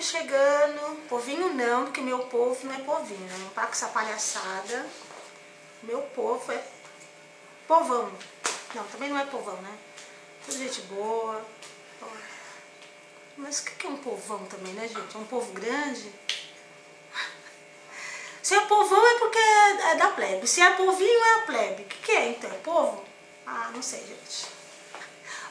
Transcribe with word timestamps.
povinho 0.00 0.02
chegando. 0.02 1.08
Povinho 1.08 1.54
não, 1.54 1.84
porque 1.84 2.00
meu 2.00 2.20
povo 2.20 2.66
não 2.66 2.74
é 2.74 2.78
povinho, 2.78 3.20
né? 3.20 3.36
Não 3.38 3.50
tá 3.50 3.66
com 3.66 3.72
essa 3.72 3.88
palhaçada. 3.88 4.86
Meu 5.82 6.02
povo 6.14 6.50
é 6.50 6.62
povão. 7.68 8.10
Não, 8.74 8.84
também 8.84 9.10
não 9.10 9.18
é 9.18 9.26
povão, 9.26 9.56
né? 9.56 9.78
Tudo 10.44 10.58
gente 10.58 10.80
boa. 10.82 11.44
Mas 13.36 13.60
o 13.60 13.64
que 13.64 13.86
é 13.86 13.90
um 13.90 13.96
povão 13.96 14.44
também, 14.46 14.72
né, 14.74 14.88
gente? 14.88 15.14
É 15.14 15.18
um 15.18 15.24
povo 15.24 15.52
grande? 15.52 16.12
Se 18.42 18.54
é 18.54 18.60
povão 18.62 19.06
é 19.06 19.18
porque 19.18 19.38
é 19.38 19.94
da 19.96 20.08
plebe. 20.08 20.46
Se 20.46 20.60
é 20.60 20.70
povinho 20.72 21.24
é 21.24 21.34
a 21.34 21.42
plebe. 21.42 21.82
O 21.82 21.86
que, 21.86 21.98
que 21.98 22.12
é 22.12 22.28
então? 22.30 22.50
É 22.50 22.58
povo? 22.58 23.04
Ah, 23.46 23.70
não 23.74 23.82
sei, 23.82 24.00
gente. 24.00 24.46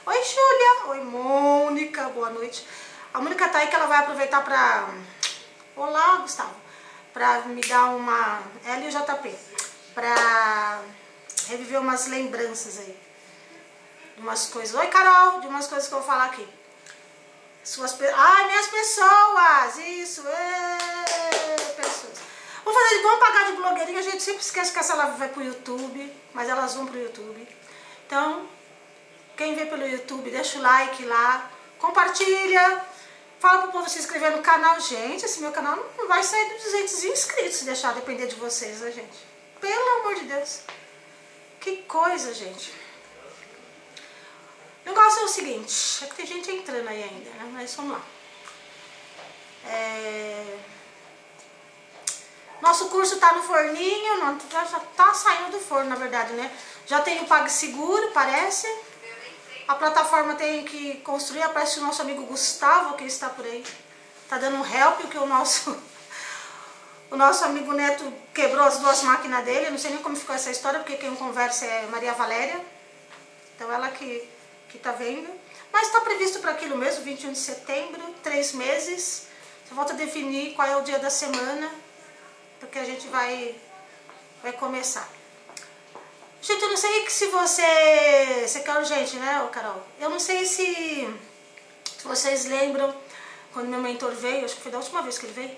Oi, 0.06 0.24
Júlia. 0.24 0.88
Oi, 0.88 1.04
Mônica. 1.04 2.10
Boa 2.10 2.30
noite. 2.30 2.66
A 3.14 3.20
Mônica 3.20 3.50
tá 3.50 3.60
aí 3.60 3.68
que 3.68 3.76
ela 3.76 3.88
vai 3.88 4.00
aproveitar 4.00 4.44
pra... 4.44 4.88
Olá, 5.76 6.18
Gustavo. 6.18 6.56
Pra 7.12 7.42
me 7.42 7.62
dar 7.62 7.86
uma... 7.86 8.42
Ela 8.64 8.82
e 8.82 8.88
o 8.88 8.92
JP. 8.92 9.36
Pra 9.96 10.82
reviver 11.48 11.80
umas 11.80 12.08
lembranças 12.08 12.78
aí. 12.80 13.00
De 14.16 14.22
umas 14.22 14.46
coisas. 14.48 14.76
Oi, 14.76 14.88
Carol. 14.88 15.42
De 15.42 15.48
umas 15.48 15.66
coisas 15.66 15.88
que 15.88 15.94
eu 15.94 16.00
vou 16.00 16.08
falar 16.08 16.26
aqui. 16.26 16.48
Suas... 17.64 17.98
Ai, 18.00 18.46
minhas 18.46 18.68
pessoas. 18.68 19.78
Isso. 19.78 20.24
Ê, 20.28 21.72
pessoas. 21.74 22.20
Vamos 22.64 22.84
fazer, 22.84 23.02
vamos 23.02 23.20
pagar 23.20 23.46
de 23.48 23.52
blogueirinha. 23.54 24.00
A 24.00 24.04
gente 24.04 24.22
sempre 24.22 24.42
esquece 24.42 24.72
que 24.72 24.80
essa 24.80 24.94
live 24.94 25.18
vai 25.18 25.30
pro 25.30 25.44
YouTube, 25.44 26.14
mas 26.34 26.48
elas 26.48 26.76
vão 26.76 26.86
pro 26.86 27.00
YouTube. 27.00 27.48
Então, 28.06 28.48
quem 29.36 29.56
vê 29.56 29.66
pelo 29.66 29.88
YouTube, 29.88 30.30
deixa 30.30 30.60
o 30.60 30.62
like 30.62 31.04
lá, 31.06 31.50
compartilha, 31.80 32.84
fala 33.40 33.64
pro 33.64 33.72
povo 33.72 33.90
se 33.90 34.00
inscrever 34.00 34.36
no 34.36 34.42
canal. 34.42 34.80
Gente, 34.80 35.26
esse 35.26 35.40
meu 35.40 35.52
canal 35.52 35.78
não 35.98 36.08
vai 36.08 36.22
sair 36.24 36.50
de 36.50 36.64
200 36.64 37.04
inscritos 37.06 37.56
se 37.56 37.66
deixar 37.66 37.94
depender 37.94 38.28
de 38.28 38.36
vocês, 38.36 38.82
né, 38.82 38.92
gente? 38.92 39.18
Pelo 39.60 40.00
amor 40.00 40.16
de 40.16 40.26
Deus. 40.26 40.62
Que 41.60 41.78
coisa, 41.84 42.34
gente. 42.34 42.74
O 44.86 44.90
negócio 44.90 45.22
é 45.22 45.24
o 45.26 45.28
seguinte, 45.28 46.04
é 46.04 46.08
que 46.08 46.16
tem 46.16 46.26
gente 46.26 46.52
entrando 46.52 46.88
aí 46.88 47.04
ainda, 47.04 47.30
né? 47.32 47.50
Mas 47.54 47.74
vamos 47.76 47.94
lá. 47.94 48.02
É... 49.66 50.58
Nosso 52.62 52.90
curso 52.90 53.16
está 53.16 53.34
no 53.34 53.44
forninho, 53.44 54.18
não, 54.18 54.38
já 54.52 54.64
está 54.64 55.14
saindo 55.14 55.52
do 55.52 55.60
forno, 55.60 55.90
na 55.90 55.96
verdade, 55.96 56.34
né? 56.34 56.52
Já 56.86 57.02
tem 57.02 57.22
o 57.22 57.26
PagSeguro, 57.26 58.12
parece. 58.12 58.68
A 59.70 59.76
plataforma 59.76 60.34
tem 60.34 60.66
que 60.66 60.96
construir, 61.02 61.44
aparece 61.44 61.78
o 61.78 61.84
nosso 61.84 62.02
amigo 62.02 62.26
Gustavo, 62.26 62.96
que 62.96 63.04
está 63.04 63.30
por 63.30 63.46
aí. 63.46 63.64
Tá 64.28 64.40
dando 64.40 64.58
um 64.58 64.66
help, 64.66 65.02
que 65.12 65.18
o 65.20 65.28
nosso, 65.28 65.78
o 67.12 67.16
nosso 67.16 67.46
amigo 67.46 67.72
Neto 67.72 68.12
quebrou 68.34 68.66
as 68.66 68.80
duas 68.80 69.04
máquinas 69.04 69.46
dele. 69.46 69.70
não 69.70 69.78
sei 69.78 69.92
nem 69.92 70.02
como 70.02 70.16
ficou 70.16 70.34
essa 70.34 70.50
história, 70.50 70.80
porque 70.80 70.98
quem 70.98 71.16
conversa 71.16 71.66
é 71.66 71.86
Maria 71.86 72.14
Valéria. 72.14 72.60
Então 73.56 73.72
ela 73.72 73.90
que, 73.90 74.28
que 74.70 74.80
tá 74.80 74.92
vendo. 74.92 75.30
Mas 75.72 75.86
está 75.86 76.02
previsto 76.02 76.40
para 76.40 76.50
aquilo 76.50 76.76
mesmo, 76.76 77.04
21 77.04 77.34
de 77.34 77.38
setembro, 77.38 78.02
três 78.24 78.54
meses. 78.54 79.28
Você 79.68 79.76
volta 79.76 79.94
a 79.94 79.96
definir 79.96 80.56
qual 80.56 80.68
é 80.68 80.78
o 80.78 80.82
dia 80.82 80.98
da 80.98 81.12
semana 81.12 81.70
porque 82.60 82.80
a 82.80 82.86
gente 82.86 83.08
vai, 83.10 83.56
vai 84.42 84.52
começar. 84.54 85.08
Gente, 86.42 86.64
eu 86.64 86.70
não 86.70 86.78
sei 86.78 87.10
se 87.10 87.28
você... 87.28 88.48
Você 88.48 88.60
quer 88.62 88.78
urgente, 88.78 89.18
né, 89.18 89.48
Carol? 89.52 89.82
Eu 90.00 90.10
não 90.10 90.20
sei 90.20 90.46
se, 90.46 91.08
se 91.98 92.04
vocês 92.04 92.46
lembram 92.46 92.96
quando 93.54 93.68
meu 93.68 93.80
mentor 93.80 94.12
veio, 94.12 94.46
acho 94.46 94.56
que 94.56 94.62
foi 94.62 94.72
da 94.72 94.78
última 94.78 95.02
vez 95.02 95.18
que 95.18 95.26
ele 95.26 95.34
veio, 95.34 95.58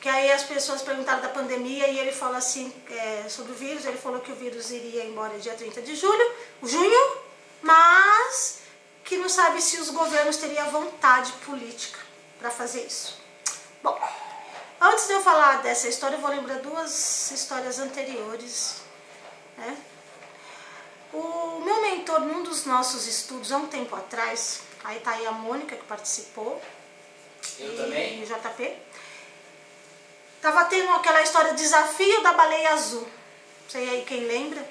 que 0.00 0.08
aí 0.08 0.30
as 0.32 0.42
pessoas 0.44 0.80
perguntaram 0.82 1.20
da 1.20 1.28
pandemia 1.28 1.88
e 1.88 1.98
ele 1.98 2.12
falou 2.12 2.36
assim 2.36 2.72
é, 2.90 3.28
sobre 3.28 3.52
o 3.52 3.54
vírus, 3.54 3.84
ele 3.84 3.98
falou 3.98 4.20
que 4.20 4.32
o 4.32 4.34
vírus 4.34 4.70
iria 4.70 5.04
embora 5.04 5.38
dia 5.38 5.54
30 5.54 5.82
de 5.82 5.94
julho, 5.94 6.32
junho, 6.62 7.16
mas 7.60 8.60
que 9.04 9.16
não 9.16 9.28
sabe 9.28 9.60
se 9.60 9.78
os 9.78 9.90
governos 9.90 10.36
teriam 10.36 10.70
vontade 10.70 11.32
política 11.44 11.98
para 12.38 12.50
fazer 12.50 12.86
isso. 12.86 13.20
Bom, 13.82 14.00
Antes 14.84 15.06
de 15.06 15.12
eu 15.12 15.22
falar 15.22 15.62
dessa 15.62 15.86
história, 15.86 16.16
eu 16.16 16.20
vou 16.20 16.28
lembrar 16.28 16.58
duas 16.58 17.30
histórias 17.30 17.78
anteriores. 17.78 18.78
Né? 19.56 19.76
O 21.12 21.60
meu 21.60 21.82
mentor, 21.82 22.20
num 22.20 22.42
dos 22.42 22.64
nossos 22.64 23.06
estudos, 23.06 23.52
há 23.52 23.58
um 23.58 23.66
tempo 23.66 23.94
atrás, 23.94 24.62
aí 24.82 24.98
tá 25.00 25.10
aí 25.12 25.26
a 25.26 25.32
Mônica 25.32 25.76
que 25.76 25.84
participou. 25.84 26.60
Eu 27.58 27.74
e, 27.74 27.76
também. 27.76 28.22
O 28.22 28.26
JP. 28.26 28.76
Tava 30.40 30.64
tendo 30.64 30.90
aquela 30.92 31.22
história 31.22 31.52
Desafio 31.54 32.22
da 32.22 32.32
Baleia 32.32 32.72
Azul. 32.72 33.02
Não 33.02 33.70
sei 33.70 33.88
aí 33.88 34.04
quem 34.04 34.24
lembra. 34.24 34.66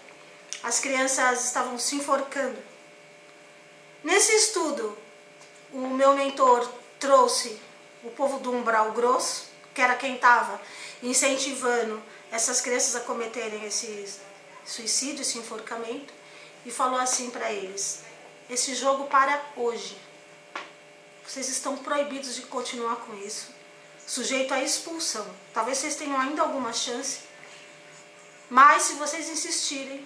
As 0.63 0.79
crianças 0.79 1.45
estavam 1.45 1.77
se 1.77 1.95
enforcando. 1.95 2.57
Nesse 4.03 4.35
estudo, 4.35 4.97
o 5.71 5.87
meu 5.87 6.13
mentor 6.15 6.67
trouxe 6.99 7.59
o 8.03 8.09
povo 8.09 8.39
do 8.39 8.51
umbral 8.51 8.91
grosso, 8.93 9.45
que 9.73 9.81
era 9.81 9.95
quem 9.95 10.15
estava 10.15 10.59
incentivando 11.03 12.01
essas 12.31 12.61
crianças 12.61 12.95
a 12.95 13.01
cometerem 13.01 13.63
esse 13.65 14.19
suicídio, 14.65 15.21
esse 15.21 15.37
enforcamento, 15.37 16.13
e 16.65 16.71
falou 16.71 16.99
assim 16.99 17.29
para 17.29 17.51
eles: 17.51 18.01
esse 18.49 18.75
jogo 18.75 19.05
para 19.07 19.41
hoje. 19.55 19.97
Vocês 21.25 21.47
estão 21.49 21.77
proibidos 21.77 22.35
de 22.35 22.41
continuar 22.41 22.97
com 22.97 23.15
isso, 23.15 23.49
sujeito 24.05 24.53
à 24.53 24.61
expulsão. 24.61 25.25
Talvez 25.53 25.77
vocês 25.77 25.95
tenham 25.95 26.19
ainda 26.19 26.41
alguma 26.41 26.73
chance, 26.73 27.19
mas 28.49 28.83
se 28.83 28.93
vocês 28.93 29.29
insistirem, 29.29 30.05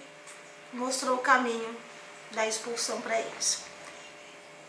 mostrou 0.72 1.16
o 1.16 1.22
caminho 1.22 1.76
da 2.30 2.46
expulsão 2.46 3.00
para 3.00 3.18
eles. 3.18 3.64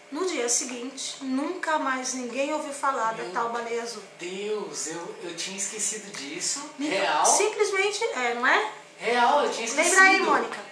No 0.09 0.25
dia 0.25 0.47
seguinte, 0.47 1.17
nunca 1.21 1.77
mais 1.77 2.13
ninguém 2.13 2.53
ouviu 2.53 2.73
falar 2.73 3.13
Meu 3.15 3.25
da 3.25 3.31
tal 3.33 3.49
baleia 3.49 3.83
azul. 3.83 4.01
Deus, 4.17 4.87
eu, 4.87 5.15
eu 5.23 5.35
tinha 5.35 5.57
esquecido 5.57 6.09
disso. 6.17 6.63
Real? 6.79 7.25
Simplesmente, 7.25 8.03
é, 8.03 8.33
não 8.33 8.47
é? 8.47 8.71
Real, 8.97 9.43
eu 9.43 9.51
tinha 9.51 9.65
esquecido. 9.65 9.95
Lembra 9.95 10.09
aí, 10.09 10.21
Mônica? 10.21 10.66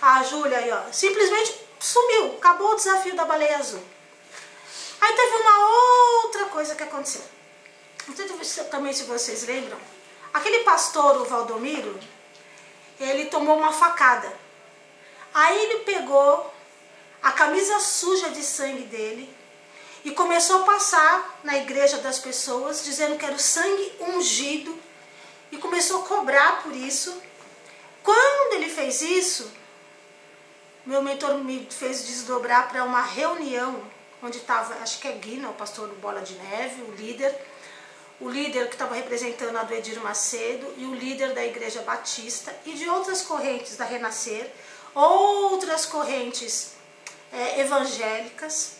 A 0.00 0.22
Júlia 0.22 0.58
aí, 0.58 0.70
ó. 0.70 0.92
Simplesmente 0.92 1.54
sumiu. 1.80 2.34
Acabou 2.34 2.72
o 2.72 2.76
desafio 2.76 3.14
da 3.14 3.24
baleia 3.24 3.58
azul. 3.58 3.82
Aí 5.00 5.14
teve 5.14 5.36
uma 5.36 6.24
outra 6.24 6.44
coisa 6.46 6.74
que 6.74 6.82
aconteceu. 6.82 7.22
Não 8.06 8.16
sei 8.16 8.64
também 8.64 8.92
se 8.92 9.04
vocês 9.04 9.44
lembram. 9.44 9.78
Aquele 10.32 10.64
pastor, 10.64 11.20
o 11.20 11.24
Valdomiro, 11.24 11.98
ele 12.98 13.26
tomou 13.26 13.56
uma 13.56 13.72
facada. 13.72 14.32
Aí 15.32 15.58
ele 15.64 15.80
pegou 15.80 16.52
a 17.22 17.32
camisa 17.32 17.78
suja 17.80 18.30
de 18.30 18.42
sangue 18.42 18.84
dele 18.84 19.34
e 20.04 20.10
começou 20.12 20.62
a 20.62 20.64
passar 20.64 21.40
na 21.42 21.56
igreja 21.56 21.98
das 21.98 22.18
pessoas 22.18 22.84
dizendo 22.84 23.18
que 23.18 23.24
era 23.24 23.34
o 23.34 23.38
sangue 23.38 23.92
ungido 24.00 24.78
e 25.50 25.58
começou 25.58 26.02
a 26.02 26.06
cobrar 26.06 26.62
por 26.62 26.74
isso. 26.74 27.20
Quando 28.02 28.54
ele 28.54 28.70
fez 28.70 29.02
isso, 29.02 29.52
meu 30.88 31.02
mentor 31.02 31.34
me 31.44 31.68
fez 31.70 32.06
desdobrar 32.06 32.70
para 32.70 32.82
uma 32.82 33.02
reunião 33.02 33.78
onde 34.22 34.38
estava, 34.38 34.72
acho 34.76 34.98
que 34.98 35.06
é 35.06 35.12
Guina, 35.12 35.50
o 35.50 35.52
pastor 35.52 35.86
do 35.86 35.94
Bola 35.96 36.22
de 36.22 36.32
Neve, 36.36 36.80
o 36.80 36.92
líder, 36.92 37.38
o 38.18 38.26
líder 38.26 38.68
que 38.68 38.74
estava 38.74 38.94
representando 38.94 39.54
a 39.58 39.64
do 39.64 39.74
Edir 39.74 40.00
Macedo 40.00 40.66
e 40.78 40.86
o 40.86 40.94
líder 40.94 41.34
da 41.34 41.44
Igreja 41.44 41.82
Batista 41.82 42.58
e 42.64 42.72
de 42.72 42.88
outras 42.88 43.20
correntes 43.20 43.76
da 43.76 43.84
Renascer, 43.84 44.50
outras 44.94 45.84
correntes 45.84 46.72
é, 47.30 47.60
evangélicas. 47.60 48.78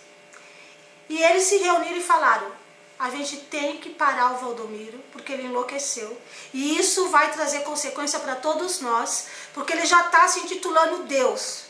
E 1.10 1.22
eles 1.22 1.42
se 1.42 1.58
reuniram 1.58 1.98
e 1.98 2.02
falaram: 2.02 2.50
a 2.98 3.10
gente 3.10 3.36
tem 3.36 3.76
que 3.76 3.90
parar 3.90 4.32
o 4.32 4.38
Valdomiro, 4.38 4.98
porque 5.12 5.34
ele 5.34 5.44
enlouqueceu. 5.44 6.18
E 6.54 6.78
isso 6.78 7.10
vai 7.10 7.30
trazer 7.32 7.60
consequência 7.64 8.18
para 8.18 8.34
todos 8.34 8.80
nós, 8.80 9.26
porque 9.52 9.74
ele 9.74 9.84
já 9.84 10.06
está 10.06 10.26
se 10.26 10.40
intitulando 10.40 11.04
Deus. 11.04 11.67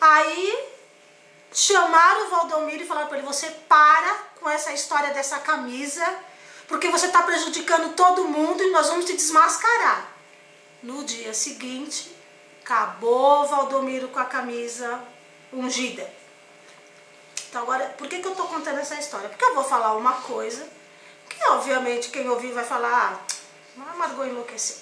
Aí 0.00 0.68
chamaram 1.52 2.26
o 2.26 2.30
Valdomiro 2.30 2.82
e 2.82 2.86
falaram 2.86 3.08
para 3.08 3.18
ele: 3.18 3.26
você 3.26 3.50
para 3.68 4.14
com 4.40 4.48
essa 4.48 4.72
história 4.72 5.12
dessa 5.12 5.38
camisa, 5.38 6.04
porque 6.68 6.88
você 6.88 7.06
está 7.06 7.22
prejudicando 7.22 7.94
todo 7.94 8.28
mundo 8.28 8.62
e 8.62 8.70
nós 8.70 8.88
vamos 8.88 9.06
te 9.06 9.14
desmascarar. 9.14 10.08
No 10.82 11.04
dia 11.04 11.32
seguinte, 11.32 12.14
acabou 12.62 13.46
Valdomiro 13.48 14.08
com 14.08 14.18
a 14.18 14.24
camisa 14.24 15.02
ungida. 15.52 16.08
Então 17.48 17.62
agora, 17.62 17.86
por 17.96 18.06
que, 18.06 18.18
que 18.18 18.26
eu 18.26 18.32
estou 18.32 18.46
contando 18.48 18.78
essa 18.78 18.96
história? 18.96 19.28
Porque 19.28 19.44
eu 19.44 19.54
vou 19.54 19.64
falar 19.64 19.96
uma 19.96 20.12
coisa 20.12 20.68
que 21.28 21.44
obviamente 21.48 22.10
quem 22.10 22.28
ouvir 22.28 22.52
vai 22.52 22.64
falar, 22.64 23.24
ah, 23.78 23.94
Margot 23.96 24.24
enlouqueceu. 24.24 24.76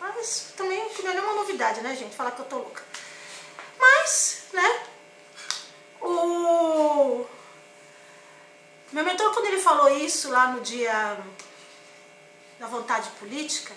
Mas 0.00 0.52
também 0.56 0.82
não 1.02 1.10
é 1.10 1.20
uma 1.20 1.34
novidade, 1.34 1.80
né, 1.80 1.94
gente? 1.94 2.16
Falar 2.16 2.32
que 2.32 2.40
eu 2.40 2.46
tô 2.46 2.56
louca. 2.56 2.82
Mas, 3.82 4.44
né, 4.52 4.80
o... 6.00 7.26
Meu 8.92 9.04
mentor, 9.04 9.32
quando 9.32 9.46
ele 9.46 9.60
falou 9.60 9.88
isso 9.88 10.30
lá 10.30 10.52
no 10.52 10.60
dia 10.60 11.18
da 12.60 12.66
vontade 12.68 13.10
política, 13.18 13.74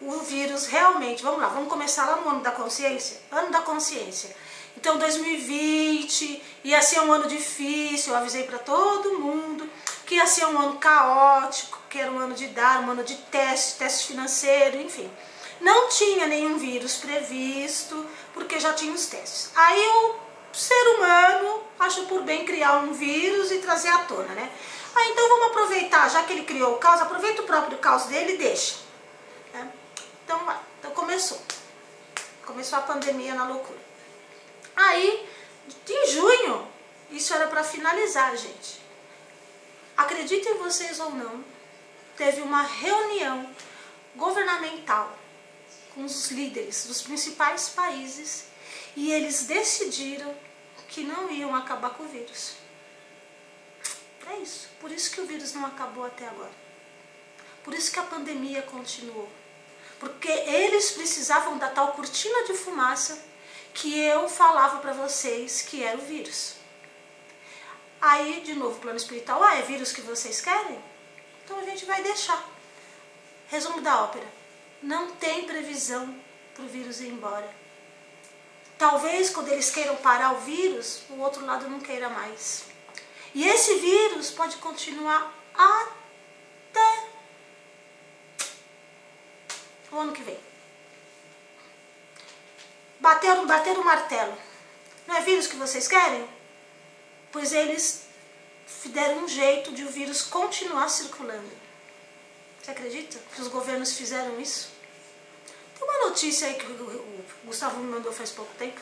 o 0.00 0.18
vírus 0.18 0.66
realmente, 0.66 1.22
vamos 1.22 1.40
lá, 1.40 1.48
vamos 1.48 1.68
começar 1.68 2.06
lá 2.06 2.16
no 2.16 2.28
ano 2.28 2.40
da 2.40 2.50
consciência, 2.50 3.20
ano 3.30 3.50
da 3.50 3.60
consciência. 3.60 4.34
Então 4.76 4.98
2020 4.98 6.42
ia 6.64 6.82
ser 6.82 7.00
um 7.00 7.12
ano 7.12 7.28
difícil, 7.28 8.12
eu 8.12 8.18
avisei 8.18 8.44
para 8.44 8.58
todo 8.58 9.18
mundo 9.18 9.70
que 10.04 10.16
ia 10.16 10.26
ser 10.26 10.46
um 10.46 10.58
ano 10.58 10.78
caótico, 10.78 11.80
que 11.88 11.98
era 11.98 12.10
um 12.10 12.18
ano 12.18 12.34
de 12.34 12.48
dar, 12.48 12.80
um 12.80 12.90
ano 12.90 13.04
de 13.04 13.16
teste, 13.16 13.78
teste 13.78 14.08
financeiro, 14.08 14.80
enfim. 14.80 15.10
Não 15.60 15.88
tinha 15.88 16.26
nenhum 16.26 16.58
vírus 16.58 16.96
previsto, 16.96 18.06
porque 18.36 18.60
já 18.60 18.74
tinha 18.74 18.92
os 18.92 19.06
testes. 19.06 19.50
Aí 19.54 19.88
o 19.88 20.14
ser 20.52 20.88
humano 20.94 21.64
achou 21.80 22.04
por 22.04 22.22
bem 22.22 22.44
criar 22.44 22.76
um 22.76 22.92
vírus 22.92 23.50
e 23.50 23.58
trazer 23.58 23.88
à 23.88 24.00
tona, 24.00 24.34
né? 24.34 24.52
Ah, 24.94 25.04
então 25.06 25.28
vamos 25.28 25.46
aproveitar, 25.46 26.08
já 26.10 26.22
que 26.22 26.34
ele 26.34 26.44
criou 26.44 26.74
o 26.74 26.78
caos, 26.78 27.00
aproveita 27.00 27.40
o 27.40 27.46
próprio 27.46 27.78
caos 27.78 28.04
dele 28.04 28.34
e 28.34 28.38
deixa. 28.38 28.76
Né? 29.54 29.72
Então, 30.24 30.40
então 30.78 30.90
começou. 30.90 31.40
Começou 32.44 32.78
a 32.78 32.82
pandemia 32.82 33.34
na 33.34 33.48
loucura. 33.48 33.80
Aí, 34.76 35.28
em 35.88 36.06
junho, 36.10 36.68
isso 37.10 37.34
era 37.34 37.46
para 37.46 37.64
finalizar, 37.64 38.36
gente. 38.36 38.82
Acreditem 39.96 40.58
vocês 40.58 41.00
ou 41.00 41.10
não, 41.10 41.42
teve 42.18 42.42
uma 42.42 42.62
reunião 42.62 43.48
governamental 44.14 45.10
com 45.96 46.04
os 46.04 46.30
líderes 46.30 46.84
dos 46.84 47.00
principais 47.00 47.70
países 47.70 48.44
e 48.94 49.10
eles 49.10 49.44
decidiram 49.44 50.32
que 50.88 51.02
não 51.02 51.30
iam 51.30 51.56
acabar 51.56 51.90
com 51.90 52.04
o 52.04 52.08
vírus. 52.08 52.54
É 54.28 54.36
isso. 54.38 54.68
Por 54.78 54.92
isso 54.92 55.10
que 55.10 55.20
o 55.20 55.26
vírus 55.26 55.54
não 55.54 55.64
acabou 55.64 56.04
até 56.04 56.28
agora. 56.28 56.52
Por 57.64 57.72
isso 57.72 57.90
que 57.90 57.98
a 57.98 58.02
pandemia 58.04 58.62
continuou. 58.62 59.28
Porque 59.98 60.28
eles 60.28 60.90
precisavam 60.90 61.56
da 61.56 61.70
tal 61.70 61.92
cortina 61.92 62.44
de 62.44 62.52
fumaça 62.52 63.18
que 63.72 63.98
eu 63.98 64.28
falava 64.28 64.78
para 64.78 64.92
vocês 64.92 65.62
que 65.62 65.82
era 65.82 65.96
o 65.96 66.02
vírus. 66.02 66.56
Aí, 68.00 68.42
de 68.42 68.52
novo, 68.54 68.78
plano 68.80 68.98
espiritual, 68.98 69.42
ah, 69.42 69.56
é 69.56 69.62
vírus 69.62 69.92
que 69.92 70.02
vocês 70.02 70.42
querem? 70.42 70.78
Então 71.42 71.58
a 71.58 71.64
gente 71.64 71.86
vai 71.86 72.02
deixar. 72.02 72.46
Resumo 73.48 73.80
da 73.80 74.02
ópera. 74.02 74.35
Não 74.82 75.12
tem 75.12 75.46
previsão 75.46 76.14
para 76.54 76.64
o 76.64 76.68
vírus 76.68 77.00
ir 77.00 77.08
embora. 77.08 77.48
Talvez 78.78 79.30
quando 79.30 79.48
eles 79.48 79.70
queiram 79.70 79.96
parar 79.96 80.34
o 80.34 80.40
vírus, 80.40 81.02
o 81.10 81.20
outro 81.20 81.44
lado 81.44 81.68
não 81.68 81.80
queira 81.80 82.08
mais. 82.08 82.64
E 83.34 83.46
esse 83.46 83.76
vírus 83.76 84.30
pode 84.30 84.56
continuar 84.56 85.34
até 85.54 87.08
o 89.90 89.98
ano 89.98 90.12
que 90.12 90.22
vem. 90.22 90.38
Bateram, 93.00 93.46
bateram 93.46 93.80
o 93.80 93.84
martelo. 93.84 94.36
Não 95.06 95.16
é 95.16 95.20
vírus 95.20 95.46
que 95.46 95.56
vocês 95.56 95.86
querem? 95.86 96.28
Pois 97.30 97.52
eles 97.52 98.06
deram 98.86 99.24
um 99.24 99.28
jeito 99.28 99.72
de 99.72 99.84
o 99.84 99.90
vírus 99.90 100.22
continuar 100.22 100.88
circulando. 100.88 101.65
Você 102.66 102.72
acredita 102.72 103.16
que 103.32 103.40
os 103.40 103.46
governos 103.46 103.92
fizeram 103.92 104.40
isso? 104.40 104.70
Tem 105.78 105.88
uma 105.88 106.08
notícia 106.08 106.48
aí 106.48 106.54
que 106.54 106.66
o 106.66 107.24
Gustavo 107.44 107.78
me 107.78 107.92
mandou 107.92 108.12
faz 108.12 108.32
pouco 108.32 108.52
tempo, 108.56 108.80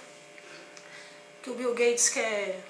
que 1.43 1.51
o 1.51 1.55
Bill 1.55 1.75
Gates 1.75 2.09
quer 2.09 2.65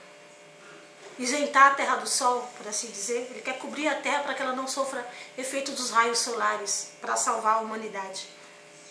isentar 1.16 1.70
a 1.70 1.74
Terra 1.76 1.98
do 1.98 2.08
Sol, 2.08 2.50
por 2.58 2.66
assim 2.66 2.88
dizer. 2.88 3.28
Ele 3.30 3.42
quer 3.42 3.58
cobrir 3.58 3.86
a 3.86 3.94
Terra 4.00 4.24
para 4.24 4.34
que 4.34 4.42
ela 4.42 4.56
não 4.56 4.66
sofra 4.66 5.08
efeito 5.38 5.70
dos 5.70 5.90
raios 5.92 6.18
solares, 6.18 6.94
para 7.00 7.14
salvar 7.14 7.58
a 7.58 7.60
humanidade. 7.60 8.26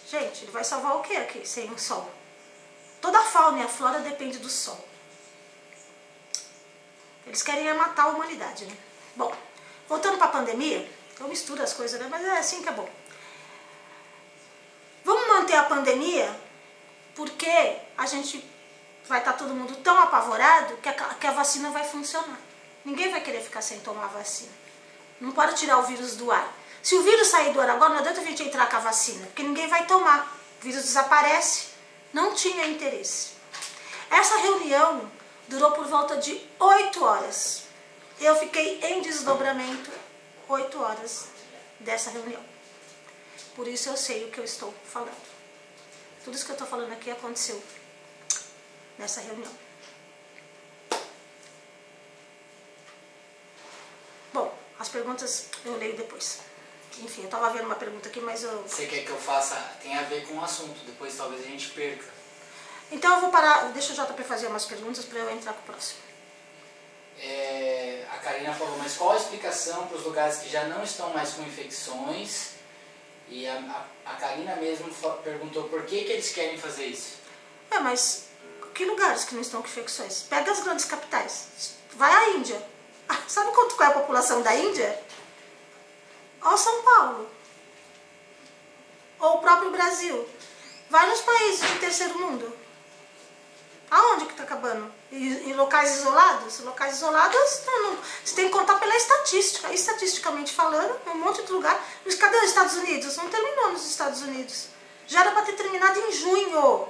Gente, 0.09 0.45
ele 0.45 0.51
vai 0.53 0.63
salvar 0.63 0.95
o 0.95 1.01
que 1.01 1.17
aqui 1.17 1.45
sem 1.45 1.69
o 1.73 1.77
Sol? 1.77 2.09
Toda 3.01 3.19
a 3.19 3.25
fauna 3.25 3.59
e 3.59 3.63
a 3.63 3.67
flora 3.67 3.99
depende 3.99 4.37
do 4.37 4.49
Sol. 4.49 4.79
Eles 7.27 7.43
querem 7.43 7.67
é 7.67 7.73
matar 7.73 8.03
a 8.03 8.09
humanidade, 8.11 8.63
né? 8.63 8.77
Bom, 9.13 9.35
voltando 9.89 10.17
para 10.17 10.27
a 10.27 10.31
pandemia, 10.31 10.89
eu 11.19 11.27
misturo 11.27 11.61
as 11.61 11.73
coisas, 11.73 11.99
né? 11.99 12.07
Mas 12.09 12.23
é 12.25 12.37
assim 12.37 12.61
que 12.61 12.69
é 12.69 12.71
bom. 12.71 12.89
Vamos 15.03 15.27
manter 15.27 15.55
a 15.55 15.63
pandemia 15.63 16.33
porque 17.15 17.77
a 17.97 18.05
gente 18.05 18.43
vai 19.07 19.19
estar 19.19 19.33
tá 19.33 19.37
todo 19.37 19.53
mundo 19.53 19.75
tão 19.77 19.99
apavorado 19.99 20.77
que 20.77 20.89
a, 20.89 20.93
que 20.93 21.27
a 21.27 21.31
vacina 21.31 21.69
vai 21.71 21.83
funcionar. 21.83 22.39
Ninguém 22.85 23.11
vai 23.11 23.21
querer 23.21 23.41
ficar 23.41 23.61
sem 23.61 23.79
tomar 23.79 24.05
a 24.05 24.07
vacina. 24.07 24.51
Não 25.19 25.31
pode 25.31 25.55
tirar 25.55 25.77
o 25.77 25.83
vírus 25.83 26.15
do 26.15 26.31
ar. 26.31 26.51
Se 26.81 26.95
o 26.95 27.03
vírus 27.03 27.29
sair 27.29 27.53
do 27.53 27.61
ar 27.61 27.69
agora, 27.69 27.93
não 27.93 27.99
adianta 27.99 28.19
a 28.19 28.23
gente 28.23 28.43
entrar 28.43 28.69
com 28.69 28.75
a 28.75 28.79
vacina, 28.79 29.25
porque 29.27 29.43
ninguém 29.43 29.67
vai 29.67 29.85
tomar. 29.85 30.37
O 30.59 30.63
vírus 30.63 30.83
desaparece. 30.83 31.67
Não 32.11 32.33
tinha 32.33 32.67
interesse. 32.67 33.29
Essa 34.09 34.37
reunião 34.37 35.09
durou 35.47 35.71
por 35.71 35.85
volta 35.85 36.17
de 36.17 36.41
8 36.59 37.03
horas. 37.03 37.63
Eu 38.19 38.35
fiquei 38.35 38.79
em 38.83 39.01
desdobramento 39.01 39.91
8 40.47 40.81
horas 40.81 41.27
dessa 41.79 42.09
reunião. 42.09 42.43
Por 43.55 43.67
isso 43.67 43.89
eu 43.89 43.97
sei 43.97 44.25
o 44.25 44.31
que 44.31 44.39
eu 44.39 44.43
estou 44.43 44.73
falando. 44.85 45.33
Tudo 46.23 46.35
isso 46.35 46.45
que 46.45 46.51
eu 46.51 46.55
estou 46.55 46.67
falando 46.67 46.91
aqui 46.91 47.11
aconteceu 47.11 47.61
nessa 48.97 49.21
reunião. 49.21 49.51
Bom, 54.33 54.57
as 54.79 54.89
perguntas 54.89 55.47
eu 55.65 55.77
leio 55.77 55.95
depois. 55.95 56.39
Enfim, 56.99 57.21
eu 57.21 57.25
estava 57.25 57.49
vendo 57.49 57.65
uma 57.65 57.75
pergunta 57.75 58.07
aqui, 58.07 58.19
mas 58.19 58.43
eu... 58.43 58.61
Você 58.63 58.85
quer 58.85 59.03
que 59.03 59.09
eu 59.09 59.17
faça... 59.17 59.55
Tem 59.81 59.97
a 59.97 60.03
ver 60.03 60.27
com 60.27 60.35
o 60.35 60.43
assunto, 60.43 60.85
depois 60.85 61.15
talvez 61.15 61.43
a 61.43 61.47
gente 61.47 61.69
perca. 61.71 62.05
Então 62.91 63.15
eu 63.15 63.21
vou 63.21 63.31
parar, 63.31 63.71
deixa 63.71 63.93
o 63.93 63.95
JP 63.95 64.23
fazer 64.23 64.47
umas 64.47 64.65
perguntas 64.65 65.03
para 65.05 65.19
eu 65.19 65.29
entrar 65.31 65.53
com 65.53 65.61
o 65.61 65.63
próximo. 65.63 65.99
É, 67.19 68.05
a 68.11 68.17
Karina 68.17 68.53
falou, 68.53 68.77
mas 68.77 68.97
qual 68.97 69.11
a 69.11 69.17
explicação 69.17 69.87
para 69.87 69.97
os 69.97 70.03
lugares 70.03 70.37
que 70.39 70.49
já 70.49 70.65
não 70.65 70.83
estão 70.83 71.13
mais 71.13 71.31
com 71.33 71.43
infecções? 71.43 72.53
E 73.29 73.47
a, 73.47 73.55
a, 74.05 74.11
a 74.11 74.15
Karina 74.15 74.55
mesmo 74.57 74.93
perguntou 75.23 75.63
por 75.69 75.83
que, 75.83 76.03
que 76.03 76.11
eles 76.11 76.31
querem 76.31 76.57
fazer 76.57 76.85
isso. 76.85 77.17
É, 77.71 77.79
mas 77.79 78.25
que 78.73 78.85
lugares 78.85 79.23
que 79.23 79.35
não 79.35 79.41
estão 79.41 79.61
com 79.61 79.67
infecções? 79.67 80.23
Pega 80.23 80.51
as 80.51 80.61
grandes 80.61 80.85
capitais. 80.85 81.75
Vai 81.93 82.11
à 82.11 82.29
Índia. 82.31 82.61
Ah, 83.07 83.19
sabe 83.27 83.51
quanto 83.51 83.75
qual 83.75 83.89
é 83.89 83.91
a 83.91 83.99
população 83.99 84.41
da 84.41 84.55
Índia? 84.55 84.99
Ou 86.43 86.57
São 86.57 86.81
Paulo. 86.83 87.29
Ou 89.19 89.35
o 89.35 89.41
próprio 89.41 89.71
Brasil. 89.71 90.27
Vai 90.89 91.07
nos 91.07 91.21
países 91.21 91.67
de 91.67 91.79
terceiro 91.79 92.19
mundo. 92.19 92.57
Aonde 93.89 94.25
que 94.25 94.31
está 94.31 94.43
acabando? 94.43 94.91
Em 95.15 95.53
locais 95.53 95.97
isolados? 95.97 96.59
Locais 96.61 96.95
isolados, 96.95 97.61
não, 97.67 97.97
você 98.25 98.33
tem 98.33 98.45
que 98.45 98.51
contar 98.51 98.79
pela 98.79 98.95
estatística. 98.95 99.71
Estatisticamente 99.71 100.51
falando, 100.51 100.99
um 101.05 101.15
monte 101.15 101.43
de 101.43 101.51
lugar. 101.51 101.79
Mas 102.03 102.15
cadê 102.15 102.35
os 102.37 102.45
Estados 102.45 102.75
Unidos? 102.77 103.15
Não 103.17 103.29
terminou 103.29 103.71
nos 103.71 103.85
Estados 103.85 104.23
Unidos. 104.23 104.69
Já 105.05 105.21
era 105.21 105.31
para 105.31 105.43
ter 105.43 105.53
terminado 105.53 105.99
em 105.99 106.11
junho 106.11 106.87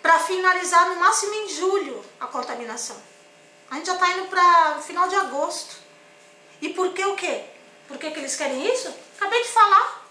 para 0.00 0.20
finalizar 0.20 0.88
no 0.90 0.96
máximo 0.96 1.34
em 1.34 1.48
julho 1.48 2.04
a 2.20 2.26
contaminação. 2.28 2.96
A 3.68 3.76
gente 3.76 3.86
já 3.86 3.94
está 3.94 4.10
indo 4.10 4.28
para 4.28 4.78
final 4.82 5.08
de 5.08 5.16
agosto. 5.16 5.76
E 6.60 6.68
por 6.68 6.92
que 6.92 7.04
o 7.04 7.16
quê? 7.16 7.46
Por 7.88 7.98
que, 7.98 8.10
que 8.12 8.20
eles 8.20 8.36
querem 8.36 8.72
isso? 8.72 8.94
Acabei 9.16 9.42
de 9.42 9.48
falar. 9.48 10.06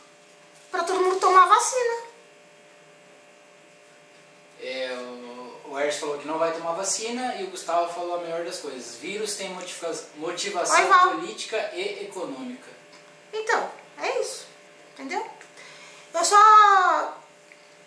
Para 0.69 0.83
todo 0.83 0.99
mundo 0.99 1.19
tomar 1.19 1.45
vacina. 1.45 2.03
É, 4.59 5.12
Ers 5.93 5.99
falou 5.99 6.17
que 6.17 6.27
não 6.27 6.39
vai 6.39 6.51
tomar 6.51 6.73
vacina 6.73 7.35
e 7.35 7.43
o 7.43 7.51
Gustavo 7.51 7.93
falou 7.93 8.15
a 8.15 8.21
melhor 8.21 8.43
das 8.43 8.59
coisas. 8.59 8.95
Vírus 8.95 9.35
tem 9.35 9.49
motivação 10.15 11.11
política 11.11 11.71
e 11.73 12.05
econômica. 12.05 12.71
Então, 13.31 13.69
é 13.99 14.19
isso. 14.19 14.47
Entendeu? 14.93 15.25
Eu 16.13 16.25
só 16.25 17.17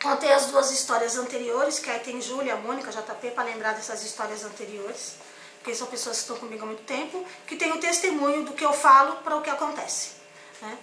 Contei 0.02 0.32
as 0.32 0.46
duas 0.46 0.70
histórias 0.70 1.16
anteriores, 1.16 1.78
que 1.78 1.90
aí 1.90 1.98
tem 2.00 2.20
Júlia, 2.20 2.54
Mônica, 2.54 2.92
JP, 2.92 3.30
para 3.30 3.44
lembrar 3.44 3.72
dessas 3.72 4.04
histórias 4.04 4.44
anteriores, 4.44 5.16
porque 5.58 5.75
são 5.75 5.86
pessoas 5.88 6.18
que 6.18 6.22
estão 6.22 6.36
comigo 6.36 6.62
há 6.62 6.66
muito 6.66 6.84
tempo, 6.84 7.26
que 7.46 7.56
tem 7.56 7.72
o 7.72 7.80
testemunho 7.80 8.44
do 8.44 8.52
que 8.52 8.64
eu 8.64 8.72
falo 8.72 9.16
para 9.16 9.34
o 9.34 9.42
que 9.42 9.50
acontece. 9.50 10.10
Né? 10.60 10.78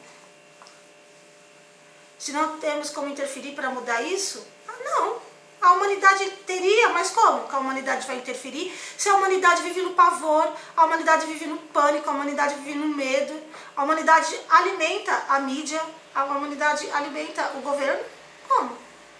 Se 2.17 2.31
não 2.31 2.59
temos 2.59 2.89
como 2.89 3.07
interferir 3.07 3.53
para 3.53 3.69
mudar 3.69 4.01
isso, 4.01 4.45
ah, 4.67 4.75
não. 4.83 5.32
A 5.63 5.71
humanidade 5.71 6.29
teria, 6.45 6.89
mas 6.89 7.09
como 7.09 7.47
que 7.47 7.55
a 7.55 7.59
humanidade 7.59 8.05
vai 8.05 8.17
interferir? 8.17 8.77
Se 8.97 9.09
a 9.09 9.15
humanidade 9.15 9.63
vive 9.63 9.81
no 9.81 9.93
pavor, 9.93 10.53
a 10.77 10.85
humanidade 10.85 11.25
vive 11.25 11.47
no 11.47 11.57
pânico, 11.57 12.07
a 12.07 12.13
humanidade 12.13 12.53
vive 12.55 12.75
no 12.77 12.87
medo, 12.87 13.33
a 13.75 13.83
humanidade 13.83 14.39
alimenta 14.49 15.23
a 15.29 15.39
mídia, 15.39 15.81
a 16.13 16.25
humanidade 16.25 16.87
alimenta 16.91 17.53
o 17.55 17.61
governo, 17.61 18.03
como? 18.47 18.77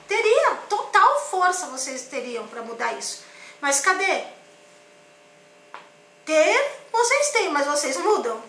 Teria, 0.07 0.51
total 0.69 1.19
força 1.31 1.65
vocês 1.67 2.03
teriam 2.03 2.45
para 2.45 2.62
mudar 2.62 2.93
isso. 2.93 3.23
Mas 3.59 3.79
cadê? 3.79 4.25
ter, 6.25 6.79
vocês 6.91 7.29
têm, 7.31 7.50
mas 7.50 7.67
vocês 7.67 7.97
mudam. 7.97 8.41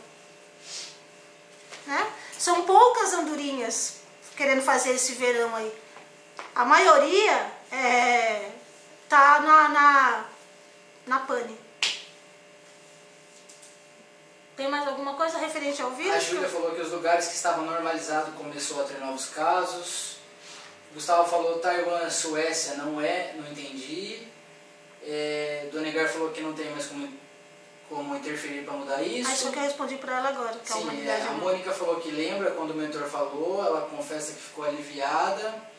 Né? 1.86 2.12
São 2.38 2.62
poucas 2.62 3.12
andorinhas 3.12 3.96
querendo 4.36 4.62
fazer 4.62 4.92
esse 4.92 5.12
verão 5.12 5.54
aí. 5.54 5.72
A 6.54 6.64
maioria 6.64 7.52
é, 7.74 8.50
tá 9.08 9.40
na, 9.40 9.68
na, 9.68 10.24
na 11.06 11.18
pane. 11.20 11.58
Tem 14.56 14.68
mais 14.68 14.86
alguma 14.86 15.14
coisa 15.14 15.38
referente 15.38 15.82
ao 15.82 15.90
vírus? 15.90 16.14
A 16.14 16.20
Júlia 16.20 16.48
falou 16.48 16.72
que 16.72 16.80
os 16.80 16.92
lugares 16.92 17.26
que 17.26 17.34
estavam 17.34 17.64
normalizados 17.64 18.34
começou 18.34 18.80
a 18.80 18.84
ter 18.84 18.98
novos 18.98 19.26
casos. 19.26 20.18
Gustavo 20.94 21.28
falou 21.28 21.58
Taiwan, 21.58 22.08
Suécia, 22.08 22.76
não 22.76 23.00
é, 23.00 23.34
não 23.34 23.50
entendi. 23.50 24.28
É, 25.02 25.68
Dona 25.72 25.86
Negar 25.86 26.08
falou 26.08 26.30
que 26.30 26.40
não 26.40 26.52
tem 26.52 26.70
mais 26.70 26.86
como, 26.86 27.12
como 27.88 28.14
interferir 28.14 28.64
para 28.64 28.74
mudar 28.74 29.02
isso. 29.02 29.28
Isso 29.28 29.50
que 29.50 29.58
eu 29.58 29.62
respondi 29.62 29.96
para 29.96 30.18
ela 30.18 30.28
agora, 30.28 30.56
que 30.56 30.72
a 30.72 30.76
Sim, 30.76 31.04
é, 31.04 31.10
a 31.10 31.18
é 31.18 31.30
Mônica 31.32 31.72
falou 31.72 31.96
que 31.96 32.12
lembra 32.12 32.52
quando 32.52 32.70
o 32.70 32.74
mentor 32.74 33.08
falou, 33.08 33.66
ela 33.66 33.88
confessa 33.88 34.32
que 34.32 34.40
ficou 34.40 34.64
aliviada. 34.64 35.73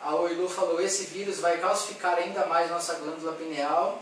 A 0.00 0.14
Oilu 0.14 0.48
falou, 0.48 0.80
esse 0.80 1.04
vírus 1.04 1.40
vai 1.40 1.58
calcificar 1.58 2.14
ainda 2.14 2.46
mais 2.46 2.70
nossa 2.70 2.94
glândula 2.94 3.32
pineal. 3.32 4.00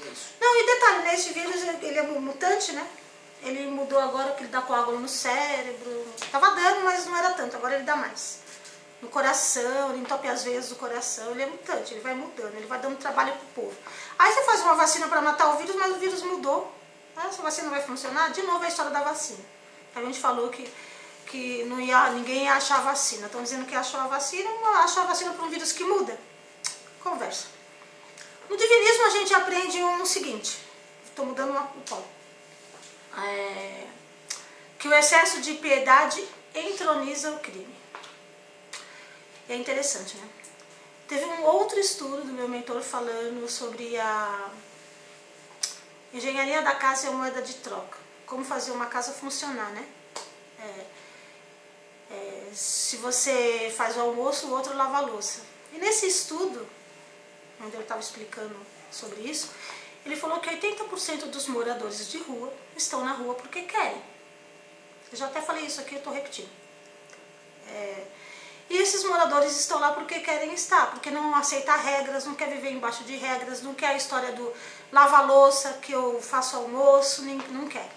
É 0.00 0.08
isso. 0.08 0.30
Não, 0.40 0.60
e 0.60 0.66
detalhe, 0.66 0.98
né? 1.04 1.14
Esse 1.14 1.32
vírus, 1.32 1.62
ele 1.82 1.98
é 1.98 2.02
mutante, 2.02 2.72
né? 2.72 2.86
Ele 3.42 3.66
mudou 3.66 3.98
agora 3.98 4.32
que 4.32 4.42
ele 4.42 4.50
dá 4.50 4.62
coágulo 4.62 4.98
no 4.98 5.08
cérebro. 5.08 6.06
Tava 6.30 6.54
dando, 6.54 6.84
mas 6.84 7.06
não 7.06 7.16
era 7.16 7.30
tanto, 7.32 7.56
agora 7.56 7.74
ele 7.74 7.84
dá 7.84 7.96
mais. 7.96 8.40
No 9.02 9.08
coração, 9.08 9.90
ele 9.90 10.00
entope 10.00 10.26
as 10.26 10.42
veias 10.42 10.70
do 10.70 10.76
coração, 10.76 11.30
ele 11.32 11.42
é 11.42 11.46
mutante, 11.46 11.92
ele 11.92 12.00
vai 12.00 12.14
mudando, 12.14 12.54
ele 12.54 12.66
vai 12.66 12.78
dando 12.78 12.96
trabalho 12.96 13.34
pro 13.34 13.62
povo. 13.62 13.76
Aí 14.18 14.32
você 14.32 14.42
faz 14.42 14.60
uma 14.62 14.74
vacina 14.74 15.06
para 15.06 15.20
matar 15.20 15.50
o 15.50 15.58
vírus, 15.58 15.76
mas 15.76 15.92
o 15.92 15.98
vírus 15.98 16.22
mudou. 16.22 16.72
Essa 17.16 17.42
vacina 17.42 17.70
vai 17.70 17.82
funcionar? 17.82 18.30
De 18.30 18.42
novo 18.42 18.64
a 18.64 18.68
história 18.68 18.90
da 18.90 19.02
vacina. 19.02 19.44
A 19.94 20.00
gente 20.02 20.18
falou 20.18 20.48
que, 20.48 20.70
que 21.26 21.64
não 21.64 21.80
ia, 21.80 22.10
ninguém 22.10 22.44
ia 22.44 22.54
achar 22.54 22.82
vacina. 22.82 23.26
Estão 23.26 23.42
dizendo 23.42 23.66
que 23.66 23.74
achou 23.74 24.00
a 24.00 24.06
vacina, 24.06 24.48
achou 24.84 25.02
a 25.02 25.06
vacina 25.06 25.32
para 25.32 25.44
um 25.44 25.50
vírus 25.50 25.72
que 25.72 25.84
muda. 25.84 26.18
Conversa. 27.02 27.46
No 28.48 28.56
divinismo 28.56 29.04
a 29.06 29.10
gente 29.10 29.34
aprende 29.34 29.82
um 29.82 30.06
seguinte. 30.06 30.58
Estou 31.04 31.26
mudando 31.26 31.56
o 31.56 31.80
polo. 31.82 32.06
É, 33.18 33.86
que 34.78 34.88
o 34.88 34.94
excesso 34.94 35.40
de 35.40 35.54
piedade 35.54 36.26
entroniza 36.54 37.30
o 37.30 37.40
crime. 37.40 37.74
É 39.48 39.54
interessante, 39.54 40.16
né? 40.16 40.28
Teve 41.08 41.24
um 41.24 41.44
outro 41.44 41.78
estudo 41.78 42.22
do 42.22 42.32
meu 42.32 42.48
mentor 42.48 42.82
falando 42.82 43.48
sobre 43.48 43.96
a 43.98 44.50
engenharia 46.12 46.62
da 46.62 46.74
casa 46.74 47.06
e 47.06 47.08
a 47.08 47.12
moeda 47.12 47.40
de 47.40 47.54
troca. 47.54 47.98
Como 48.26 48.44
fazer 48.44 48.72
uma 48.72 48.86
casa 48.86 49.12
funcionar, 49.12 49.70
né? 49.70 49.86
É, 50.58 50.84
é, 52.10 52.50
se 52.54 52.96
você 52.98 53.72
faz 53.76 53.96
o 53.96 54.00
almoço, 54.00 54.48
o 54.48 54.52
outro 54.52 54.76
lava 54.76 54.98
a 54.98 55.00
louça. 55.00 55.40
E 55.72 55.78
nesse 55.78 56.06
estudo, 56.06 56.66
onde 57.60 57.74
ele 57.74 57.82
estava 57.82 58.00
explicando 58.00 58.56
sobre 58.90 59.20
isso, 59.20 59.50
ele 60.04 60.16
falou 60.16 60.38
que 60.38 60.48
80% 60.48 61.26
dos 61.26 61.48
moradores 61.48 62.08
de 62.08 62.18
rua 62.18 62.52
estão 62.76 63.04
na 63.04 63.12
rua 63.12 63.34
porque 63.34 63.62
querem. 63.62 64.02
Eu 65.10 65.18
já 65.18 65.26
até 65.26 65.40
falei 65.40 65.66
isso 65.66 65.80
aqui, 65.80 65.94
eu 65.94 65.98
estou 65.98 66.12
repetindo. 66.12 66.50
É, 67.68 68.06
e 68.68 68.76
esses 68.78 69.04
moradores 69.04 69.58
estão 69.58 69.78
lá 69.78 69.92
porque 69.92 70.20
querem 70.20 70.52
estar, 70.52 70.90
porque 70.90 71.10
não 71.10 71.34
aceitam 71.34 71.78
regras, 71.78 72.24
não 72.24 72.34
quer 72.34 72.48
viver 72.48 72.70
embaixo 72.70 73.04
de 73.04 73.16
regras, 73.16 73.62
não 73.62 73.74
quer 73.74 73.88
a 73.88 73.96
história 73.96 74.32
do 74.32 74.52
lava-louça, 74.92 75.74
que 75.74 75.92
eu 75.92 76.20
faço 76.20 76.56
almoço, 76.56 77.22
nem, 77.22 77.38
não 77.50 77.68
quer. 77.68 77.88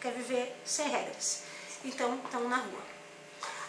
Quer 0.00 0.12
viver 0.12 0.54
sem 0.64 0.88
regras. 0.88 1.42
Então, 1.84 2.20
estão 2.24 2.48
na 2.48 2.56
rua. 2.56 2.85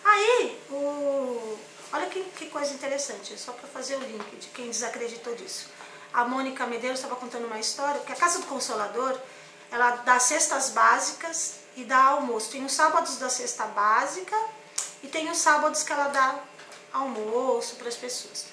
Aí, 0.10 0.58
o, 0.70 1.60
olha 1.92 2.08
que, 2.08 2.24
que 2.24 2.46
coisa 2.46 2.74
interessante, 2.74 3.38
só 3.38 3.52
para 3.52 3.68
fazer 3.68 3.98
o 3.98 4.00
link 4.00 4.38
de 4.38 4.48
quem 4.48 4.70
desacreditou 4.70 5.36
disso. 5.36 5.68
A 6.14 6.24
Mônica 6.24 6.66
Medeiros 6.66 7.00
estava 7.00 7.18
contando 7.18 7.46
uma 7.46 7.60
história, 7.60 8.00
que 8.00 8.14
a 8.14 8.16
Casa 8.16 8.40
do 8.40 8.46
Consolador, 8.46 9.20
ela 9.70 9.98
dá 9.98 10.18
cestas 10.18 10.70
básicas 10.70 11.56
e 11.76 11.84
dá 11.84 12.02
almoço. 12.02 12.52
Tem 12.52 12.64
os 12.64 12.72
sábados 12.72 13.18
da 13.18 13.30
cesta 13.30 13.66
básica 13.66 14.38
e 15.04 15.10
tem 15.10 15.30
os 15.30 15.40
sábados 15.40 15.84
que 15.84 15.92
ela 15.92 16.08
dá 16.08 16.40
almoço 16.94 17.76
para 17.76 17.90
as 17.90 17.96
pessoas. 17.96 18.46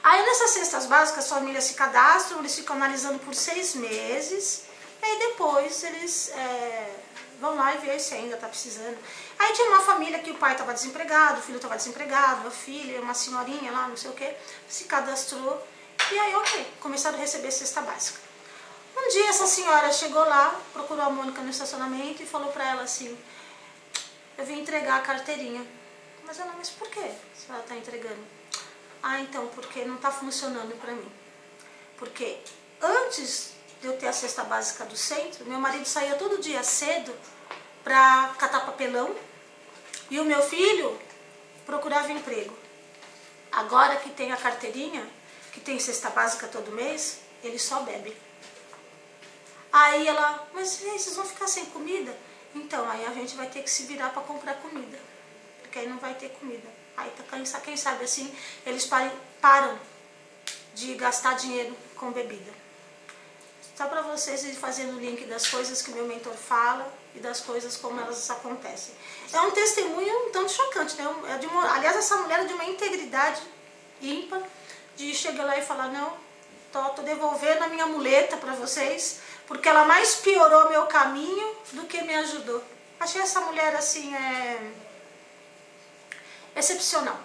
Aí 0.00 0.24
nessas 0.24 0.50
cestas 0.50 0.86
básicas, 0.86 1.24
as 1.24 1.30
famílias 1.30 1.64
se 1.64 1.74
cadastram, 1.74 2.38
eles 2.38 2.54
ficam 2.54 2.76
analisando 2.76 3.18
por 3.18 3.34
seis 3.34 3.74
meses, 3.74 4.62
e 5.02 5.04
aí 5.04 5.18
depois 5.18 5.82
eles 5.82 6.28
é, 6.28 6.94
vão 7.40 7.54
lá 7.54 7.74
e 7.74 7.78
veem 7.78 7.98
se 7.98 8.14
ainda 8.14 8.34
está 8.34 8.48
precisando. 8.48 8.96
Aí 9.38 9.52
tinha 9.52 9.68
uma 9.68 9.80
família 9.80 10.18
que 10.18 10.30
o 10.30 10.34
pai 10.34 10.52
estava 10.52 10.72
desempregado, 10.72 11.40
o 11.40 11.42
filho 11.42 11.56
estava 11.56 11.76
desempregado, 11.76 12.48
a 12.48 12.50
filha, 12.50 13.00
uma 13.00 13.14
senhorinha 13.14 13.70
lá, 13.72 13.88
não 13.88 13.96
sei 13.96 14.10
o 14.10 14.14
que, 14.14 14.34
se 14.68 14.84
cadastrou, 14.84 15.66
e 16.12 16.18
aí 16.18 16.34
ok, 16.34 16.66
começaram 16.80 17.16
a 17.16 17.20
receber 17.20 17.50
cesta 17.50 17.80
básica. 17.80 18.20
Um 18.96 19.08
dia 19.10 19.28
essa 19.28 19.46
senhora 19.46 19.92
chegou 19.92 20.24
lá, 20.24 20.58
procurou 20.72 21.04
a 21.04 21.10
Mônica 21.10 21.42
no 21.42 21.50
estacionamento 21.50 22.22
e 22.22 22.26
falou 22.26 22.50
para 22.50 22.66
ela 22.66 22.82
assim, 22.82 23.16
eu 24.38 24.44
vim 24.44 24.60
entregar 24.60 24.98
a 24.98 25.02
carteirinha. 25.02 25.66
Mas 26.24 26.40
ela, 26.40 26.54
mas 26.56 26.70
por 26.70 26.88
que 26.88 27.00
a 27.00 27.36
senhora 27.36 27.62
está 27.62 27.76
entregando? 27.76 28.24
Ah, 29.02 29.20
então, 29.20 29.46
porque 29.48 29.84
não 29.84 29.96
está 29.96 30.10
funcionando 30.10 30.74
para 30.80 30.92
mim. 30.92 31.10
Porque 31.96 32.38
antes 32.80 33.55
de 33.80 33.86
eu 33.86 33.96
ter 33.96 34.08
a 34.08 34.12
cesta 34.12 34.44
básica 34.44 34.84
do 34.84 34.96
centro, 34.96 35.44
meu 35.44 35.58
marido 35.58 35.86
saía 35.86 36.14
todo 36.14 36.40
dia 36.40 36.62
cedo 36.62 37.14
para 37.84 38.34
catar 38.38 38.66
papelão 38.66 39.14
e 40.10 40.18
o 40.18 40.24
meu 40.24 40.42
filho 40.42 40.98
procurava 41.64 42.10
emprego. 42.12 42.56
Agora 43.52 43.96
que 43.96 44.10
tem 44.10 44.32
a 44.32 44.36
carteirinha, 44.36 45.06
que 45.52 45.60
tem 45.60 45.78
cesta 45.78 46.10
básica 46.10 46.46
todo 46.46 46.72
mês, 46.72 47.20
ele 47.42 47.58
só 47.58 47.80
bebe. 47.80 48.16
Aí 49.72 50.06
ela, 50.06 50.48
mas 50.54 50.76
vocês 50.76 51.14
vão 51.14 51.24
ficar 51.24 51.46
sem 51.46 51.66
comida? 51.66 52.16
Então, 52.54 52.88
aí 52.88 53.04
a 53.04 53.12
gente 53.12 53.36
vai 53.36 53.48
ter 53.48 53.62
que 53.62 53.70
se 53.70 53.82
virar 53.82 54.10
para 54.10 54.22
comprar 54.22 54.54
comida, 54.54 54.98
porque 55.60 55.78
aí 55.78 55.88
não 55.88 55.98
vai 55.98 56.14
ter 56.14 56.30
comida. 56.30 56.68
Aí, 56.96 57.10
tá, 57.10 57.60
quem 57.60 57.76
sabe 57.76 58.04
assim, 58.04 58.34
eles 58.64 58.88
param 59.40 59.78
de 60.74 60.94
gastar 60.94 61.34
dinheiro 61.34 61.76
com 61.94 62.10
bebida. 62.10 62.52
Só 63.76 63.86
para 63.86 64.00
vocês 64.00 64.56
fazendo 64.56 64.96
o 64.96 65.00
link 65.00 65.26
das 65.26 65.48
coisas 65.48 65.82
que 65.82 65.90
meu 65.90 66.06
mentor 66.06 66.32
fala 66.32 66.90
e 67.14 67.18
das 67.18 67.40
coisas 67.40 67.76
como 67.76 68.00
elas 68.00 68.30
acontecem. 68.30 68.94
É 69.30 69.40
um 69.40 69.50
testemunho 69.50 70.28
um 70.28 70.30
tanto 70.30 70.50
chocante, 70.50 70.96
né? 70.96 71.04
É 71.28 71.38
de 71.38 71.46
uma, 71.46 71.74
aliás, 71.74 71.94
essa 71.94 72.16
mulher 72.16 72.40
é 72.40 72.44
de 72.44 72.54
uma 72.54 72.64
integridade 72.64 73.42
ímpar, 74.00 74.40
de 74.96 75.14
chegar 75.14 75.44
lá 75.44 75.58
e 75.58 75.62
falar, 75.62 75.88
não, 75.88 76.10
tô, 76.72 76.82
tô 76.90 77.02
devolvendo 77.02 77.64
a 77.64 77.68
minha 77.68 77.86
muleta 77.86 78.38
para 78.38 78.54
vocês, 78.54 79.20
porque 79.46 79.68
ela 79.68 79.84
mais 79.84 80.16
piorou 80.16 80.70
meu 80.70 80.86
caminho 80.86 81.54
do 81.72 81.84
que 81.84 82.00
me 82.00 82.14
ajudou. 82.14 82.64
Achei 82.98 83.20
essa 83.20 83.42
mulher 83.42 83.76
assim 83.76 84.14
é 84.14 84.72
excepcional. 86.56 87.18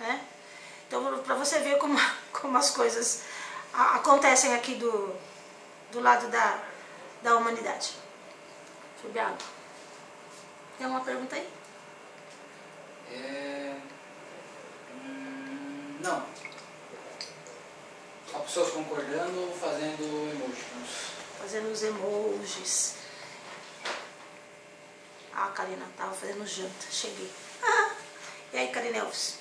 Né? 0.00 0.20
Então, 0.88 1.18
para 1.18 1.36
você 1.36 1.60
ver 1.60 1.78
como, 1.78 1.96
como 2.32 2.58
as 2.58 2.70
coisas 2.70 3.22
acontecem 3.72 4.54
aqui 4.54 4.74
do, 4.74 5.14
do 5.90 6.00
lado 6.00 6.28
da, 6.28 6.58
da 7.22 7.36
humanidade. 7.36 7.94
Água. 9.18 9.36
Tem 10.78 10.86
alguma 10.86 11.04
pergunta 11.04 11.34
aí? 11.34 11.48
É... 13.10 13.74
Hum, 14.94 15.98
não. 16.00 16.24
Só 18.30 18.38
pessoas 18.38 18.70
concordando 18.70 19.52
fazendo 19.60 20.30
emojis. 20.30 20.64
Fazendo 21.40 21.72
os 21.72 21.82
emojis. 21.82 22.94
Ah, 25.34 25.46
a 25.46 25.50
Karina 25.50 25.84
tava 25.96 26.14
fazendo 26.14 26.46
janta. 26.46 26.86
Cheguei. 26.90 27.30
e 28.52 28.58
aí, 28.58 28.68
Karina 28.68 28.98
Elvis? 28.98 29.38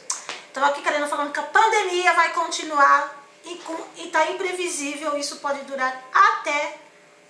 Então 0.52 0.66
aqui, 0.66 0.82
Karina 0.82 1.08
falando 1.08 1.32
que 1.32 1.40
a 1.40 1.44
pandemia 1.44 2.14
vai 2.14 2.34
continuar 2.34 3.21
e, 3.46 3.56
com, 3.58 3.78
e 3.98 4.08
tá 4.08 4.32
imprevisível. 4.32 5.18
Isso 5.18 5.38
pode 5.38 5.62
durar 5.62 6.04
até 6.14 6.78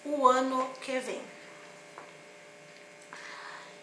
o 0.06 0.28
ano 0.28 0.70
que 0.82 1.00
vem. 1.00 1.22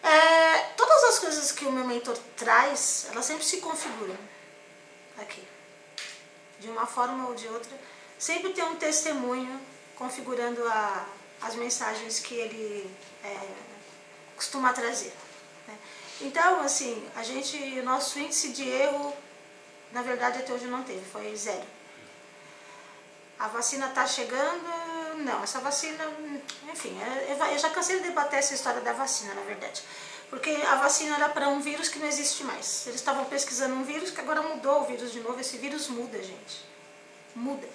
É, 0.01 0.59
todas 0.77 1.03
as 1.05 1.19
coisas 1.19 1.51
que 1.51 1.65
o 1.65 1.71
meu 1.71 1.85
mentor 1.85 2.17
traz, 2.35 3.07
elas 3.11 3.25
sempre 3.25 3.43
se 3.43 3.57
configuram 3.57 4.17
aqui 5.17 5.45
de 6.59 6.69
uma 6.69 6.85
forma 6.85 7.27
ou 7.27 7.35
de 7.35 7.47
outra, 7.47 7.71
sempre 8.17 8.51
tem 8.51 8.63
um 8.63 8.75
testemunho 8.75 9.59
configurando 9.95 10.65
a, 10.67 11.05
as 11.41 11.55
mensagens 11.55 12.19
que 12.19 12.35
ele 12.35 12.89
é, 13.23 13.37
costuma 14.35 14.73
trazer. 14.73 15.13
Né? 15.67 15.77
Então, 16.21 16.59
assim, 16.61 17.07
a 17.15 17.23
gente, 17.23 17.57
o 17.79 17.83
nosso 17.83 18.19
índice 18.19 18.49
de 18.49 18.67
erro, 18.67 19.15
na 19.91 20.01
verdade, 20.01 20.39
até 20.39 20.53
hoje 20.53 20.67
não 20.67 20.83
teve, 20.83 21.03
foi 21.11 21.33
zero. 21.35 21.78
A 23.39 23.47
vacina 23.47 23.87
está 23.87 24.05
chegando, 24.05 24.67
não, 25.19 25.41
essa 25.41 25.59
vacina, 25.61 26.05
enfim, 26.71 26.99
é, 27.01 27.31
é, 27.31 27.53
eu 27.53 27.57
já 27.57 27.69
cansei 27.69 27.97
de 27.97 28.09
debater 28.09 28.39
essa 28.39 28.53
história 28.53 28.81
da 28.81 28.91
vacina, 28.91 29.33
na 29.33 29.41
verdade. 29.41 29.81
Porque 30.29 30.51
a 30.67 30.75
vacina 30.75 31.15
era 31.15 31.29
para 31.29 31.47
um 31.47 31.61
vírus 31.61 31.87
que 31.87 31.99
não 31.99 32.05
existe 32.05 32.43
mais. 32.43 32.85
Eles 32.85 32.99
estavam 32.99 33.25
pesquisando 33.25 33.73
um 33.75 33.83
vírus 33.83 34.11
que 34.11 34.19
agora 34.19 34.41
mudou 34.41 34.81
o 34.81 34.85
vírus 34.85 35.11
de 35.11 35.21
novo. 35.21 35.39
Esse 35.39 35.57
vírus 35.57 35.87
muda, 35.87 36.21
gente. 36.21 36.65
Muda. 37.33 37.67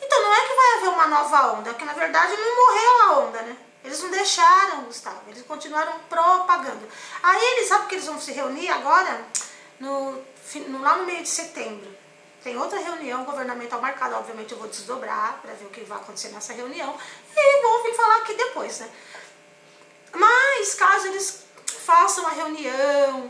Então 0.00 0.22
não 0.22 0.32
é 0.32 0.40
que 0.46 0.54
vai 0.54 0.76
haver 0.76 0.88
uma 0.88 1.06
nova 1.08 1.52
onda, 1.58 1.70
é 1.70 1.74
que 1.74 1.84
na 1.84 1.92
verdade 1.92 2.36
não 2.36 2.56
morreu 2.56 3.02
a 3.02 3.26
onda, 3.26 3.42
né? 3.42 3.56
Eles 3.84 4.02
não 4.02 4.10
deixaram, 4.10 4.84
Gustavo, 4.84 5.22
eles 5.28 5.42
continuaram 5.46 5.98
propagando. 6.08 6.88
Aí 7.22 7.44
eles 7.52 7.68
sabem 7.68 7.88
que 7.88 7.94
eles 7.96 8.06
vão 8.06 8.20
se 8.20 8.32
reunir 8.32 8.68
agora, 8.68 9.24
no, 9.78 10.22
lá 10.80 10.96
no 10.96 11.04
meio 11.04 11.22
de 11.22 11.28
setembro. 11.28 11.95
Tem 12.46 12.56
outra 12.56 12.78
reunião 12.78 13.24
governamental 13.24 13.80
marcada, 13.80 14.18
obviamente 14.18 14.52
eu 14.52 14.58
vou 14.58 14.68
desdobrar 14.68 15.40
para 15.42 15.52
ver 15.54 15.64
o 15.64 15.68
que 15.68 15.80
vai 15.80 15.98
acontecer 15.98 16.28
nessa 16.28 16.52
reunião 16.52 16.96
e 17.36 17.60
vou 17.60 17.82
vir 17.82 17.92
falar 17.92 18.18
aqui 18.18 18.34
depois, 18.34 18.78
né? 18.78 18.88
Mas 20.12 20.74
caso 20.74 21.08
eles 21.08 21.44
façam 21.84 22.22
uma 22.22 22.32
reunião 22.32 23.28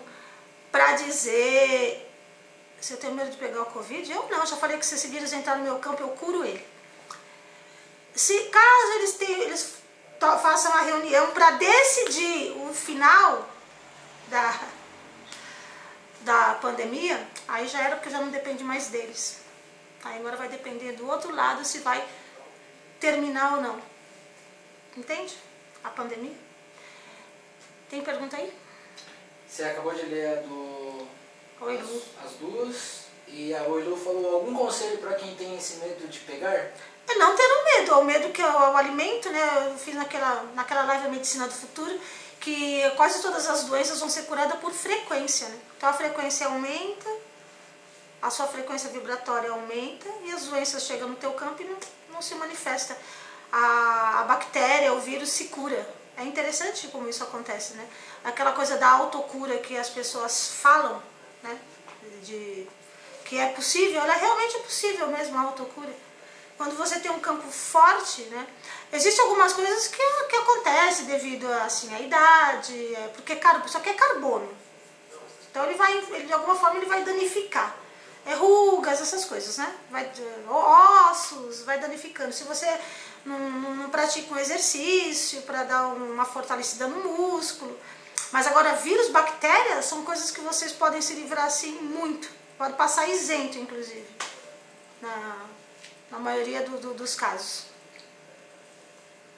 para 0.71 0.97
dizer 0.97 2.13
se 2.79 2.93
eu 2.93 2.99
tenho 2.99 3.15
medo 3.15 3.31
de 3.31 3.39
pegar 3.39 3.63
o 3.63 3.73
Covid, 3.73 4.13
eu 4.13 4.29
não, 4.29 4.45
já 4.45 4.55
falei 4.55 4.77
que 4.77 4.85
se 4.85 4.97
esse 4.97 5.09
vírus 5.09 5.33
entrar 5.33 5.57
no 5.57 5.65
meu 5.65 5.79
campo 5.79 6.03
eu 6.03 6.09
curo 6.09 6.45
ele. 6.45 6.63
Se 8.15 8.39
caso 8.51 8.93
eles, 8.97 9.13
tenham, 9.15 9.41
eles 9.45 9.77
façam 10.21 10.73
uma 10.73 10.83
reunião 10.83 11.31
para 11.31 11.53
decidir 11.53 12.53
o 12.69 12.75
final 12.75 13.49
da, 14.29 14.61
da 16.27 16.55
pandemia, 16.61 17.25
aí 17.47 17.69
já 17.69 17.81
era 17.85 17.95
porque 17.95 18.11
já 18.11 18.21
não 18.21 18.31
depende 18.31 18.65
mais 18.65 18.89
deles. 18.89 19.39
Aí 20.03 20.19
agora 20.19 20.37
vai 20.37 20.49
depender 20.49 20.93
do 20.93 21.09
outro 21.09 21.33
lado 21.33 21.65
se 21.65 21.79
vai 21.79 22.05
terminar 22.99 23.55
ou 23.55 23.61
não. 23.63 23.81
Entende? 24.97 25.37
A 25.85 25.89
pandemia. 25.89 26.35
Tem 27.89 28.03
pergunta 28.03 28.37
aí? 28.37 28.53
Você 29.47 29.63
acabou 29.63 29.95
de 29.95 30.05
ler 30.07 30.39
a 30.39 30.43
do. 30.43 31.07
Oilu. 31.61 32.03
As, 32.19 32.27
as 32.27 32.33
duas. 32.33 33.07
E 33.29 33.55
a 33.55 33.63
Oilu 33.63 33.97
falou 33.97 34.35
algum 34.35 34.55
conselho 34.55 34.99
para 34.99 35.15
quem 35.15 35.37
tem 35.37 35.57
esse 35.57 35.77
medo 35.77 36.09
de 36.09 36.19
pegar? 36.21 36.55
É 37.09 37.15
não 37.15 37.37
ter 37.37 37.45
o 37.45 37.65
medo, 37.65 37.99
o 38.01 38.05
medo 38.05 38.33
que 38.33 38.43
é 38.43 38.47
o, 38.49 38.73
o 38.73 38.77
alimento, 38.77 39.31
né? 39.31 39.69
Eu 39.71 39.79
fiz 39.79 39.95
naquela, 39.95 40.45
naquela 40.55 40.85
live 40.87 41.07
a 41.07 41.11
Medicina 41.11 41.47
do 41.47 41.55
Futuro, 41.55 42.01
que 42.41 42.89
quase 42.97 43.21
todas 43.21 43.47
as 43.49 43.65
doenças 43.65 44.01
vão 44.01 44.09
ser 44.09 44.23
curadas 44.23 44.59
por 44.61 44.73
frequência, 44.73 45.49
né? 45.49 45.59
Então 45.77 45.89
a 45.89 45.93
frequência 45.93 46.47
aumenta, 46.47 47.11
a 48.23 48.31
sua 48.31 48.47
frequência 48.47 48.91
vibratória 48.91 49.51
aumenta 49.51 50.09
e 50.25 50.33
as 50.33 50.45
doenças 50.45 50.83
chegam 50.85 51.09
no 51.09 51.17
teu 51.17 51.33
campo 51.33 51.63
e 51.63 51.65
não, 51.65 51.77
não 52.13 52.23
se 52.23 52.35
manifesta. 52.35 52.97
A, 53.53 54.21
a 54.21 54.25
bactéria, 54.25 54.93
o 54.93 55.01
vírus 55.01 55.31
se 55.31 55.45
cura. 55.45 55.89
É 56.17 56.25
interessante 56.25 56.89
como 56.89 57.09
isso 57.09 57.23
acontece, 57.23 57.75
né? 57.75 57.87
Aquela 58.25 58.53
coisa 58.53 58.77
da 58.79 58.89
autocura 58.89 59.59
que 59.59 59.77
as 59.77 59.91
pessoas 59.91 60.53
falam, 60.61 61.03
né? 61.43 61.59
De, 62.23 62.67
que 63.25 63.39
é 63.39 63.49
possível, 63.49 64.01
ela 64.01 64.15
realmente 64.15 64.57
é 64.57 64.61
possível 64.61 65.09
mesmo, 65.09 65.37
a 65.37 65.43
autocura. 65.43 65.93
Quando 66.57 66.77
você 66.77 66.99
tem 67.01 67.11
um 67.11 67.21
campo 67.21 67.47
forte, 67.51 68.23
né? 68.23 68.47
Existem 68.93 69.25
algumas 69.25 69.53
coisas 69.53 69.89
que, 69.89 70.03
que 70.29 70.37
acontecem 70.37 71.07
devido 71.07 71.47
assim, 71.65 71.93
à 71.95 72.01
idade, 72.01 72.95
é, 72.95 73.09
porque 73.15 73.39
só 73.67 73.81
que 73.81 73.91
é 73.91 73.95
carbono. 73.95 74.49
Então 75.51 75.65
ele 75.65 75.75
vai, 75.75 75.97
ele, 75.97 76.27
de 76.27 76.33
alguma 76.33 76.55
forma 76.55 76.77
ele 76.77 76.87
vai 76.87 77.03
danificar. 77.03 77.77
É 78.25 78.35
rugas, 78.35 79.01
essas 79.01 79.25
coisas, 79.25 79.57
né? 79.57 79.75
Vai, 79.91 80.11
ossos, 80.49 81.63
vai 81.63 81.79
danificando. 81.79 82.33
Se 82.33 82.45
você 82.45 82.67
não, 83.25 83.39
não, 83.39 83.75
não 83.77 83.91
pratica 83.91 84.35
um 84.35 84.39
exercício 84.39 85.43
para 85.43 85.63
dar 85.65 85.89
uma 85.89 86.25
fortalecida 86.25 86.89
no 86.89 87.13
músculo. 87.13 87.79
Mas 88.33 88.47
agora, 88.47 88.75
vírus, 88.77 89.09
bactérias, 89.09 89.85
são 89.85 90.05
coisas 90.05 90.31
que 90.31 90.41
vocês 90.41 90.73
podem 90.73 91.01
se 91.01 91.15
livrar 91.15 91.47
assim 91.47 91.73
muito. 91.81 92.29
Pode 92.59 92.75
passar 92.75 93.09
isento, 93.09 93.59
inclusive. 93.59 94.07
Na, 95.01 95.37
na 96.11 96.19
maioria 96.19 96.63
do, 96.63 96.79
do, 96.79 96.95
dos 96.95 97.15
casos. 97.15 97.67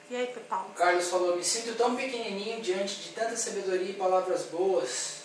E 0.09 0.15
aí, 0.15 0.27
Paulo? 0.49 0.69
Carlos 0.75 1.07
falou, 1.07 1.35
me 1.35 1.43
sinto 1.43 1.75
tão 1.75 1.95
pequenininho 1.95 2.61
diante 2.61 2.95
de 2.95 3.09
tanta 3.09 3.37
sabedoria 3.37 3.91
e 3.91 3.93
palavras 3.93 4.45
boas. 4.45 5.19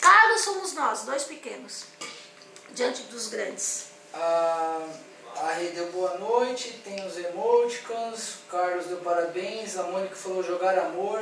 Carlos 0.00 0.42
somos 0.42 0.72
nós, 0.74 1.02
dois 1.02 1.24
pequenos, 1.24 1.86
diante 2.70 3.02
dos 3.04 3.26
grandes. 3.26 3.86
A, 4.14 4.80
a 5.36 5.52
Rê 5.52 5.70
deu 5.70 5.90
boa 5.90 6.18
noite, 6.18 6.80
tem 6.84 7.04
os 7.04 7.18
emoticons, 7.18 8.34
o 8.34 8.50
Carlos 8.50 8.86
deu 8.86 8.98
parabéns, 8.98 9.76
a 9.76 9.82
Mônica 9.82 10.14
falou 10.14 10.42
jogar 10.42 10.78
amor. 10.78 11.20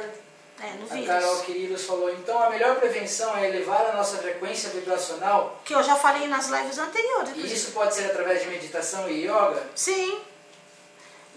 É, 0.61 0.73
no 0.73 0.85
a 0.85 0.89
vírus. 0.89 1.07
Carol 1.07 1.41
Queridos 1.43 1.85
falou, 1.85 2.11
então 2.11 2.43
a 2.43 2.51
melhor 2.51 2.77
prevenção 2.77 3.37
é 3.37 3.49
elevar 3.49 3.87
a 3.87 3.93
nossa 3.93 4.19
frequência 4.19 4.71
vibracional. 4.71 5.61
Que 5.65 5.75
eu 5.75 5.83
já 5.83 5.95
falei 5.95 6.27
nas 6.27 6.49
lives 6.49 6.77
anteriores. 6.79 7.33
E 7.37 7.55
isso 7.55 7.71
pode 7.71 7.95
ser 7.95 8.07
através 8.07 8.43
de 8.43 8.49
meditação 8.49 9.09
e 9.09 9.23
yoga? 9.25 9.63
Sim. 9.75 10.21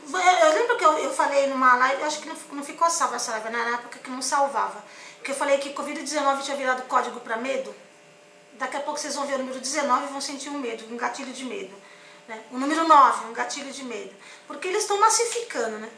Eu 0.03 0.53
lembro 0.53 0.77
que 0.77 0.83
eu, 0.83 0.97
eu 0.97 1.13
falei 1.13 1.47
numa 1.47 1.75
live, 1.75 2.03
acho 2.03 2.19
que 2.19 2.27
não, 2.27 2.35
não 2.53 2.63
ficou 2.63 2.89
salva 2.89 3.15
essa 3.15 3.31
live, 3.31 3.49
na 3.49 3.75
época 3.75 3.99
que 3.99 4.09
não 4.09 4.21
salvava. 4.21 4.83
Que 5.23 5.31
eu 5.31 5.35
falei 5.35 5.57
que 5.59 5.73
Covid-19 5.73 6.41
tinha 6.41 6.57
virado 6.57 6.81
código 6.83 7.19
para 7.19 7.37
medo. 7.37 7.73
Daqui 8.53 8.77
a 8.77 8.79
pouco 8.81 8.99
vocês 8.99 9.15
vão 9.15 9.25
ver 9.25 9.35
o 9.35 9.39
número 9.39 9.59
19 9.59 10.05
e 10.05 10.09
vão 10.09 10.21
sentir 10.21 10.49
um 10.49 10.57
medo, 10.57 10.85
um 10.91 10.97
gatilho 10.97 11.31
de 11.31 11.45
medo. 11.45 11.73
Né? 12.27 12.43
O 12.51 12.57
número 12.57 12.87
9, 12.87 13.25
um 13.25 13.33
gatilho 13.33 13.71
de 13.71 13.83
medo. 13.83 14.13
Porque 14.47 14.67
eles 14.67 14.83
estão 14.83 14.99
massificando, 14.99 15.77
né? 15.77 15.89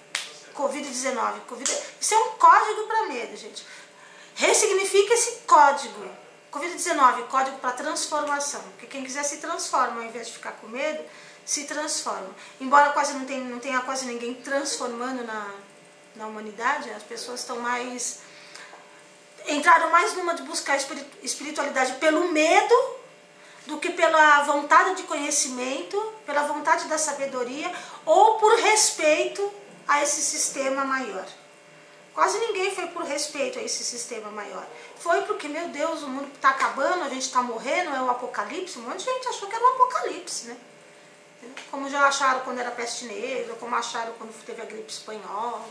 Covid-19. 0.56 1.42
COVID... 1.48 1.72
Isso 2.00 2.14
é 2.14 2.18
um 2.18 2.32
código 2.32 2.84
para 2.88 3.04
medo, 3.04 3.36
gente. 3.36 3.66
Ressignifica 4.36 5.14
esse 5.14 5.42
código. 5.48 6.10
Covid-19, 6.52 7.28
código 7.28 7.58
para 7.58 7.72
transformação. 7.72 8.62
Porque 8.62 8.88
quem 8.88 9.04
quiser 9.04 9.24
se 9.24 9.38
transforma, 9.38 10.02
ao 10.02 10.04
invés 10.04 10.28
de 10.28 10.34
ficar 10.34 10.52
com 10.54 10.68
medo, 10.68 11.04
se 11.46 11.66
transforma. 11.66 12.30
Embora 12.60 12.92
quase 12.92 13.14
não 13.14 13.26
tenha, 13.26 13.44
não 13.44 13.60
tenha 13.60 13.82
quase 13.82 14.06
ninguém 14.06 14.34
transformando 14.36 15.24
na, 15.24 15.52
na 16.16 16.28
humanidade, 16.28 16.90
as 16.92 17.04
pessoas 17.04 17.42
estão 17.42 17.60
mais. 17.60 18.20
entraram 19.48 19.90
mais 19.90 20.14
numa 20.14 20.34
de 20.36 20.44
buscar 20.44 20.78
espiritualidade 21.22 21.94
pelo 21.94 22.32
medo 22.32 22.76
do 23.66 23.78
que 23.78 23.92
pela 23.92 24.44
vontade 24.44 24.96
de 24.96 25.04
conhecimento, 25.04 25.98
pela 26.26 26.44
vontade 26.44 26.88
da 26.88 26.98
sabedoria 26.98 27.72
ou 28.06 28.38
por 28.38 28.54
respeito 28.60 29.54
a 29.88 30.02
esse 30.04 30.22
sistema 30.22 30.84
maior. 30.84 31.26
Quase 32.14 32.38
ninguém 32.38 32.74
foi 32.76 32.88
por 32.88 33.04
respeito 33.04 33.58
a 33.58 33.64
esse 33.64 33.84
sistema 33.84 34.30
maior. 34.30 34.66
Foi 35.00 35.24
porque, 35.24 35.48
meu 35.48 35.70
Deus, 35.70 36.04
o 36.04 36.08
mundo 36.08 36.30
está 36.36 36.50
acabando, 36.50 37.04
a 37.04 37.10
gente 37.10 37.24
está 37.24 37.42
morrendo, 37.42 37.96
é 37.96 38.02
o 38.02 38.10
apocalipse. 38.10 38.78
Um 38.78 38.84
monte 38.84 39.00
de 39.00 39.06
gente 39.06 39.28
achou 39.30 39.50
que 39.50 39.56
era 39.56 39.66
um 39.66 39.74
apocalipse, 39.74 40.46
né? 40.46 40.58
Como 41.72 41.90
já 41.90 42.08
acharam 42.08 42.42
quando 42.42 42.60
era 42.60 42.72
peste 42.72 43.06
negra, 43.06 43.56
como 43.56 43.76
acharam 43.76 44.14
quando 44.14 44.34
teve 44.46 44.62
a 44.62 44.66
gripe 44.66 44.92
espanhola. 44.92 45.66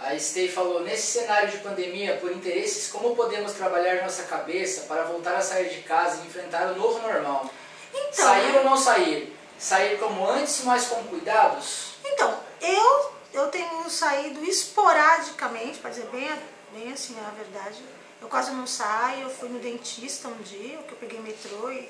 A 0.00 0.16
Stay 0.16 0.48
falou, 0.48 0.80
nesse 0.80 1.18
cenário 1.18 1.50
de 1.50 1.58
pandemia, 1.58 2.18
por 2.18 2.30
interesses, 2.30 2.88
como 2.88 3.16
podemos 3.16 3.52
trabalhar 3.54 4.02
nossa 4.02 4.22
cabeça 4.24 4.82
para 4.82 5.02
voltar 5.02 5.36
a 5.36 5.40
sair 5.40 5.70
de 5.70 5.82
casa 5.82 6.22
e 6.22 6.26
enfrentar 6.26 6.72
o 6.72 6.76
novo 6.76 7.00
normal? 7.00 7.50
Então, 7.92 8.24
sair 8.24 8.56
ou 8.58 8.64
não 8.64 8.76
sair? 8.76 9.36
Sair 9.58 9.98
como 9.98 10.28
antes, 10.28 10.62
mas 10.62 10.86
com 10.86 11.02
cuidados? 11.04 11.94
Então, 12.04 12.38
eu, 12.60 13.12
eu 13.32 13.48
tenho 13.48 13.90
saído 13.90 14.44
esporadicamente, 14.44 15.78
para 15.78 15.90
dizer 15.90 16.06
bem, 16.12 16.30
bem 16.72 16.92
assim 16.92 17.16
a 17.18 17.30
verdade. 17.30 17.82
Eu 18.22 18.28
quase 18.28 18.52
não 18.52 18.68
saio, 18.68 19.22
eu 19.22 19.30
fui 19.30 19.48
no 19.48 19.58
dentista 19.58 20.28
um 20.28 20.42
dia, 20.42 20.78
que 20.78 20.92
eu 20.92 20.98
peguei 20.98 21.18
metrô 21.18 21.72
e, 21.72 21.88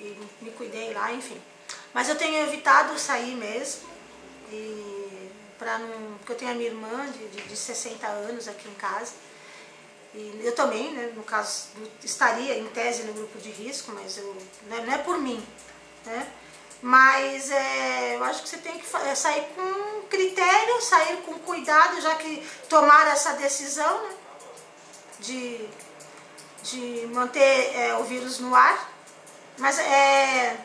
e 0.00 0.18
me 0.40 0.50
cuidei 0.50 0.92
lá, 0.92 1.12
enfim. 1.12 1.40
Mas 1.92 2.08
eu 2.08 2.16
tenho 2.16 2.42
evitado 2.46 2.98
sair 2.98 3.34
mesmo, 3.34 3.88
e 4.52 5.30
pra 5.58 5.78
não, 5.78 6.18
porque 6.18 6.32
eu 6.32 6.36
tenho 6.36 6.50
a 6.50 6.54
minha 6.54 6.68
irmã 6.68 7.06
de, 7.10 7.28
de, 7.28 7.42
de 7.42 7.56
60 7.56 8.06
anos 8.06 8.48
aqui 8.48 8.68
em 8.68 8.74
casa. 8.74 9.12
E 10.14 10.40
eu 10.44 10.54
também, 10.54 10.92
né, 10.92 11.12
no 11.14 11.22
caso, 11.22 11.68
estaria 12.02 12.58
em 12.58 12.66
tese 12.68 13.02
no 13.02 13.12
grupo 13.12 13.38
de 13.38 13.50
risco, 13.50 13.92
mas 13.92 14.16
eu, 14.16 14.36
não 14.68 14.76
é- 14.78 14.80
não 14.82 14.92
é 14.94 14.98
por 14.98 15.18
mim, 15.18 15.44
né? 16.04 16.32
Mas 16.82 17.50
é, 17.50 18.16
eu 18.16 18.24
acho 18.24 18.42
que 18.42 18.48
você 18.48 18.58
tem 18.58 18.78
que 18.78 18.96
é, 18.96 19.14
sair 19.14 19.46
com 19.54 20.02
critério, 20.08 20.80
sair 20.82 21.16
com 21.18 21.34
cuidado, 21.40 22.00
já 22.00 22.14
que 22.14 22.46
tomaram 22.68 23.10
essa 23.10 23.32
decisão 23.32 24.02
né, 24.04 24.14
de, 25.20 25.68
de 26.62 27.06
manter 27.12 27.74
é, 27.74 27.96
o 27.96 28.04
vírus 28.04 28.38
no 28.38 28.54
ar. 28.54 28.92
Mas 29.58 29.78
é, 29.78 30.58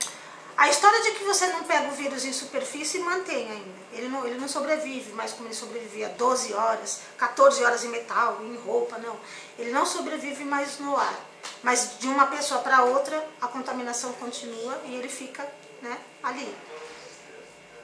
a 0.58 0.70
história 0.70 1.02
de 1.02 1.12
que 1.12 1.24
você 1.24 1.48
não 1.48 1.64
pega 1.64 1.88
o 1.88 1.92
vírus 1.92 2.26
em 2.26 2.34
superfície 2.34 3.00
mantém 3.00 3.50
ainda. 3.50 3.82
Ele 3.94 4.08
não, 4.08 4.26
ele 4.26 4.40
não 4.40 4.48
sobrevive, 4.48 5.12
mais 5.14 5.34
como 5.34 5.48
ele 5.48 5.56
sobrevivia 5.56 6.10
12 6.10 6.54
horas, 6.54 7.02
14 7.18 7.64
horas 7.64 7.84
em 7.84 7.90
metal, 7.90 8.40
em 8.42 8.56
roupa, 8.58 8.98
não. 8.98 9.18
Ele 9.58 9.72
não 9.72 9.86
sobrevive 9.86 10.44
mais 10.44 10.80
no 10.80 10.96
ar. 10.96 11.20
Mas 11.64 11.98
de 12.00 12.08
uma 12.08 12.28
pessoa 12.28 12.62
para 12.62 12.84
outra, 12.84 13.28
a 13.42 13.48
contaminação 13.48 14.14
continua 14.14 14.80
e 14.86 14.96
ele 14.96 15.10
fica 15.10 15.48
né, 15.82 15.98
ali. 16.22 16.56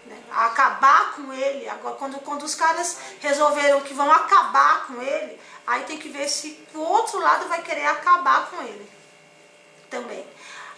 né? 0.06 0.18
acabar 0.32 1.16
com 1.16 1.34
ele. 1.34 1.68
Agora, 1.70 1.96
quando, 1.96 2.20
quando 2.20 2.44
os 2.44 2.56
caras 2.56 2.98
resolveram 3.20 3.82
que 3.82 3.94
vão 3.94 4.12
acabar 4.12 4.88
com 4.88 5.02
ele, 5.02 5.40
aí 5.66 5.84
tem 5.84 5.98
que 5.98 6.10
ver 6.10 6.30
se 6.30 6.64
o 6.74 6.80
outro 6.80 7.20
lado 7.20 7.48
vai 7.48 7.62
querer 7.62 7.88
acabar 7.88 8.50
com 8.50 8.62
ele 8.62 8.98
também. 9.90 10.26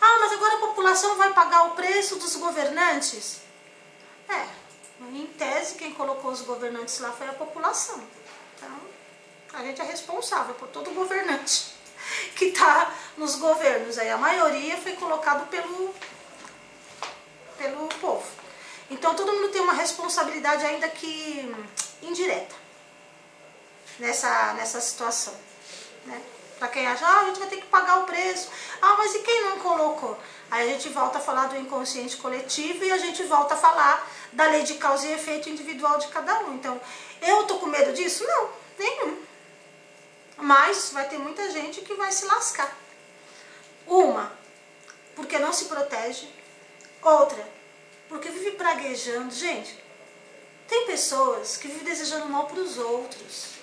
Ah, 0.02 0.18
mas 0.20 0.32
agora 0.34 0.56
a 0.56 0.60
população 0.60 1.18
vai 1.18 1.34
pagar 1.34 1.64
o 1.64 1.72
preço 1.72 2.16
dos 2.16 2.36
governantes? 2.36 3.42
É, 4.30 4.48
em 5.02 5.28
tese, 5.28 5.76
quem 5.76 5.94
colocou 5.94 6.32
os 6.32 6.42
governantes 6.42 7.00
lá 7.00 7.12
foi 7.12 7.28
a 7.28 7.34
população. 7.34 8.02
Então, 8.56 8.70
a 9.54 9.64
gente 9.64 9.82
é 9.82 9.84
responsável 9.84 10.54
por 10.56 10.68
todo 10.68 10.92
governante 10.92 11.74
que 12.36 12.46
está 12.46 12.94
nos 13.18 13.36
governos. 13.36 13.98
Aí 13.98 14.10
a 14.10 14.18
maioria 14.18 14.78
foi 14.78 14.94
colocado 14.94 15.48
pelo, 15.50 15.94
pelo 17.58 17.88
povo. 18.00 18.28
Então 18.90 19.14
todo 19.14 19.34
mundo 19.34 19.50
tem 19.50 19.62
uma 19.62 19.74
responsabilidade 19.74 20.66
ainda 20.66 20.88
que 20.90 21.56
indireta 22.02 22.56
nessa, 24.00 24.54
nessa 24.54 24.82
situação. 24.82 25.34
Né? 26.06 26.22
Para 26.60 26.68
quem 26.68 26.86
acha, 26.86 27.08
ah, 27.08 27.22
a 27.22 27.26
gente 27.26 27.40
vai 27.40 27.48
ter 27.48 27.58
que 27.62 27.68
pagar 27.68 28.00
o 28.00 28.04
preço. 28.04 28.50
Ah, 28.82 28.96
mas 28.98 29.16
e 29.16 29.20
quem 29.20 29.46
não 29.46 29.60
colocou? 29.60 30.20
Aí 30.52 30.70
a 30.70 30.74
gente 30.74 30.90
volta 30.90 31.18
a 31.18 31.22
falar 31.22 31.48
do 31.48 31.58
inconsciente 31.58 32.18
coletivo 32.18 32.84
e 32.84 32.92
a 32.92 32.98
gente 32.98 33.24
volta 33.24 33.54
a 33.54 33.58
falar 33.58 34.06
da 34.34 34.46
lei 34.48 34.64
de 34.64 34.76
causa 34.76 35.08
e 35.08 35.14
efeito 35.14 35.50
individual 35.50 35.98
de 35.98 36.08
cada 36.10 36.42
um. 36.42 36.56
Então, 36.56 36.80
eu 37.22 37.46
tô 37.46 37.60
com 37.60 37.68
medo 37.68 37.94
disso? 37.94 38.26
Não, 38.28 38.50
nenhum. 38.78 39.18
Mas 40.38 40.92
vai 40.92 41.08
ter 41.08 41.18
muita 41.18 41.50
gente 41.50 41.80
que 41.82 41.94
vai 41.94 42.12
se 42.12 42.26
lascar. 42.26 42.76
Uma, 43.88 44.32
porque 45.16 45.40
não 45.40 45.54
se 45.54 45.66
protege. 45.66 46.28
Outra, 47.02 47.48
porque 48.10 48.30
vive 48.30 48.52
praguejando. 48.52 49.34
Gente, 49.34 49.82
tem 50.68 50.86
pessoas 50.88 51.56
que 51.56 51.70
vivem 51.70 51.86
desejando 51.86 52.28
mal 52.28 52.48
para 52.48 52.60
os 52.60 52.78
outros. 52.78 53.59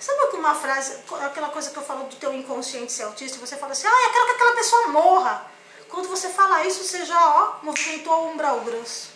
Sabe 0.00 0.18
uma 0.48 0.54
frase, 0.54 0.96
aquela 1.26 1.48
coisa 1.48 1.70
que 1.70 1.76
eu 1.76 1.82
falo 1.82 2.04
do 2.04 2.16
teu 2.16 2.32
inconsciente 2.32 2.92
ser 2.92 3.02
autista, 3.02 3.38
você 3.38 3.56
fala 3.56 3.72
assim, 3.72 3.86
ah, 3.86 4.06
eu 4.06 4.12
quero 4.12 4.26
que 4.26 4.32
aquela 4.32 4.52
pessoa 4.52 4.88
morra. 4.88 5.46
Quando 5.88 6.08
você 6.08 6.28
fala 6.30 6.64
isso, 6.64 6.84
você 6.84 7.04
já, 7.04 7.18
ó, 7.20 7.56
movimentou 7.62 8.12
o 8.12 8.30
umbral 8.30 8.60
grosso. 8.60 9.10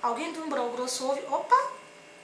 Alguém 0.00 0.32
do 0.32 0.42
umbral 0.42 0.70
grosso 0.70 1.06
ouve, 1.06 1.22
opa, 1.30 1.56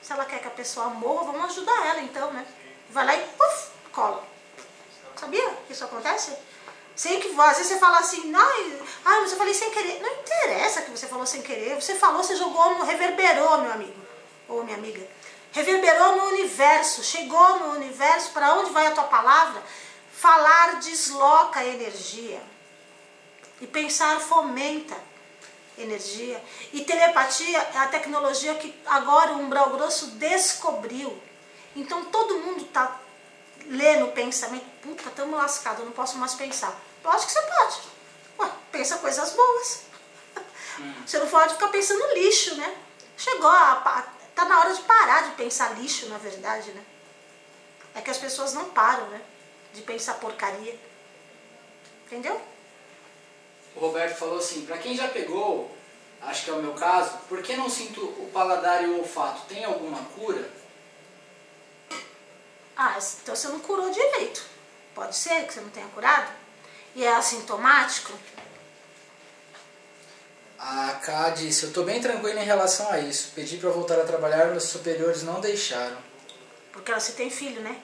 se 0.01 0.13
ela 0.13 0.25
quer 0.25 0.41
que 0.41 0.49
a 0.49 0.53
pessoa 0.53 0.89
morra, 0.89 1.33
vamos 1.33 1.51
ajudar 1.51 1.87
ela 1.87 2.01
então, 2.01 2.33
né? 2.33 2.47
Vai 2.91 3.05
lá 3.05 3.15
e 3.17 3.23
puf, 3.37 3.69
cola. 3.93 4.25
Sabia 5.17 5.51
que 5.67 5.73
isso 5.73 5.85
acontece? 5.85 6.35
Sem 6.95 7.21
que 7.21 7.29
às 7.39 7.57
vezes 7.59 7.73
você 7.73 7.79
fala 7.79 7.99
assim, 7.99 8.33
ai, 8.35 8.83
ai, 9.05 9.21
mas 9.21 9.33
eu 9.33 9.39
falei 9.39 9.55
sem 9.55 9.71
querer. 9.71 10.01
Não 10.01 10.11
interessa 10.11 10.83
que 10.83 10.91
você 10.91 11.07
falou 11.07 11.27
sem 11.27 11.43
querer. 11.43 11.75
Você 11.81 11.95
falou, 11.95 12.23
você 12.23 12.35
jogou, 12.35 12.83
reverberou, 12.83 13.59
meu 13.59 13.73
amigo. 13.73 14.01
Ou 14.49 14.65
minha 14.65 14.77
amiga 14.77 15.07
reverberou 15.53 16.17
no 16.17 16.25
universo, 16.27 17.03
chegou 17.03 17.59
no 17.61 17.71
universo, 17.77 18.31
para 18.31 18.55
onde 18.55 18.71
vai 18.71 18.87
a 18.87 18.93
tua 18.93 19.05
palavra? 19.05 19.63
Falar 20.13 20.81
desloca 20.81 21.65
energia. 21.65 22.43
E 23.61 23.67
pensar 23.67 24.21
fomenta 24.21 24.97
energia. 25.77 26.43
E 26.73 26.85
telepatia 26.85 27.59
é 27.75 27.79
a 27.79 27.89
tecnologia 27.89 28.55
que 28.55 28.75
agora 28.87 29.33
o 29.33 29.41
Umbral 29.41 29.71
Grosso 29.71 30.09
descobriu. 30.13 31.21
Então 31.75 32.05
todo 32.07 32.39
mundo 32.39 32.65
está 32.65 33.01
lendo 33.67 34.07
o 34.07 34.13
pensamento. 34.13 34.65
Puta, 34.83 35.09
estamos 35.09 35.39
lascados, 35.39 35.85
não 35.85 35.93
posso 35.93 36.17
mais 36.19 36.35
pensar. 36.35 36.77
Lógico 37.05 37.27
que 37.27 37.33
você 37.33 37.43
pode. 37.43 37.81
Ué, 38.41 38.51
pensa 38.73 38.99
coisas 38.99 39.33
boas. 39.33 39.83
Hum. 40.81 40.95
Você 41.07 41.19
não 41.19 41.29
pode 41.29 41.55
ficar 41.55 41.69
pensando 41.69 42.15
lixo, 42.15 42.55
né? 42.57 42.77
Chegou 43.17 43.51
a, 43.51 43.73
a 43.73 44.18
Tá 44.39 44.45
na 44.45 44.61
hora 44.61 44.73
de 44.73 44.83
parar 44.83 45.23
de 45.23 45.31
pensar 45.33 45.77
lixo, 45.81 46.09
na 46.09 46.17
verdade, 46.17 46.71
né? 46.71 46.85
É 47.93 48.01
que 48.01 48.09
as 48.09 48.19
pessoas 48.19 48.55
não 48.55 48.67
param, 48.67 49.09
né? 49.09 49.21
De 49.75 49.83
pensar 49.83 50.15
porcaria. 50.15 50.79
Entendeu? 52.07 52.41
O 53.75 53.81
Roberto 53.81 54.17
falou 54.17 54.39
assim, 54.39 54.65
para 54.65 54.79
quem 54.79 54.97
já 54.97 55.09
pegou, 55.09 55.77
acho 56.23 56.45
que 56.45 56.51
é 56.51 56.53
o 56.53 56.63
meu 56.63 56.73
caso, 56.75 57.19
por 57.29 57.43
que 57.43 57.57
não 57.57 57.69
sinto 57.69 58.01
o 58.01 58.31
paladar 58.33 58.85
e 58.85 58.87
o 58.87 58.99
olfato? 58.99 59.43
Tem 59.49 59.65
alguma 59.65 60.05
cura? 60.15 60.49
Ah, 62.77 62.97
então 63.21 63.35
você 63.35 63.49
não 63.49 63.59
curou 63.59 63.91
direito. 63.91 64.47
Pode 64.95 65.17
ser 65.17 65.49
que 65.49 65.55
você 65.55 65.61
não 65.61 65.71
tenha 65.71 65.89
curado. 65.89 66.31
E 66.95 67.05
é 67.05 67.13
assintomático. 67.13 68.13
A 70.59 70.95
K 70.95 71.31
disse, 71.31 71.63
eu 71.63 71.69
estou 71.69 71.85
bem 71.85 72.01
tranquila 72.01 72.41
em 72.41 72.45
relação 72.45 72.91
a 72.91 72.99
isso. 72.99 73.31
Pedi 73.35 73.59
para 73.59 73.71
voltar 73.71 73.99
a 74.01 74.05
trabalhar, 74.05 74.47
meus 74.47 74.65
superiores 74.65 75.23
não 75.23 75.41
deixaram. 75.41 75.97
Porque 76.73 76.93
você 76.93 77.13
tem 77.13 77.31
filho, 77.31 77.61
né? 77.61 77.81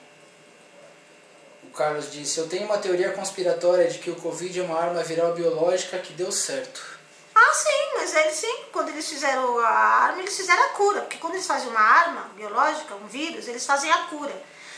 O 1.63 1.69
Carlos 1.71 2.11
disse, 2.11 2.37
eu 2.37 2.47
tenho 2.47 2.65
uma 2.65 2.77
teoria 2.77 3.11
conspiratória 3.11 3.87
de 3.89 3.99
que 3.99 4.09
o 4.09 4.15
Covid 4.15 4.59
é 4.59 4.63
uma 4.63 4.79
arma 4.79 5.03
viral 5.03 5.33
biológica 5.33 5.97
que 5.99 6.13
deu 6.13 6.31
certo. 6.31 6.81
Ah, 7.33 7.53
sim, 7.53 7.91
mas 7.95 8.15
eles 8.15 8.35
sim, 8.35 8.63
quando 8.71 8.89
eles 8.89 9.07
fizeram 9.09 9.59
a 9.59 9.67
arma, 9.67 10.21
eles 10.21 10.35
fizeram 10.35 10.63
a 10.63 10.69
cura. 10.69 11.01
Porque 11.01 11.17
quando 11.17 11.33
eles 11.33 11.47
fazem 11.47 11.67
uma 11.67 11.81
arma 11.81 12.29
biológica, 12.35 12.95
um 12.95 13.07
vírus, 13.07 13.47
eles 13.47 13.65
fazem 13.65 13.91
a 13.91 14.05
cura. 14.05 14.33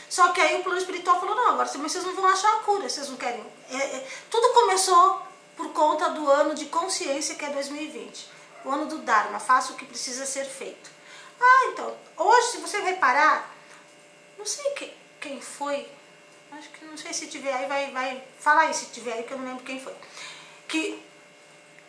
Só 0.08 0.32
que 0.32 0.40
aí 0.40 0.60
o 0.60 0.64
plano 0.64 0.78
espiritual 0.78 1.20
falou, 1.20 1.36
não, 1.36 1.50
agora 1.50 1.68
vocês 1.68 2.04
não 2.04 2.14
vão 2.14 2.26
achar 2.26 2.52
a 2.56 2.62
cura, 2.62 2.88
vocês 2.88 3.08
não 3.08 3.16
querem. 3.16 3.44
É, 3.70 3.76
é, 3.76 4.06
tudo 4.30 4.54
começou 4.54 5.22
por 5.58 5.72
conta 5.72 6.10
do 6.10 6.30
ano 6.30 6.54
de 6.54 6.66
consciência 6.66 7.34
que 7.34 7.44
é 7.44 7.50
2020. 7.50 8.28
O 8.64 8.70
ano 8.70 8.86
do 8.86 8.98
Dharma, 8.98 9.40
faça 9.40 9.72
o 9.72 9.76
que 9.76 9.84
precisa 9.84 10.24
ser 10.24 10.44
feito. 10.44 10.88
Ah, 11.40 11.70
então, 11.72 11.96
hoje, 12.16 12.52
se 12.52 12.58
você 12.58 12.78
reparar, 12.78 13.50
não 14.38 14.46
sei 14.46 14.70
que, 14.70 14.92
quem 15.20 15.40
foi, 15.40 15.90
acho 16.52 16.68
que 16.70 16.84
não 16.84 16.96
sei 16.96 17.12
se 17.12 17.26
tiver 17.26 17.52
aí, 17.52 17.66
vai, 17.66 17.90
vai 17.90 18.24
falar 18.38 18.62
aí 18.62 18.74
se 18.74 18.86
tiver 18.86 19.14
aí, 19.14 19.24
que 19.24 19.32
eu 19.32 19.38
não 19.38 19.46
lembro 19.46 19.64
quem 19.64 19.80
foi. 19.80 19.94
Que 20.68 21.02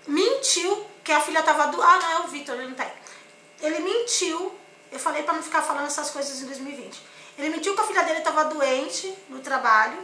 mentiu 0.07 0.87
que 1.03 1.11
a 1.11 1.21
filha 1.21 1.39
estava 1.39 1.67
do. 1.67 1.79
Ah, 1.79 1.99
não, 1.99 2.11
é 2.11 2.19
o 2.21 2.27
Vitor, 2.27 2.55
ele 2.55 2.69
não 2.69 2.75
tá 2.75 2.83
aí. 2.83 2.93
Ele 3.61 3.79
mentiu, 3.79 4.57
eu 4.91 4.99
falei 4.99 5.21
para 5.21 5.35
não 5.35 5.43
ficar 5.43 5.61
falando 5.61 5.85
essas 5.85 6.09
coisas 6.09 6.41
em 6.41 6.47
2020. 6.47 6.99
Ele 7.37 7.49
mentiu 7.49 7.75
que 7.75 7.81
a 7.81 7.85
filha 7.85 8.03
dele 8.03 8.19
estava 8.19 8.45
doente 8.45 9.15
no 9.29 9.41
trabalho, 9.41 9.99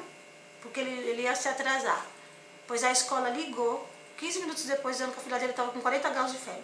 porque 0.61 0.79
ele, 0.79 1.09
ele 1.09 1.21
ia 1.23 1.35
se 1.35 1.47
atrasar. 1.47 2.14
Pois 2.67 2.83
a 2.83 2.91
escola 2.91 3.29
ligou 3.29 3.87
15 4.17 4.39
minutos 4.39 4.63
depois 4.63 4.97
dizendo 4.97 5.13
que 5.13 5.19
a 5.19 5.23
filha 5.23 5.39
dele 5.39 5.51
estava 5.51 5.71
com 5.71 5.81
40 5.81 6.09
graus 6.09 6.31
de 6.31 6.37
febre. 6.37 6.63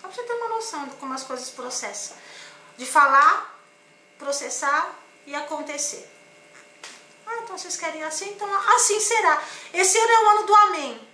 Só 0.00 0.08
para 0.08 0.12
você 0.12 0.22
ter 0.22 0.34
uma 0.34 0.48
noção 0.48 0.86
de 0.86 0.96
como 0.96 1.14
as 1.14 1.22
coisas 1.22 1.50
processam. 1.50 2.16
De 2.76 2.84
falar, 2.84 3.58
processar 4.18 4.94
e 5.26 5.34
acontecer. 5.34 6.08
Ah, 7.26 7.38
então 7.42 7.58
vocês 7.58 7.76
querem 7.76 8.04
assim? 8.04 8.30
Então 8.30 8.48
assim 8.74 9.00
será. 9.00 9.42
Esse 9.72 9.98
ano 9.98 10.12
é 10.12 10.24
o 10.24 10.28
ano 10.30 10.46
do 10.46 10.54
amém. 10.54 11.08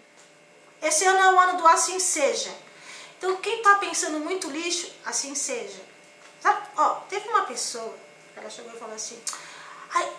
Esse 0.83 1.05
ano 1.05 1.19
é 1.19 1.35
o 1.35 1.41
ano 1.41 1.59
do 1.59 1.67
assim 1.67 1.99
seja. 1.99 2.53
Então 3.17 3.37
quem 3.37 3.59
está 3.59 3.77
pensando 3.77 4.19
muito 4.19 4.51
lixo, 4.51 4.93
assim 5.07 5.35
seja. 5.35 5.81
Sabe? 6.41 6.67
Ó, 6.77 6.95
teve 7.09 7.29
uma 7.29 7.45
pessoa, 7.45 7.97
ela 8.37 8.51
chegou 8.51 8.75
e 8.75 8.79
falou 8.79 8.97
assim, 8.97 9.23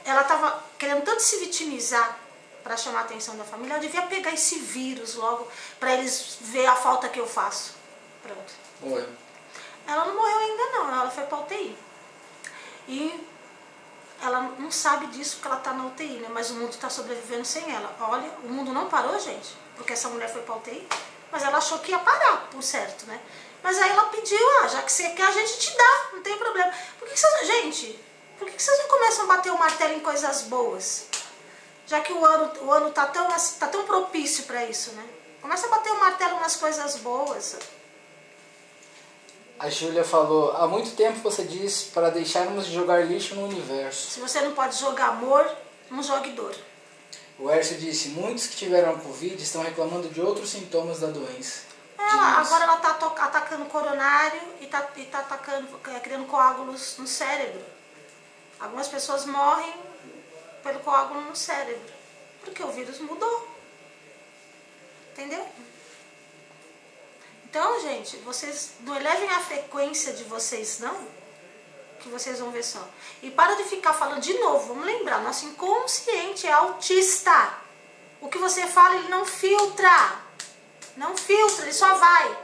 ela 0.05 0.21
estava 0.21 0.63
querendo 0.79 1.03
tanto 1.03 1.21
se 1.21 1.37
vitimizar 1.37 2.17
para 2.63 2.77
chamar 2.77 2.99
a 2.99 3.01
atenção 3.03 3.35
da 3.35 3.43
família, 3.43 3.75
eu 3.75 3.79
devia 3.81 4.03
pegar 4.03 4.31
esse 4.31 4.59
vírus 4.59 5.15
logo 5.15 5.47
para 5.79 5.93
eles 5.93 6.37
ver 6.41 6.65
a 6.65 6.75
falta 6.75 7.09
que 7.09 7.19
eu 7.19 7.27
faço. 7.27 7.73
Pronto. 8.21 8.53
Morreu. 8.81 9.09
Ela 9.85 10.05
não 10.05 10.15
morreu 10.15 10.37
ainda 10.37 10.65
não, 10.71 11.01
ela 11.01 11.11
foi 11.11 11.25
para 11.25 11.39
UTI. 11.39 11.77
E 12.87 13.27
ela 14.21 14.53
não 14.57 14.71
sabe 14.71 15.07
disso 15.07 15.35
porque 15.35 15.47
ela 15.49 15.57
está 15.57 15.73
na 15.73 15.85
UTI, 15.85 16.19
né? 16.19 16.29
Mas 16.31 16.49
o 16.49 16.55
mundo 16.55 16.71
está 16.71 16.89
sobrevivendo 16.89 17.45
sem 17.45 17.69
ela. 17.73 17.93
Olha, 17.99 18.29
o 18.43 18.47
mundo 18.47 18.71
não 18.71 18.87
parou, 18.87 19.19
gente, 19.19 19.55
porque 19.75 19.93
essa 19.93 20.07
mulher 20.07 20.31
foi 20.31 20.41
para 20.41 20.55
UTI, 20.55 20.87
mas 21.31 21.43
ela 21.43 21.57
achou 21.57 21.79
que 21.79 21.91
ia 21.91 21.99
parar, 21.99 22.47
por 22.49 22.63
certo, 22.63 23.05
né? 23.05 23.19
Mas 23.61 23.77
aí 23.77 23.89
ela 23.89 24.05
pediu, 24.05 24.39
ah, 24.61 24.67
já 24.67 24.81
que 24.81 24.91
você 24.91 25.09
quer, 25.09 25.25
a 25.25 25.31
gente 25.31 25.59
te 25.59 25.75
dá, 25.77 26.09
não 26.13 26.21
tem 26.21 26.37
problema. 26.37 26.71
Por 26.99 27.07
que, 27.07 27.13
que 27.13 27.19
vocês, 27.19 27.47
gente, 27.47 27.99
por 28.37 28.47
que, 28.47 28.55
que 28.55 28.63
vocês 28.63 28.77
não 28.79 28.87
começam 28.87 29.23
a 29.25 29.27
bater 29.27 29.51
o 29.51 29.57
martelo 29.57 29.93
em 29.93 29.99
coisas 30.01 30.43
boas? 30.43 31.07
Já 31.87 32.01
que 32.01 32.13
o 32.13 32.25
ano 32.25 32.51
o 32.61 32.71
ano 32.71 32.91
tá 32.91 33.05
tão 33.07 33.27
tá 33.27 33.67
tão 33.67 33.85
propício 33.85 34.45
para 34.45 34.65
isso, 34.65 34.91
né? 34.93 35.05
Começa 35.41 35.67
a 35.67 35.69
bater 35.69 35.91
o 35.91 35.99
martelo 35.99 36.39
nas 36.39 36.55
coisas 36.55 36.95
boas. 36.97 37.57
A 39.59 39.69
Júlia 39.69 40.03
falou: 40.03 40.55
há 40.55 40.67
muito 40.67 40.95
tempo 40.95 41.19
você 41.19 41.43
diz 41.43 41.83
para 41.83 42.09
deixarmos 42.09 42.65
de 42.65 42.73
jogar 42.73 43.05
lixo 43.05 43.35
no 43.35 43.45
universo. 43.47 44.11
Se 44.11 44.19
você 44.19 44.41
não 44.41 44.53
pode 44.53 44.77
jogar 44.77 45.09
amor, 45.09 45.49
não 45.89 46.01
jogue 46.01 46.31
dor. 46.31 46.55
O 47.37 47.49
Ércio 47.49 47.77
disse: 47.77 48.09
muitos 48.09 48.47
que 48.47 48.55
tiveram 48.55 48.99
Covid 48.99 49.41
estão 49.41 49.61
reclamando 49.61 50.09
de 50.09 50.21
outros 50.21 50.49
sintomas 50.49 50.99
da 50.99 51.07
doença. 51.07 51.73
É, 51.97 52.03
agora 52.03 52.63
ela 52.63 52.75
está 52.75 52.89
atacando 53.25 53.63
o 53.63 53.69
coronário 53.69 54.41
e 54.59 54.65
está 54.65 54.81
tá 54.81 55.19
atacando, 55.19 55.67
é, 55.95 55.99
criando 55.99 56.27
coágulos 56.27 56.95
no 56.97 57.07
cérebro. 57.07 57.61
Algumas 58.59 58.87
pessoas 58.87 59.25
morrem 59.25 59.73
pelo 60.63 60.79
coágulo 60.79 61.21
no 61.21 61.35
cérebro. 61.35 61.93
Porque 62.41 62.63
o 62.63 62.71
vírus 62.71 62.99
mudou. 62.99 63.47
Entendeu? 65.11 65.45
Então, 67.45 67.79
gente, 67.81 68.17
vocês 68.17 68.71
não 68.79 68.95
elevem 68.95 69.29
a 69.29 69.39
frequência 69.39 70.11
de 70.13 70.23
vocês, 70.23 70.79
não, 70.79 71.07
que 71.99 72.09
vocês 72.09 72.39
vão 72.39 72.49
ver 72.49 72.63
só. 72.63 72.83
E 73.21 73.29
para 73.29 73.53
de 73.53 73.63
ficar 73.65 73.93
falando 73.93 74.21
de 74.21 74.33
novo, 74.39 74.69
vamos 74.69 74.85
lembrar, 74.87 75.21
nosso 75.21 75.45
inconsciente 75.45 76.47
é 76.47 76.51
autista. 76.51 77.53
O 78.19 78.27
que 78.27 78.39
você 78.39 78.65
fala, 78.65 78.95
ele 78.95 79.07
não 79.07 79.23
filtra. 79.23 80.19
Não 80.97 81.15
filtra, 81.15 81.65
ele 81.65 81.73
só 81.73 81.93
vai. 81.93 82.37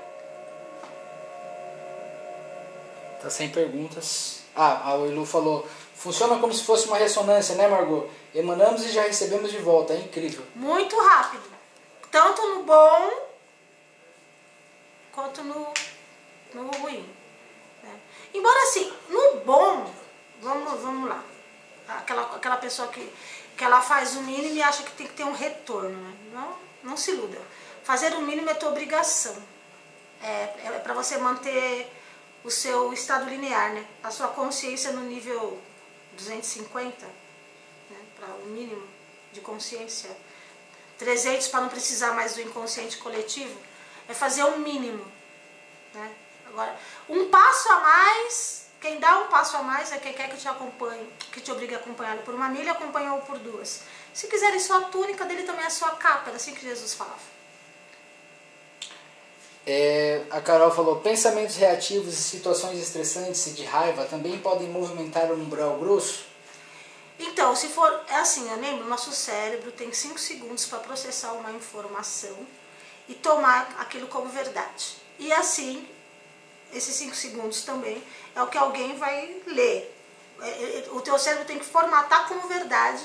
Tá 3.19 3.29
sem 3.31 3.49
perguntas. 3.49 4.41
Ah, 4.55 4.93
a 4.93 4.97
Ilu 5.07 5.25
falou, 5.25 5.67
funciona 5.99 6.39
como 6.39 6.53
se 6.53 6.63
fosse 6.63 6.87
uma 6.87 6.97
ressonância, 6.97 7.55
né, 7.55 7.67
Margot? 7.67 8.09
Emanamos 8.33 8.83
e 8.85 8.89
já 8.89 9.03
recebemos 9.03 9.51
de 9.51 9.57
volta, 9.57 9.93
é 9.93 9.97
incrível. 9.97 10.45
Muito 10.55 10.97
rápido. 10.97 11.43
Tanto 12.09 12.41
no 12.55 12.63
bom 12.63 13.29
quanto 15.11 15.43
no, 15.43 15.73
no 16.53 16.71
ruim. 16.77 17.07
Né? 17.83 17.99
Embora 18.33 18.63
assim, 18.63 18.91
no 19.09 19.41
bom, 19.41 19.91
vamos, 20.41 20.81
vamos 20.81 21.09
lá. 21.09 21.21
Aquela, 21.89 22.35
aquela 22.35 22.57
pessoa 22.57 22.87
que, 22.87 23.13
que 23.57 23.63
ela 23.63 23.81
faz 23.81 24.15
o 24.15 24.21
mínimo 24.21 24.55
e 24.55 24.63
acha 24.63 24.83
que 24.83 24.91
tem 24.91 25.05
que 25.05 25.13
ter 25.13 25.25
um 25.25 25.33
retorno. 25.33 25.89
Né? 25.89 26.13
Não, 26.33 26.55
não 26.83 26.97
se 26.97 27.11
iluda. 27.11 27.37
Fazer 27.83 28.13
o 28.13 28.21
mínimo 28.21 28.49
é 28.49 28.53
tua 28.53 28.69
obrigação. 28.69 29.35
É, 30.23 30.53
é 30.65 30.81
para 30.81 30.93
você 30.93 31.17
manter 31.17 31.91
o 32.43 32.49
seu 32.49 32.93
estado 32.93 33.29
linear, 33.29 33.73
né? 33.73 33.85
A 34.03 34.11
sua 34.11 34.29
consciência 34.29 34.91
no 34.91 35.01
nível 35.01 35.59
250, 36.19 37.05
né? 37.05 37.97
para 38.15 38.27
o 38.35 38.45
mínimo 38.47 38.87
de 39.31 39.41
consciência. 39.41 40.15
300 40.97 41.47
para 41.47 41.61
não 41.61 41.69
precisar 41.69 42.13
mais 42.13 42.35
do 42.35 42.41
inconsciente 42.41 42.97
coletivo. 42.97 43.57
É 44.07 44.13
fazer 44.13 44.43
o 44.43 44.57
mínimo. 44.57 45.05
Né? 45.93 46.11
Agora, 46.47 46.77
um 47.07 47.29
passo 47.29 47.69
a 47.71 47.79
mais, 47.79 48.67
quem 48.81 48.99
dá 48.99 49.19
um 49.19 49.27
passo 49.27 49.55
a 49.57 49.63
mais 49.63 49.91
é 49.91 49.97
quem 49.97 50.13
quer 50.13 50.29
que 50.29 50.37
te 50.37 50.47
acompanhe, 50.47 51.11
que 51.31 51.39
te 51.39 51.51
obrigue 51.51 51.75
a 51.75 51.77
acompanhar 51.77 52.17
por 52.19 52.33
uma 52.33 52.49
milha, 52.49 52.71
acompanha 52.71 53.13
ou 53.13 53.21
por 53.21 53.37
duas. 53.39 53.81
Se 54.13 54.27
quiserem 54.27 54.59
sua 54.59 54.81
túnica, 54.85 55.25
dele 55.25 55.43
também 55.43 55.65
é 55.65 55.69
sua 55.69 55.91
capa, 55.91 56.29
era 56.29 56.37
assim 56.37 56.53
que 56.53 56.61
Jesus 56.61 56.93
falava. 56.93 57.38
É, 59.71 60.23
a 60.31 60.41
Carol 60.41 60.71
falou, 60.71 60.95
pensamentos 60.95 61.55
reativos 61.55 62.15
e 62.15 62.23
situações 62.23 62.79
estressantes 62.79 63.45
e 63.45 63.51
de 63.51 63.63
raiva 63.63 64.03
também 64.03 64.39
podem 64.39 64.67
movimentar 64.67 65.29
o 65.29 65.35
umbral 65.35 65.77
grosso? 65.77 66.25
Então, 67.19 67.55
se 67.55 67.67
for, 67.67 68.03
é 68.07 68.15
assim, 68.15 68.51
lembro, 68.55 68.87
nosso 68.87 69.11
cérebro 69.11 69.71
tem 69.71 69.93
5 69.93 70.17
segundos 70.17 70.65
para 70.65 70.79
processar 70.79 71.33
uma 71.33 71.51
informação 71.51 72.35
e 73.07 73.13
tomar 73.13 73.75
aquilo 73.77 74.07
como 74.07 74.27
verdade. 74.29 74.95
E 75.19 75.31
assim, 75.31 75.87
esses 76.73 76.95
5 76.95 77.15
segundos 77.15 77.61
também 77.61 78.01
é 78.35 78.41
o 78.41 78.47
que 78.47 78.57
alguém 78.57 78.97
vai 78.97 79.39
ler. 79.45 79.95
É, 80.41 80.47
é, 80.49 80.85
o 80.93 81.01
teu 81.01 81.19
cérebro 81.19 81.45
tem 81.45 81.59
que 81.59 81.65
formatar 81.65 82.27
como 82.27 82.47
verdade 82.47 83.03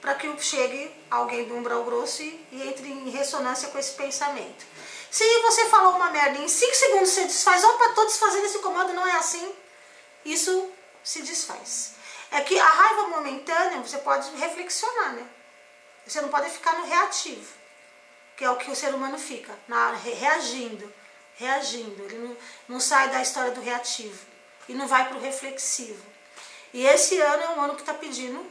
para 0.00 0.14
que 0.14 0.34
chegue 0.42 0.90
alguém 1.10 1.46
do 1.46 1.56
umbral 1.56 1.84
grosso 1.84 2.22
e 2.22 2.38
entre 2.52 2.88
em 2.88 3.10
ressonância 3.10 3.68
com 3.68 3.78
esse 3.78 3.92
pensamento. 3.92 4.64
Se 5.10 5.24
você 5.42 5.68
falou 5.68 5.96
uma 5.96 6.10
merda 6.10 6.38
em 6.38 6.48
5 6.48 6.74
segundos 6.74 7.10
você 7.10 7.24
desfaz, 7.24 7.62
opa, 7.64 7.90
tô 7.90 8.04
desfazendo 8.04 8.46
esse 8.46 8.58
comando, 8.58 8.92
não 8.92 9.06
é 9.06 9.12
assim. 9.12 9.54
Isso 10.24 10.70
se 11.02 11.22
desfaz. 11.22 11.92
É 12.30 12.40
que 12.40 12.58
a 12.58 12.68
raiva 12.68 13.08
momentânea 13.08 13.80
você 13.80 13.98
pode 13.98 14.30
reflexionar, 14.36 15.14
né? 15.14 15.26
Você 16.06 16.20
não 16.20 16.28
pode 16.28 16.50
ficar 16.50 16.74
no 16.74 16.86
reativo, 16.86 17.52
que 18.36 18.44
é 18.44 18.50
o 18.50 18.56
que 18.56 18.70
o 18.70 18.76
ser 18.76 18.94
humano 18.94 19.18
fica, 19.18 19.56
na, 19.66 19.92
reagindo, 19.92 20.92
reagindo. 21.36 22.02
Ele 22.04 22.18
não, 22.18 22.36
não 22.68 22.80
sai 22.80 23.08
da 23.10 23.22
história 23.22 23.52
do 23.52 23.60
reativo 23.60 24.18
e 24.68 24.74
não 24.74 24.86
vai 24.86 25.08
para 25.08 25.16
o 25.16 25.20
reflexivo. 25.20 26.04
E 26.72 26.84
esse 26.86 27.18
ano 27.20 27.42
é 27.42 27.48
um 27.50 27.60
ano 27.60 27.74
que 27.74 27.82
está 27.82 27.94
pedindo 27.94 28.44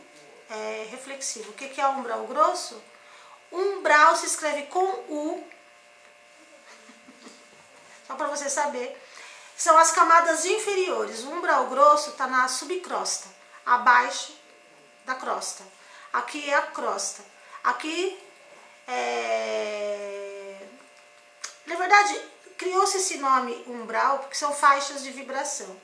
é, 0.50 0.88
reflexivo. 0.90 1.52
O 1.52 1.54
que, 1.54 1.70
que 1.70 1.82
é 1.82 1.88
umbral 1.88 2.26
grosso? 2.26 2.82
Umbral 3.52 4.16
se 4.16 4.26
escreve 4.26 4.64
com 4.64 4.84
U 5.10 5.44
só 8.08 8.16
para 8.16 8.28
você 8.28 8.50
saber. 8.50 9.02
São 9.58 9.78
as 9.78 9.92
camadas 9.92 10.46
inferiores. 10.46 11.24
O 11.24 11.32
umbral 11.32 11.68
grosso 11.68 12.12
está 12.12 12.28
na 12.28 12.48
subcrosta, 12.48 13.28
abaixo 13.66 14.34
da 15.06 15.16
crosta. 15.16 15.64
Aqui 16.12 16.50
é 16.50 16.56
a 16.56 16.62
crosta. 16.64 17.24
Aqui 17.64 18.20
é... 18.88 20.58
Na 21.66 21.76
verdade, 21.76 22.22
criou-se 22.58 22.98
esse 22.98 23.18
nome 23.18 23.64
umbral 23.68 24.20
porque 24.20 24.36
são 24.36 24.54
faixas 24.54 25.04
de 25.04 25.12
vibração. 25.12 25.80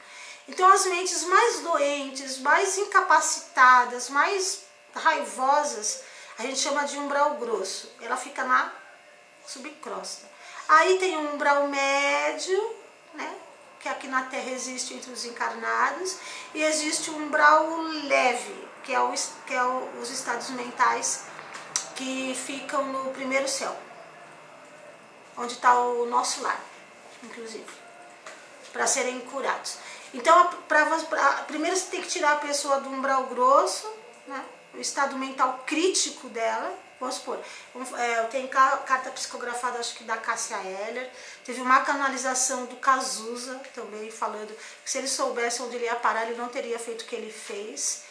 Então, 0.47 0.71
as 0.71 0.85
mentes 0.85 1.23
mais 1.23 1.59
doentes, 1.61 2.37
mais 2.39 2.77
incapacitadas, 2.77 4.09
mais 4.09 4.63
raivosas, 4.93 6.03
a 6.37 6.43
gente 6.43 6.59
chama 6.59 6.83
de 6.83 6.97
umbral 6.97 7.35
grosso. 7.35 7.91
Ela 8.01 8.17
fica 8.17 8.43
na 8.43 8.73
subcrosta. 9.47 10.30
Aí 10.71 10.97
tem 10.99 11.17
um 11.17 11.33
umbral 11.33 11.67
médio, 11.67 12.75
né? 13.13 13.35
Que 13.81 13.89
aqui 13.89 14.07
na 14.07 14.23
Terra 14.23 14.51
existe 14.51 14.93
entre 14.93 15.11
os 15.11 15.25
encarnados, 15.25 16.15
e 16.53 16.63
existe 16.63 17.11
um 17.11 17.25
umbral 17.25 17.67
leve, 18.05 18.69
que 18.81 18.93
é, 18.93 18.99
o, 19.01 19.11
que 19.45 19.53
é 19.53 19.61
o, 19.61 19.99
os 20.01 20.09
estados 20.09 20.49
mentais 20.51 21.25
que 21.93 22.33
ficam 22.45 22.85
no 22.85 23.11
primeiro 23.11 23.49
céu, 23.49 23.75
onde 25.37 25.55
está 25.55 25.77
o 25.77 26.05
nosso 26.05 26.41
lar, 26.41 26.61
inclusive, 27.21 27.67
para 28.71 28.87
serem 28.87 29.19
curados. 29.19 29.75
Então, 30.13 30.51
pra, 30.69 30.85
pra, 30.85 31.33
primeiro 31.47 31.75
você 31.75 31.87
tem 31.87 32.01
que 32.01 32.07
tirar 32.07 32.31
a 32.31 32.37
pessoa 32.37 32.79
do 32.79 32.89
umbral 32.89 33.25
grosso, 33.25 33.93
né? 34.25 34.41
o 34.73 34.79
estado 34.79 35.17
mental 35.17 35.65
crítico 35.65 36.29
dela, 36.29 36.73
Vamos 37.01 37.15
supor, 37.15 37.39
é, 37.97 38.19
eu 38.19 38.27
tenho 38.27 38.47
carta 38.47 39.09
psicografada, 39.09 39.79
acho 39.79 39.95
que 39.95 40.03
da 40.03 40.17
Cássia 40.17 40.55
Heller. 40.57 41.09
Teve 41.43 41.59
uma 41.59 41.81
canalização 41.81 42.67
do 42.67 42.75
Cazuza 42.75 43.59
também, 43.73 44.11
falando 44.11 44.55
que 44.85 44.91
se 44.91 44.99
ele 44.99 45.07
soubesse 45.07 45.63
onde 45.63 45.77
ele 45.77 45.85
ia 45.85 45.95
parar, 45.95 46.27
ele 46.27 46.37
não 46.37 46.47
teria 46.47 46.77
feito 46.77 47.01
o 47.01 47.05
que 47.05 47.15
ele 47.15 47.31
fez. 47.31 48.03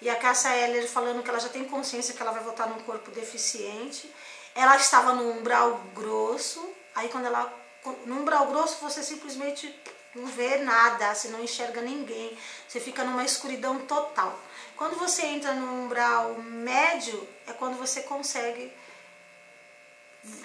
E 0.00 0.08
a 0.08 0.16
Cássia 0.16 0.56
Heller 0.56 0.88
falando 0.88 1.22
que 1.22 1.28
ela 1.28 1.38
já 1.38 1.50
tem 1.50 1.66
consciência 1.66 2.14
que 2.14 2.22
ela 2.22 2.32
vai 2.32 2.42
voltar 2.42 2.66
num 2.68 2.80
corpo 2.80 3.10
deficiente. 3.10 4.10
Ela 4.54 4.76
estava 4.76 5.12
no 5.12 5.30
umbral 5.30 5.82
grosso, 5.94 6.74
aí 6.94 7.10
quando 7.10 7.26
ela. 7.26 7.52
No 8.06 8.22
umbral 8.22 8.46
grosso 8.46 8.78
você 8.80 9.02
simplesmente 9.02 9.78
não 10.14 10.26
vê 10.26 10.56
nada, 10.56 11.14
você 11.14 11.28
não 11.28 11.44
enxerga 11.44 11.82
ninguém, 11.82 12.36
você 12.66 12.80
fica 12.80 13.04
numa 13.04 13.24
escuridão 13.24 13.80
total. 13.80 14.40
Quando 14.78 14.96
você 14.96 15.26
entra 15.26 15.54
no 15.54 15.84
umbral 15.84 16.34
médio, 16.34 17.28
é 17.48 17.52
quando 17.52 17.76
você 17.76 18.02
consegue 18.02 18.72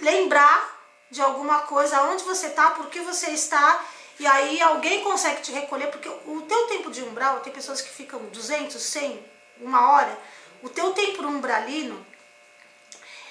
lembrar 0.02 0.74
de 1.12 1.22
alguma 1.22 1.60
coisa, 1.60 2.02
onde 2.02 2.24
você 2.24 2.48
está, 2.48 2.72
por 2.72 2.88
que 2.90 3.00
você 3.02 3.30
está, 3.30 3.86
e 4.20 4.26
aí 4.26 4.60
alguém 4.60 5.04
consegue 5.04 5.42
te 5.44 5.52
recolher, 5.52 5.92
porque 5.92 6.10
o 6.10 6.42
teu 6.50 6.66
tempo 6.66 6.90
de 6.90 7.04
umbral, 7.04 7.42
tem 7.42 7.54
pessoas 7.54 7.80
que 7.80 7.90
ficam 7.90 8.20
200, 8.26 8.82
100, 8.82 9.24
uma 9.62 9.92
hora, 9.92 10.18
o 10.64 10.70
teu 10.70 10.92
tempo 10.94 11.22
umbralino, 11.28 12.04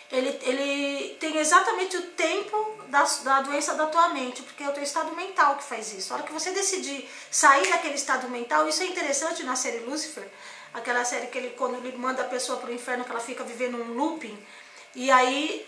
ele, 0.09 0.39
ele 0.43 1.17
tem 1.17 1.37
exatamente 1.39 1.97
o 1.97 2.11
tempo 2.11 2.77
da, 2.87 3.03
da 3.25 3.41
doença 3.41 3.75
da 3.75 3.87
tua 3.89 4.11
mente, 4.11 4.43
porque 4.43 4.63
é 4.63 4.69
o 4.69 4.73
teu 4.73 4.85
estado 4.85 5.17
mental 5.17 5.57
que 5.57 5.65
faz 5.65 5.93
isso. 5.93 6.13
A 6.13 6.19
hora 6.19 6.27
que 6.27 6.33
você 6.33 6.53
decidir 6.53 7.11
sair 7.29 7.69
daquele 7.71 7.95
estado 7.95 8.29
mental, 8.29 8.69
isso 8.69 8.85
é 8.85 8.87
interessante 8.87 9.43
na 9.43 9.57
série 9.57 9.79
Lucifer, 9.79 10.31
aquela 10.75 11.05
série 11.05 11.27
que 11.27 11.39
ele, 11.39 11.51
quando 11.51 11.77
ele 11.77 11.97
manda 11.97 12.23
a 12.23 12.27
pessoa 12.27 12.59
para 12.59 12.71
o 12.71 12.75
inferno, 12.75 13.05
que 13.05 13.11
ela 13.11 13.21
fica 13.21 13.45
vivendo 13.45 13.77
um 13.77 13.95
looping, 13.95 14.39
e 14.95 15.11
aí 15.11 15.67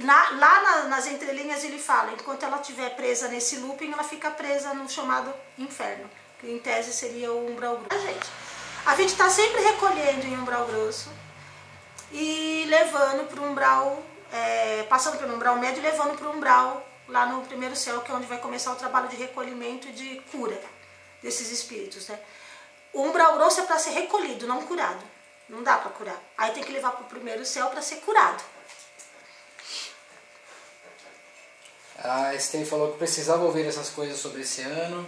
na, 0.00 0.30
lá 0.30 0.62
na, 0.62 0.82
nas 0.84 1.06
entrelinhas 1.06 1.64
ele 1.64 1.78
fala, 1.78 2.12
enquanto 2.12 2.44
ela 2.44 2.60
estiver 2.60 2.90
presa 2.96 3.28
nesse 3.28 3.56
looping, 3.56 3.92
ela 3.92 4.04
fica 4.04 4.30
presa 4.30 4.74
no 4.74 4.88
chamado 4.88 5.32
inferno, 5.58 6.10
que 6.40 6.50
em 6.50 6.58
tese 6.58 6.92
seria 6.92 7.32
o 7.32 7.50
umbral 7.50 7.78
grosso. 7.78 8.06
A 8.06 8.12
gente 8.12 8.26
a 8.86 8.94
gente 8.96 9.10
está 9.10 9.30
sempre 9.30 9.62
recolhendo 9.62 10.26
em 10.26 10.36
umbral 10.36 10.66
grosso 10.66 11.08
e 12.12 12.66
levando 12.68 13.26
para 13.28 13.40
o 13.40 13.50
umbral, 13.50 14.02
é, 14.30 14.82
passando 14.82 15.16
pelo 15.16 15.34
umbral 15.34 15.56
médio 15.56 15.80
e 15.80 15.82
levando 15.82 16.18
para 16.18 16.28
o 16.28 16.36
umbral 16.36 16.86
lá 17.08 17.24
no 17.24 17.40
primeiro 17.46 17.74
céu, 17.74 18.02
que 18.02 18.12
é 18.12 18.14
onde 18.14 18.26
vai 18.26 18.38
começar 18.38 18.72
o 18.72 18.76
trabalho 18.76 19.08
de 19.08 19.16
recolhimento 19.16 19.88
e 19.88 19.92
de 19.92 20.20
cura 20.30 20.60
desses 21.22 21.50
espíritos, 21.50 22.08
né? 22.08 22.20
O 22.94 23.02
umbral 23.02 23.34
grosso 23.34 23.60
é 23.60 23.64
para 23.64 23.78
ser 23.78 23.90
recolhido, 23.90 24.46
não 24.46 24.62
curado. 24.62 25.04
Não 25.48 25.62
dá 25.62 25.78
para 25.78 25.90
curar. 25.90 26.22
Aí 26.38 26.52
tem 26.52 26.62
que 26.62 26.72
levar 26.72 26.92
para 26.92 27.04
o 27.04 27.08
primeiro 27.08 27.44
céu 27.44 27.66
para 27.66 27.82
ser 27.82 27.96
curado. 27.96 28.42
A 31.98 32.34
Esther 32.34 32.64
falou 32.64 32.92
que 32.92 32.98
precisava 32.98 33.44
ouvir 33.44 33.66
essas 33.66 33.90
coisas 33.90 34.18
sobre 34.18 34.42
esse 34.42 34.62
ano. 34.62 35.06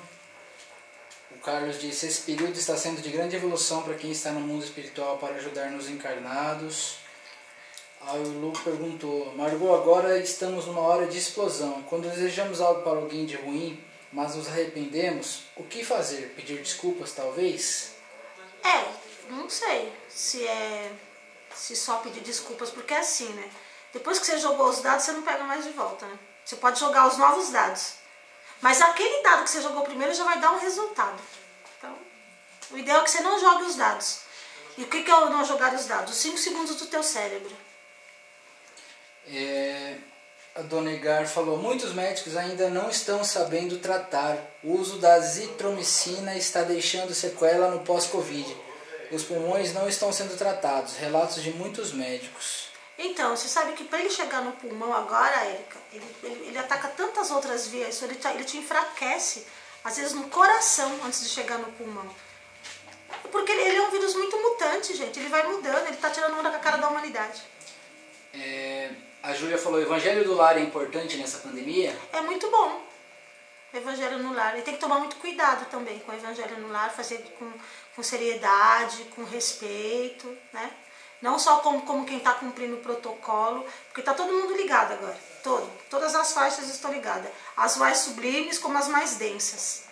O 1.30 1.38
Carlos 1.38 1.80
disse: 1.80 2.06
esse 2.06 2.22
período 2.22 2.58
está 2.58 2.76
sendo 2.76 3.00
de 3.00 3.10
grande 3.10 3.36
evolução 3.36 3.82
para 3.82 3.94
quem 3.94 4.10
está 4.10 4.30
no 4.30 4.40
mundo 4.40 4.64
espiritual 4.64 5.18
para 5.18 5.36
ajudar 5.36 5.70
nos 5.70 5.88
encarnados. 5.88 6.96
Aí 8.00 8.20
o 8.20 8.40
Lu 8.40 8.52
perguntou, 8.52 9.34
Margot, 9.34 9.74
agora 9.74 10.18
estamos 10.18 10.66
numa 10.66 10.80
hora 10.80 11.06
de 11.06 11.18
explosão. 11.18 11.82
Quando 11.84 12.10
desejamos 12.10 12.60
algo 12.60 12.82
para 12.82 12.98
alguém 12.98 13.26
de 13.26 13.36
ruim, 13.36 13.82
mas 14.12 14.34
nos 14.34 14.48
arrependemos, 14.48 15.42
o 15.56 15.64
que 15.64 15.84
fazer? 15.84 16.34
Pedir 16.34 16.62
desculpas, 16.62 17.12
talvez? 17.12 17.92
É, 18.64 18.84
não 19.30 19.48
sei 19.48 19.92
se 20.08 20.46
é 20.46 20.92
se 21.54 21.74
só 21.74 21.98
pedir 21.98 22.20
desculpas, 22.20 22.70
porque 22.70 22.92
é 22.92 22.98
assim, 22.98 23.28
né? 23.30 23.50
Depois 23.92 24.18
que 24.18 24.26
você 24.26 24.38
jogou 24.38 24.68
os 24.68 24.80
dados, 24.80 25.04
você 25.04 25.12
não 25.12 25.22
pega 25.22 25.42
mais 25.44 25.64
de 25.64 25.70
volta, 25.70 26.06
né? 26.06 26.18
Você 26.44 26.56
pode 26.56 26.78
jogar 26.78 27.08
os 27.08 27.16
novos 27.16 27.48
dados. 27.50 27.94
Mas 28.60 28.80
aquele 28.80 29.22
dado 29.22 29.44
que 29.44 29.50
você 29.50 29.62
jogou 29.62 29.84
primeiro 29.84 30.14
já 30.14 30.24
vai 30.24 30.38
dar 30.38 30.52
um 30.52 30.58
resultado. 30.58 31.20
Então, 31.78 31.96
o 32.70 32.78
ideal 32.78 33.00
é 33.00 33.04
que 33.04 33.10
você 33.10 33.20
não 33.20 33.40
jogue 33.40 33.64
os 33.64 33.76
dados. 33.76 34.20
E 34.76 34.82
o 34.82 34.88
que, 34.88 35.02
que 35.02 35.10
é 35.10 35.14
o 35.16 35.30
não 35.30 35.44
jogar 35.44 35.74
os 35.74 35.86
dados? 35.86 36.12
Os 36.12 36.18
5 36.18 36.36
segundos 36.36 36.76
do 36.76 36.86
teu 36.86 37.02
cérebro. 37.02 37.56
É, 39.26 39.98
a 40.56 40.62
Dona 40.62 40.90
Egar 40.90 41.26
falou, 41.26 41.58
muitos 41.58 41.92
médicos 41.92 42.34
ainda 42.34 42.70
não 42.70 42.88
estão 42.88 43.22
sabendo 43.22 43.78
tratar. 43.78 44.38
O 44.64 44.72
uso 44.72 44.98
da 44.98 45.14
azitromicina 45.14 46.34
está 46.34 46.62
deixando 46.62 47.14
sequela 47.14 47.70
no 47.70 47.80
pós-Covid. 47.80 48.56
Os 49.12 49.22
pulmões 49.22 49.74
não 49.74 49.86
estão 49.86 50.10
sendo 50.10 50.36
tratados. 50.36 50.96
Relatos 50.96 51.42
de 51.42 51.50
muitos 51.52 51.92
médicos. 51.92 52.68
Então, 52.98 53.36
você 53.36 53.48
sabe 53.48 53.74
que 53.74 53.84
para 53.84 54.00
ele 54.00 54.08
chegar 54.08 54.40
no 54.40 54.52
pulmão 54.52 54.94
agora, 54.94 55.44
Érica, 55.44 55.76
ele, 55.92 56.16
ele, 56.22 56.48
ele, 56.48 56.58
ataca 56.58 56.88
tantas 56.88 57.30
outras 57.30 57.68
vias, 57.68 58.00
ele 58.00 58.14
te, 58.14 58.26
ele 58.26 58.44
te 58.44 58.56
enfraquece, 58.56 59.46
às 59.84 59.98
vezes 59.98 60.14
no 60.14 60.30
coração, 60.30 60.90
antes 61.04 61.20
de 61.20 61.28
chegar 61.28 61.58
no 61.58 61.70
pulmão. 61.72 62.08
Porque 63.30 63.52
ele, 63.52 63.60
ele 63.60 63.76
é 63.76 63.82
um 63.82 63.90
vírus 63.90 64.14
muito 64.14 64.38
mutante, 64.38 64.96
gente. 64.96 65.20
Ele 65.20 65.28
vai 65.28 65.46
mudando, 65.46 65.86
ele 65.86 65.96
está 65.96 66.08
tirando 66.08 66.38
onda 66.38 66.48
com 66.48 66.56
a 66.56 66.60
cara 66.60 66.78
da 66.78 66.88
humanidade. 66.88 67.42
É, 68.32 68.90
a 69.26 69.34
Júlia 69.34 69.58
falou, 69.58 69.82
evangelho 69.82 70.24
do 70.24 70.34
lar 70.34 70.56
é 70.56 70.60
importante 70.60 71.16
nessa 71.16 71.38
pandemia? 71.38 71.96
É 72.12 72.20
muito 72.20 72.48
bom. 72.48 72.80
Evangelho 73.74 74.20
no 74.20 74.32
lar. 74.32 74.56
E 74.56 74.62
tem 74.62 74.74
que 74.74 74.80
tomar 74.80 75.00
muito 75.00 75.16
cuidado 75.16 75.68
também 75.68 75.98
com 75.98 76.12
o 76.12 76.14
evangelho 76.14 76.56
no 76.60 76.68
lar, 76.68 76.94
fazer 76.94 77.18
com, 77.36 77.52
com 77.96 78.02
seriedade, 78.04 79.02
com 79.16 79.24
respeito, 79.24 80.28
né? 80.52 80.70
Não 81.20 81.40
só 81.40 81.58
como, 81.58 81.82
como 81.82 82.06
quem 82.06 82.18
está 82.18 82.34
cumprindo 82.34 82.76
o 82.76 82.80
protocolo, 82.80 83.66
porque 83.88 84.00
está 84.00 84.14
todo 84.14 84.32
mundo 84.32 84.54
ligado 84.54 84.92
agora. 84.92 85.18
Todo. 85.42 85.68
Todas 85.90 86.14
as 86.14 86.32
faixas 86.32 86.68
estão 86.68 86.92
ligadas. 86.92 87.28
As 87.56 87.76
mais 87.76 87.98
sublimes 87.98 88.58
como 88.58 88.78
as 88.78 88.86
mais 88.86 89.16
densas. 89.16 89.85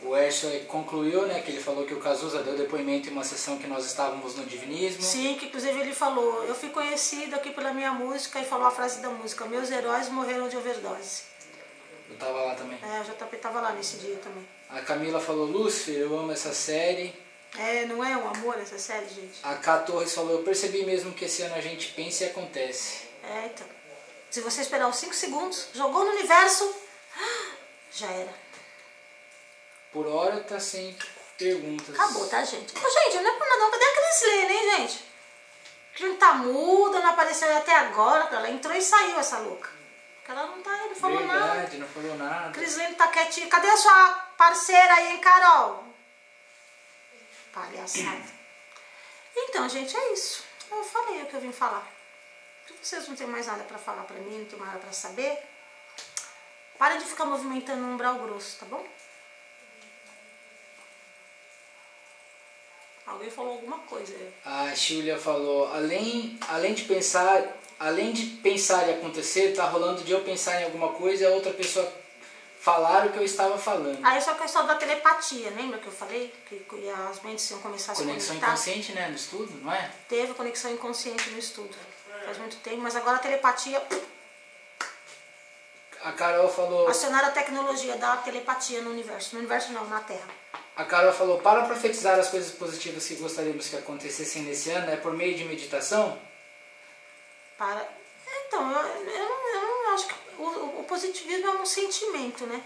O 0.00 0.16
Erso 0.16 0.48
concluiu, 0.68 1.26
né, 1.26 1.40
que 1.40 1.50
ele 1.50 1.60
falou 1.60 1.84
que 1.84 1.92
o 1.92 1.98
Cazuza 1.98 2.42
deu 2.42 2.56
depoimento 2.56 3.08
em 3.08 3.12
uma 3.12 3.24
sessão 3.24 3.58
que 3.58 3.66
nós 3.66 3.84
estávamos 3.84 4.36
no 4.36 4.46
Divinismo. 4.46 5.02
Sim, 5.02 5.34
que 5.34 5.46
inclusive 5.46 5.80
ele 5.80 5.92
falou, 5.92 6.44
eu 6.44 6.54
fui 6.54 6.68
conhecido 6.68 7.34
aqui 7.34 7.50
pela 7.50 7.72
minha 7.72 7.92
música 7.92 8.38
e 8.38 8.44
falou 8.44 8.68
a 8.68 8.70
frase 8.70 9.00
da 9.00 9.08
música, 9.08 9.44
meus 9.46 9.70
heróis 9.70 10.08
morreram 10.08 10.48
de 10.48 10.56
overdose. 10.56 11.22
Eu 12.08 12.16
tava 12.16 12.44
lá 12.44 12.54
também. 12.54 12.78
É, 12.80 13.00
o 13.00 13.04
JP 13.04 13.36
tava 13.38 13.60
lá 13.60 13.72
nesse 13.72 13.96
dia 13.96 14.16
também. 14.16 14.46
A 14.70 14.80
Camila 14.80 15.20
falou, 15.20 15.46
Lúcio, 15.46 15.92
eu 15.92 16.16
amo 16.16 16.30
essa 16.30 16.54
série. 16.54 17.12
É, 17.58 17.84
não 17.86 18.04
é 18.04 18.16
um 18.16 18.28
amor 18.28 18.56
essa 18.60 18.78
série, 18.78 19.08
gente? 19.08 19.40
A 19.42 19.56
K 19.56 19.78
Torres 19.78 20.14
falou, 20.14 20.32
eu 20.32 20.42
percebi 20.44 20.84
mesmo 20.84 21.12
que 21.12 21.24
esse 21.24 21.42
ano 21.42 21.56
a 21.56 21.60
gente 21.60 21.92
pensa 21.92 22.24
e 22.24 22.26
acontece. 22.28 23.08
É, 23.24 23.46
então. 23.46 23.66
Se 24.30 24.40
você 24.42 24.60
esperar 24.60 24.88
os 24.88 24.96
5 24.96 25.14
segundos, 25.14 25.68
jogou 25.74 26.04
no 26.04 26.10
universo, 26.12 26.72
já 27.90 28.06
era. 28.06 28.47
Por 29.92 30.06
hora 30.06 30.40
tá 30.40 30.60
sem 30.60 30.96
perguntas. 31.36 31.94
Acabou, 31.94 32.28
tá, 32.28 32.44
gente? 32.44 32.74
Ô, 32.76 32.90
gente, 32.90 33.22
não 33.22 33.30
é 33.30 33.38
nada 33.38 33.56
não. 33.56 33.70
Cadê 33.70 33.84
a 33.84 33.96
Crislene, 33.96 34.52
hein, 34.52 34.70
gente? 34.70 35.04
Que 35.94 36.14
tá 36.14 36.34
muda, 36.34 37.00
não 37.00 37.10
apareceu 37.10 37.56
até 37.56 37.74
agora. 37.74 38.28
Ela 38.34 38.50
entrou 38.50 38.74
e 38.74 38.82
saiu, 38.82 39.18
essa 39.18 39.38
louca. 39.38 39.70
Porque 40.16 40.30
ela 40.30 40.46
não 40.46 40.62
tá 40.62 40.70
aí, 40.70 40.88
não 40.88 40.94
falou 40.94 41.18
Verdade, 41.18 41.38
nada. 41.38 41.52
Verdade, 41.54 41.78
não 41.78 41.88
falou 41.88 42.16
nada. 42.16 42.50
Crislene 42.52 42.94
tá 42.94 43.08
quietinha. 43.08 43.48
Cadê 43.48 43.68
a 43.68 43.76
sua 43.76 44.10
parceira 44.36 44.94
aí, 44.94 45.12
hein, 45.12 45.20
Carol? 45.20 45.84
Palhaçada. 47.52 48.38
Então, 49.34 49.68
gente, 49.68 49.96
é 49.96 50.12
isso. 50.12 50.44
Eu 50.70 50.84
falei 50.84 51.22
o 51.22 51.26
que 51.26 51.34
eu 51.34 51.40
vim 51.40 51.52
falar. 51.52 51.86
Se 52.82 52.94
vocês 52.94 53.08
não 53.08 53.16
têm 53.16 53.26
mais 53.26 53.46
nada 53.46 53.64
pra 53.64 53.78
falar 53.78 54.02
pra 54.02 54.18
mim, 54.18 54.38
não 54.38 54.44
tem 54.44 54.58
mais 54.58 54.72
nada 54.72 54.84
pra 54.84 54.92
saber, 54.92 55.38
para 56.78 56.96
de 56.96 57.04
ficar 57.06 57.24
movimentando 57.24 57.82
um 57.82 57.94
umbral 57.94 58.16
grosso, 58.16 58.58
tá 58.58 58.66
bom? 58.66 58.86
Alguém 63.08 63.30
falou 63.30 63.52
alguma 63.52 63.78
coisa. 63.78 64.14
A 64.44 64.74
Júlia 64.74 65.18
falou, 65.18 65.72
além, 65.72 66.38
além 66.48 66.74
de 66.74 66.84
pensar, 66.84 67.56
além 67.78 68.12
de 68.12 68.26
pensar 68.42 68.86
e 68.86 68.92
acontecer, 68.92 69.54
tá 69.54 69.64
rolando 69.64 70.02
de 70.04 70.12
eu 70.12 70.20
pensar 70.20 70.60
em 70.60 70.64
alguma 70.64 70.90
coisa 70.92 71.24
e 71.24 71.26
a 71.26 71.30
outra 71.30 71.52
pessoa 71.52 71.90
falar 72.60 73.06
o 73.06 73.12
que 73.12 73.18
eu 73.18 73.24
estava 73.24 73.56
falando. 73.56 74.04
Aí 74.04 74.20
só 74.20 74.34
questão 74.34 74.66
da 74.66 74.74
telepatia, 74.74 75.50
lembra 75.56 75.78
que 75.78 75.86
eu 75.86 75.92
falei? 75.92 76.34
Que, 76.46 76.64
as 77.08 77.22
mentes 77.22 77.50
iam 77.50 77.60
começar 77.60 77.92
a 77.92 77.94
se 77.94 78.02
Conexão 78.02 78.28
conectar? 78.28 78.46
inconsciente, 78.48 78.92
né, 78.92 79.08
no 79.08 79.16
estudo, 79.16 79.58
não 79.62 79.72
é? 79.72 79.90
Teve 80.08 80.34
conexão 80.34 80.70
inconsciente 80.70 81.30
no 81.30 81.38
estudo. 81.38 81.74
Faz 82.24 82.36
muito 82.36 82.56
tempo, 82.58 82.78
mas 82.78 82.94
agora 82.94 83.16
a 83.16 83.20
telepatia... 83.20 83.82
A 86.02 86.12
Carol 86.12 86.48
falou... 86.48 86.86
Acionar 86.88 87.24
a 87.24 87.30
tecnologia 87.30 87.96
da 87.96 88.18
telepatia 88.18 88.82
no 88.82 88.90
universo. 88.90 89.34
No 89.34 89.40
universo 89.40 89.72
não, 89.72 89.86
na 89.86 90.00
Terra. 90.00 90.28
A 90.78 90.84
Carol 90.84 91.12
falou, 91.12 91.40
para 91.40 91.64
profetizar 91.64 92.16
as 92.20 92.30
coisas 92.30 92.52
positivas 92.52 93.04
que 93.04 93.16
gostaríamos 93.16 93.66
que 93.66 93.76
acontecessem 93.76 94.42
nesse 94.42 94.70
ano, 94.70 94.92
é 94.92 94.96
por 94.96 95.12
meio 95.12 95.36
de 95.36 95.44
meditação? 95.44 96.16
Para... 97.58 97.84
Então, 98.46 98.70
eu, 98.70 98.78
eu, 98.78 99.28
não, 99.28 99.54
eu 99.54 99.82
não 99.82 99.94
acho 99.94 100.06
que 100.06 100.14
o, 100.38 100.80
o, 100.80 100.84
positivismo 100.84 101.48
é 101.48 101.50
um 101.60 101.66
sentimento, 101.66 102.46
né? 102.46 102.62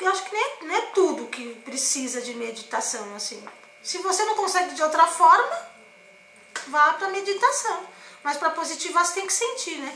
Eu 0.00 0.10
acho 0.10 0.24
que 0.24 0.34
nem 0.34 0.42
é, 0.42 0.64
não 0.64 0.74
é 0.74 0.80
tudo 0.94 1.26
que 1.26 1.56
precisa 1.56 2.22
de 2.22 2.32
meditação, 2.32 3.14
assim. 3.14 3.46
Se 3.82 3.98
você 3.98 4.24
não 4.24 4.34
consegue 4.34 4.74
de 4.74 4.82
outra 4.82 5.06
forma, 5.06 5.68
vá 6.68 6.94
para 6.94 7.10
meditação. 7.10 7.86
Mas 8.24 8.38
para 8.38 8.48
positivar 8.48 9.04
você 9.04 9.16
tem 9.16 9.26
que 9.26 9.32
sentir, 9.34 9.76
né? 9.76 9.94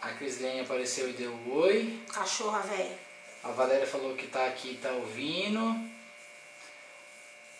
A 0.00 0.12
Crislene 0.12 0.60
apareceu 0.60 1.10
e 1.10 1.14
deu 1.14 1.32
um 1.32 1.52
oi. 1.56 2.00
Cachorra 2.12 2.60
velha. 2.60 2.96
A 3.42 3.48
Valéria 3.48 3.88
falou 3.88 4.14
que 4.14 4.28
tá 4.28 4.46
aqui 4.46 4.70
e 4.70 4.76
tá 4.76 4.92
ouvindo. 4.92 5.95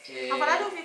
É, 0.08 0.30
a 0.30 0.60
eu 0.60 0.70
vi 0.70 0.82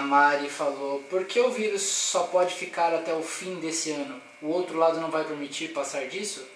Mari 0.00 0.48
falou, 0.48 1.00
por 1.10 1.24
que 1.24 1.38
o 1.38 1.50
vírus 1.50 1.82
só 1.82 2.24
pode 2.24 2.54
ficar 2.54 2.94
até 2.94 3.14
o 3.14 3.22
fim 3.22 3.56
desse 3.56 3.90
ano? 3.90 4.20
O 4.40 4.48
outro 4.48 4.78
lado 4.78 5.00
não 5.00 5.10
vai 5.10 5.24
permitir 5.24 5.68
passar 5.68 6.06
disso? 6.06 6.46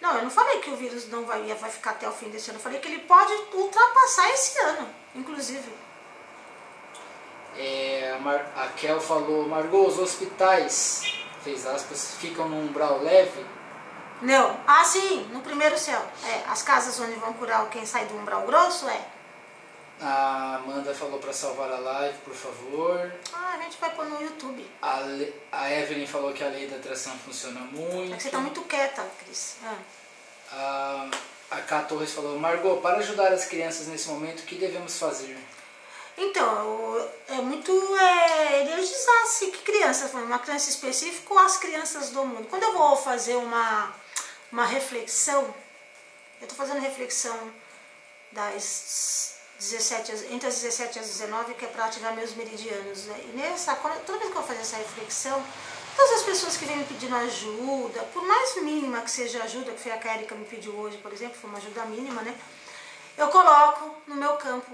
Não, 0.00 0.16
eu 0.16 0.22
não 0.24 0.30
falei 0.30 0.58
que 0.60 0.70
o 0.70 0.76
vírus 0.76 1.08
não 1.08 1.24
vai, 1.24 1.42
vai 1.42 1.70
ficar 1.70 1.90
até 1.90 2.08
o 2.08 2.12
fim 2.12 2.28
desse 2.30 2.50
ano. 2.50 2.58
Eu 2.58 2.62
falei 2.62 2.80
que 2.80 2.88
ele 2.88 3.00
pode 3.00 3.32
ultrapassar 3.52 4.30
esse 4.30 4.58
ano, 4.60 4.88
inclusive. 5.14 5.70
É, 7.56 8.12
a, 8.16 8.18
Mar, 8.18 8.50
a 8.56 8.68
Kel 8.68 9.00
falou, 9.00 9.46
Margot, 9.46 9.86
os 9.86 9.98
hospitais, 9.98 11.22
fez 11.44 11.66
aspas, 11.66 12.16
ficam 12.18 12.48
num 12.48 12.64
umbral 12.64 13.02
leve? 13.02 13.44
Não. 14.22 14.58
Ah, 14.66 14.84
sim, 14.84 15.28
no 15.32 15.40
primeiro 15.40 15.78
céu. 15.78 16.00
É, 16.24 16.50
as 16.50 16.62
casas 16.62 16.98
onde 16.98 17.14
vão 17.14 17.32
curar 17.34 17.68
quem 17.68 17.84
sai 17.84 18.06
do 18.06 18.16
umbral 18.16 18.42
grosso, 18.42 18.88
é. 18.88 19.11
A 20.04 20.56
Amanda 20.56 20.92
falou 20.92 21.20
para 21.20 21.32
salvar 21.32 21.70
a 21.70 21.78
live, 21.78 22.18
por 22.24 22.34
favor. 22.34 23.12
Ah, 23.32 23.54
a 23.56 23.62
gente 23.62 23.78
vai 23.78 23.94
pôr 23.94 24.04
no 24.06 24.20
YouTube. 24.20 24.68
A, 24.82 25.00
Le, 25.00 25.32
a 25.52 25.70
Evelyn 25.70 26.08
falou 26.08 26.32
que 26.32 26.42
a 26.42 26.48
lei 26.48 26.66
da 26.66 26.76
atração 26.76 27.16
funciona 27.18 27.60
muito. 27.60 28.12
É 28.12 28.16
que 28.16 28.22
você 28.24 28.30
tá 28.30 28.38
muito 28.38 28.62
quieta, 28.62 29.06
Cris. 29.24 29.58
Ah. 29.62 29.76
A, 30.50 31.56
a 31.56 31.60
Cá 31.60 31.82
Torres 31.82 32.12
falou, 32.12 32.36
Margot, 32.36 32.80
para 32.80 32.98
ajudar 32.98 33.32
as 33.32 33.44
crianças 33.44 33.86
nesse 33.86 34.08
momento, 34.08 34.40
o 34.40 34.42
que 34.44 34.56
devemos 34.56 34.98
fazer? 34.98 35.38
Então, 36.18 37.08
é 37.28 37.36
muito 37.36 37.72
é, 37.96 38.62
energizar 38.62 39.22
assim, 39.22 39.52
que 39.52 39.62
criança, 39.62 40.10
uma 40.16 40.40
criança 40.40 40.68
específica 40.68 41.32
ou 41.32 41.38
as 41.38 41.58
crianças 41.58 42.10
do 42.10 42.24
mundo. 42.24 42.48
Quando 42.50 42.64
eu 42.64 42.72
vou 42.72 42.96
fazer 42.96 43.36
uma, 43.36 43.94
uma 44.50 44.66
reflexão, 44.66 45.42
eu 46.40 46.48
estou 46.48 46.56
fazendo 46.56 46.80
reflexão 46.80 47.38
das 48.32 49.41
17, 49.70 50.26
entre 50.30 50.48
as 50.48 50.60
17 50.60 50.98
e 50.98 51.00
as 51.00 51.06
19, 51.06 51.54
que 51.54 51.64
é 51.64 51.68
para 51.68 51.84
ativar 51.84 52.14
meus 52.14 52.34
meridianos. 52.34 53.04
Né? 53.06 53.24
E 53.28 53.36
nessa, 53.36 53.74
toda 53.74 54.18
vez 54.18 54.30
que 54.30 54.36
eu 54.36 54.42
fazer 54.42 54.60
essa 54.60 54.76
reflexão, 54.76 55.42
todas 55.96 56.12
as 56.12 56.22
pessoas 56.22 56.56
que 56.56 56.64
vêm 56.64 56.78
me 56.78 56.84
pedindo 56.84 57.14
ajuda, 57.14 58.02
por 58.12 58.24
mais 58.24 58.62
mínima 58.62 59.00
que 59.00 59.10
seja 59.10 59.40
a 59.40 59.44
ajuda, 59.44 59.72
que 59.72 59.80
foi 59.80 59.92
a 59.92 59.98
que 59.98 60.08
a 60.08 60.14
Erika 60.16 60.34
me 60.34 60.44
pediu 60.44 60.74
hoje, 60.74 60.98
por 60.98 61.12
exemplo, 61.12 61.36
foi 61.40 61.48
uma 61.48 61.58
ajuda 61.58 61.84
mínima, 61.86 62.22
né? 62.22 62.34
Eu 63.16 63.28
coloco 63.28 63.94
no 64.06 64.16
meu 64.16 64.36
campo 64.36 64.70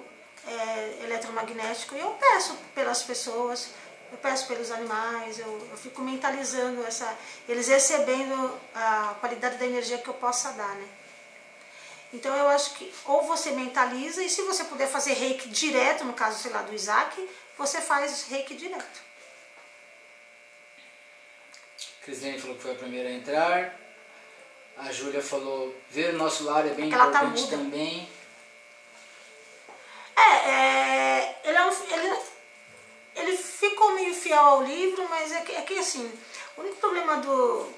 é, 0.47 1.05
eletromagnético 1.05 1.95
e 1.95 2.01
eu 2.01 2.11
peço 2.13 2.57
pelas 2.75 3.03
pessoas, 3.03 3.71
eu 4.11 4.19
peço 4.19 4.47
pelos 4.47 4.71
animais, 4.71 5.39
eu, 5.39 5.69
eu 5.71 5.77
fico 5.77 6.01
mentalizando 6.03 6.85
essa, 6.87 7.15
eles 7.49 7.69
recebendo 7.69 8.59
a 8.75 9.15
qualidade 9.21 9.59
da 9.59 9.67
energia 9.67 9.99
que 9.99 10.09
eu 10.09 10.15
possa 10.15 10.53
dar, 10.53 10.75
né? 10.77 10.89
Então 12.13 12.35
eu 12.35 12.49
acho 12.49 12.75
que 12.75 12.93
ou 13.05 13.23
você 13.23 13.51
mentaliza 13.51 14.23
e 14.23 14.31
se 14.31 14.43
você 14.43 14.65
puder 14.65 14.89
fazer 14.89 15.13
reiki 15.13 15.49
direto, 15.49 16.05
no 16.05 16.15
caso, 16.15 16.39
sei 16.41 16.51
lá, 16.51 16.63
do 16.63 16.75
Isaac, 16.75 17.29
você 17.57 17.81
faz 17.81 18.25
reiki 18.29 18.55
direto. 18.55 19.01
Crislene 22.03 22.41
falou 22.41 22.57
que 22.57 22.63
foi 22.63 22.73
a 22.73 22.77
primeira 22.77 23.09
a 23.09 23.13
entrar. 23.13 23.79
A 24.79 24.91
Júlia 24.93 25.21
falou, 25.21 25.77
ver 25.91 26.15
o 26.15 26.19
nosso 26.19 26.45
lar 26.45 26.65
é 26.67 26.71
bem 26.71 26.91
ela 26.93 27.11
tá 27.11 27.25
importante 27.25 27.43
muda. 27.43 27.57
também. 27.57 28.09
É, 30.17 30.51
é, 30.51 31.41
ele, 31.45 31.57
é 31.57 31.65
um, 31.67 31.71
ele, 31.93 32.19
ele 33.17 33.37
ficou 33.37 33.93
meio 33.95 34.15
fiel 34.15 34.39
ao 34.41 34.63
livro, 34.63 35.07
mas 35.09 35.33
é 35.33 35.41
que, 35.43 35.53
é 35.53 35.63
que 35.63 35.79
assim, 35.79 36.11
o 36.57 36.61
único 36.61 36.77
problema 36.77 37.17
do, 37.19 37.69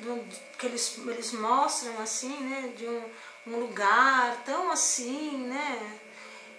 do- 0.00 0.26
que 0.58 0.66
eles, 0.66 0.98
eles 0.98 1.32
mostram 1.32 1.98
assim, 2.00 2.36
né, 2.44 2.72
de 2.76 2.86
um, 2.86 3.02
um 3.46 3.56
lugar 3.56 4.42
tão 4.44 4.70
assim, 4.70 5.36
né, 5.46 6.00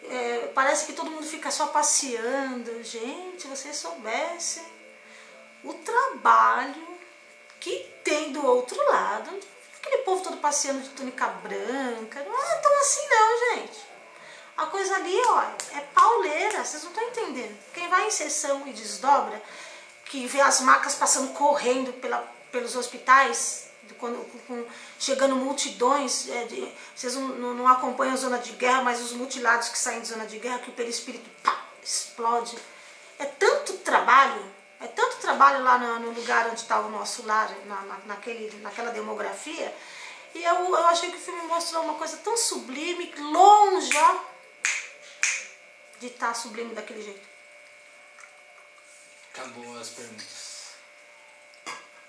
é, 0.09 0.51
parece 0.53 0.85
que 0.85 0.93
todo 0.93 1.11
mundo 1.11 1.25
fica 1.25 1.51
só 1.51 1.67
passeando. 1.67 2.83
Gente, 2.83 3.47
vocês 3.47 3.77
soubessem 3.77 4.63
o 5.63 5.73
trabalho 5.73 6.87
que 7.59 7.91
tem 8.03 8.31
do 8.31 8.45
outro 8.45 8.77
lado. 8.89 9.29
Aquele 9.79 10.03
povo 10.03 10.23
todo 10.23 10.37
passeando 10.37 10.81
de 10.81 10.89
túnica 10.89 11.27
branca. 11.27 12.23
Não 12.23 12.43
é 12.43 12.55
tão 12.55 12.79
assim 12.79 13.07
não, 13.07 13.55
gente. 13.55 13.91
A 14.57 14.65
coisa 14.67 14.95
ali, 14.95 15.19
ó, 15.25 15.41
é 15.75 15.81
pauleira, 15.93 16.63
vocês 16.63 16.83
não 16.83 16.91
estão 16.91 17.07
entendendo. 17.07 17.57
Quem 17.73 17.89
vai 17.89 18.05
em 18.05 18.11
sessão 18.11 18.67
e 18.67 18.73
desdobra, 18.73 19.41
que 20.05 20.27
vê 20.27 20.41
as 20.41 20.61
macas 20.61 20.93
passando 20.93 21.33
correndo 21.33 21.93
pela, 21.93 22.19
pelos 22.51 22.75
hospitais, 22.75 23.70
quando, 23.99 24.17
com- 24.47 24.65
chegando 24.99 25.35
multidões, 25.35 26.27
é, 26.29 26.45
de- 26.45 26.71
vocês 26.95 27.15
não, 27.15 27.53
não- 27.53 27.67
acompanham 27.67 28.13
a 28.13 28.17
zona 28.17 28.37
de 28.39 28.51
guerra, 28.53 28.81
mas 28.81 28.99
os 29.01 29.11
mutilados 29.13 29.69
que 29.69 29.77
saem 29.77 30.01
de 30.01 30.07
zona 30.07 30.25
de 30.25 30.39
guerra, 30.39 30.59
que 30.59 30.69
o 30.69 30.73
perispírito 30.73 31.29
pá, 31.43 31.65
explode. 31.83 32.57
É 33.19 33.25
tanto 33.25 33.73
trabalho, 33.79 34.43
é 34.79 34.87
tanto 34.87 35.17
trabalho 35.17 35.63
lá 35.63 35.77
no, 35.77 35.99
no 35.99 36.11
lugar 36.11 36.47
onde 36.47 36.61
está 36.61 36.79
o 36.79 36.89
nosso 36.89 37.23
lar, 37.25 37.49
na, 37.65 37.81
na- 37.81 37.99
naquele, 38.05 38.49
naquela 38.61 38.91
demografia. 38.91 39.75
E 40.33 40.43
eu, 40.43 40.55
eu 40.55 40.87
achei 40.87 41.11
que 41.11 41.17
o 41.17 41.21
filme 41.21 41.41
mostrou 41.43 41.83
uma 41.83 41.95
coisa 41.95 42.17
tão 42.17 42.37
sublime, 42.37 43.13
longe, 43.17 43.91
ó, 43.97 44.15
de 45.99 46.07
estar 46.07 46.33
sublime 46.33 46.73
daquele 46.73 47.03
jeito. 47.03 47.29
Acabou 49.33 49.77
as 49.79 49.89
perguntas. 49.89 50.71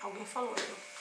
Alguém 0.00 0.24
falou, 0.26 0.54
eu. 0.56 0.91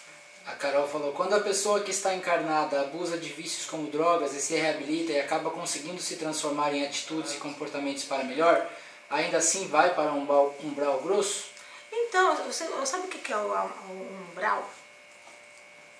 A 0.45 0.53
Carol 0.53 0.87
falou, 0.87 1.13
quando 1.13 1.33
a 1.33 1.39
pessoa 1.39 1.81
que 1.81 1.91
está 1.91 2.13
encarnada 2.15 2.81
abusa 2.81 3.17
de 3.17 3.29
vícios 3.29 3.67
como 3.67 3.89
drogas 3.89 4.33
e 4.33 4.41
se 4.41 4.55
reabilita 4.55 5.11
e 5.11 5.19
acaba 5.19 5.51
conseguindo 5.51 6.01
se 6.01 6.15
transformar 6.15 6.73
em 6.73 6.85
atitudes 6.85 7.33
e 7.33 7.37
comportamentos 7.37 8.03
para 8.05 8.23
melhor, 8.23 8.67
ainda 9.09 9.37
assim 9.37 9.67
vai 9.67 9.93
para 9.93 10.11
um 10.11 10.23
umbral, 10.23 10.55
umbral 10.63 10.99
grosso? 11.01 11.45
Então, 11.91 12.35
você, 12.45 12.65
sabe 12.85 13.05
o 13.05 13.09
que 13.09 13.31
é 13.31 13.37
o, 13.37 13.51
o 13.51 14.27
umbral? 14.29 14.67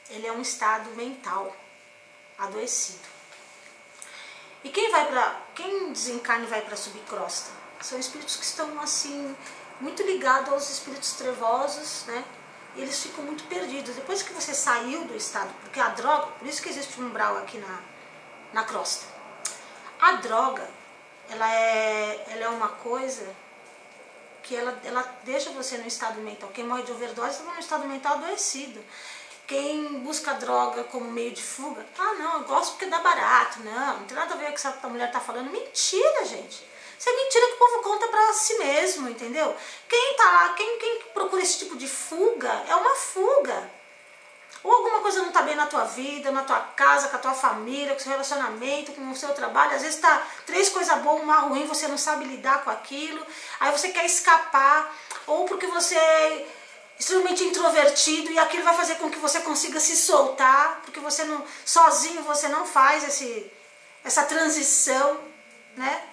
Ele 0.10 0.26
é 0.26 0.32
um 0.32 0.42
estado 0.42 0.89
mental 0.92 1.56
adoecido. 2.38 3.12
E 4.64 4.70
quem 4.70 4.92
vai 4.92 5.08
para 5.08 5.42
quem 5.56 5.92
desencarna 5.92 6.46
e 6.46 6.50
vai 6.50 6.62
para 6.62 6.76
subcrosta? 6.76 7.52
São 7.82 8.00
espíritos 8.00 8.36
que 8.36 8.44
estão 8.44 8.80
assim 8.80 9.36
muito 9.80 10.04
ligados 10.04 10.54
aos 10.54 10.70
espíritos 10.70 11.14
trevosos, 11.14 12.06
né? 12.06 12.24
E 12.76 12.82
eles 12.82 13.01
ficam 13.01 13.24
muito 13.24 13.43
perdidos. 13.45 13.95
Depois 13.95 14.22
que 14.22 14.34
você 14.34 14.53
saiu 14.53 15.05
do 15.05 15.15
estado, 15.15 15.53
porque 15.61 15.80
a 15.80 15.89
droga, 15.89 16.28
por 16.28 16.47
isso 16.47 16.61
que 16.61 16.69
existe 16.69 16.99
um 17.01 17.07
umbral 17.07 17.38
aqui 17.38 17.57
na, 17.57 17.80
na 18.53 18.63
crosta. 18.63 19.05
A 19.99 20.13
droga, 20.13 20.67
ela 21.30 21.53
é, 21.53 22.26
ela 22.30 22.43
é 22.45 22.49
uma 22.49 22.69
coisa 22.69 23.28
que 24.43 24.55
ela, 24.55 24.80
ela 24.84 25.03
deixa 25.24 25.51
você 25.51 25.78
no 25.78 25.88
estado 25.88 26.19
mental. 26.22 26.49
Quem 26.53 26.65
morre 26.65 26.84
de 26.84 26.91
overdose 26.91 27.39
está 27.39 27.53
no 27.53 27.59
estado 27.59 27.88
mental 27.88 28.13
adoecido. 28.13 28.84
Quem 29.45 29.99
busca 29.99 30.34
droga 30.36 30.86
como 30.86 31.11
meio 31.11 31.32
de 31.32 31.43
fuga, 31.43 31.86
ah 31.99 32.13
não, 32.13 32.34
eu 32.39 32.43
gosto 32.45 32.72
porque 32.72 32.86
dá 32.86 32.99
barato. 32.99 33.59
Não, 33.59 33.99
não 33.99 34.05
tem 34.05 34.15
nada 34.15 34.34
a 34.34 34.38
ver 34.38 34.45
com 34.45 34.51
o 34.51 34.53
que 34.53 34.67
essa 34.67 34.88
mulher 34.88 35.07
está 35.07 35.19
falando. 35.19 35.51
Mentira, 35.51 36.26
gente. 36.26 36.70
Isso 37.02 37.10
é 37.10 37.16
mentira 37.16 37.47
que 37.47 37.54
o 37.54 37.58
povo 37.58 37.82
conta 37.82 38.08
para 38.10 38.32
si 38.32 38.60
mesmo, 38.60 39.10
entendeu? 39.10 39.56
Quem 39.89 40.14
tá 40.16 40.24
lá, 40.24 40.49
quem, 40.54 40.78
quem 40.78 40.99
procura 41.16 41.41
esse 41.41 41.58
tipo 41.58 41.76
de 41.76 41.88
fuga, 41.88 42.64
é 42.70 42.76
uma 42.76 42.91
fuga. 42.91 43.72
Ou 44.64 44.72
alguma 44.72 44.99
coisa 44.99 45.22
não 45.22 45.30
está 45.30 45.41
bem 45.41 45.56
na 45.56 45.66
tua 45.66 45.86
vida, 45.86 46.30
na 46.30 46.43
tua 46.43 46.60
casa, 46.60 47.08
com 47.08 47.16
a 47.16 47.20
tua 47.20 47.34
família, 47.34 47.95
com 47.95 47.99
o 47.99 48.04
seu 48.04 48.12
relacionamento, 48.12 48.91
com 48.91 49.10
o 49.10 49.16
seu 49.16 49.34
trabalho. 49.34 49.78
Às 49.78 49.82
vezes 49.82 49.99
tá 49.99 50.22
três 50.45 50.70
coisas 50.70 50.95
boas, 50.99 51.24
uma 51.24 51.39
ruim, 51.39 51.66
você 51.66 51.88
não 51.88 51.97
sabe 51.97 52.24
lidar 52.24 52.64
com 52.64 52.70
aquilo. 52.70 53.26
Aí 53.60 53.72
você 53.72 53.89
quer 53.89 54.06
escapar. 54.06 54.95
Ou 55.26 55.45
porque 55.45 55.66
você 55.66 55.95
é 55.95 56.47
extremamente 56.99 57.43
introvertido 57.43 58.32
e 58.32 58.38
aquilo 58.38 58.64
vai 58.64 58.76
fazer 58.76 58.97
com 58.97 59.10
que 59.10 59.18
você 59.18 59.39
consiga 59.39 59.80
se 59.80 59.97
soltar, 59.97 60.82
porque 60.84 60.99
você 60.99 61.24
não 61.24 61.43
sozinho 61.66 62.22
você 62.22 62.47
não 62.47 62.64
faz 62.64 63.04
esse, 63.04 63.52
essa 64.04 64.22
transição, 64.22 65.20
né? 65.76 66.11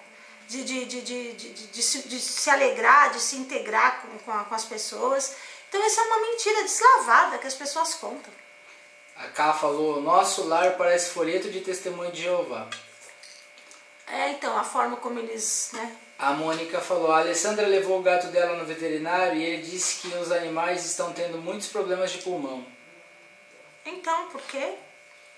De, 0.49 0.63
de, 0.63 0.85
de, 0.85 1.33
de, 1.33 1.83
se, 1.83 2.49
alegrar, 2.49 3.11
de 3.11 3.19
se 3.19 3.35
integrar 3.35 4.01
com, 4.01 4.43
com, 4.43 4.55
as 4.55 4.65
pessoas. 4.65 5.35
Então 5.67 5.85
isso 5.85 5.99
é 5.99 6.03
uma 6.03 6.21
mentira 6.21 6.63
deslavada 6.63 7.37
que 7.37 7.45
as 7.45 7.53
pessoas 7.53 7.93
contam. 7.93 8.33
A 9.15 9.27
Ká 9.27 9.53
falou, 9.53 10.01
nosso 10.01 10.47
lar 10.47 10.75
parece 10.75 11.11
folheto 11.11 11.51
de 11.51 11.61
testemunho 11.61 12.11
de 12.11 12.23
Jeová. 12.23 12.67
É, 14.07 14.31
então, 14.31 14.57
a 14.57 14.63
forma 14.63 14.97
como 14.97 15.19
eles, 15.19 15.69
né? 15.73 15.95
A 16.17 16.31
Mônica 16.31 16.81
falou, 16.81 17.11
a 17.11 17.19
Alessandra 17.19 17.67
levou 17.67 17.99
o 17.99 18.01
gato 18.01 18.27
dela 18.27 18.57
no 18.57 18.65
veterinário 18.65 19.39
e 19.39 19.43
ele 19.43 19.61
disse 19.61 20.01
que 20.01 20.17
os 20.17 20.31
animais 20.31 20.83
estão 20.83 21.13
tendo 21.13 21.37
muitos 21.37 21.67
problemas 21.67 22.11
de 22.11 22.17
pulmão. 22.17 22.65
Então, 23.85 24.29
por 24.29 24.41
quê? 24.41 24.73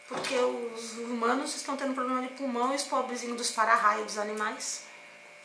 Porque 0.08 0.36
os 0.36 0.94
humanos 0.98 1.56
estão 1.56 1.76
tendo 1.76 1.94
problema 1.94 2.22
de 2.22 2.30
pulmão 2.30 2.72
e 2.72 2.78
os 2.78 2.84
pobrezinhos 2.84 3.38
dos 3.38 3.52
para-raio 3.52 4.06
dos 4.06 4.18
animais. 4.18 4.84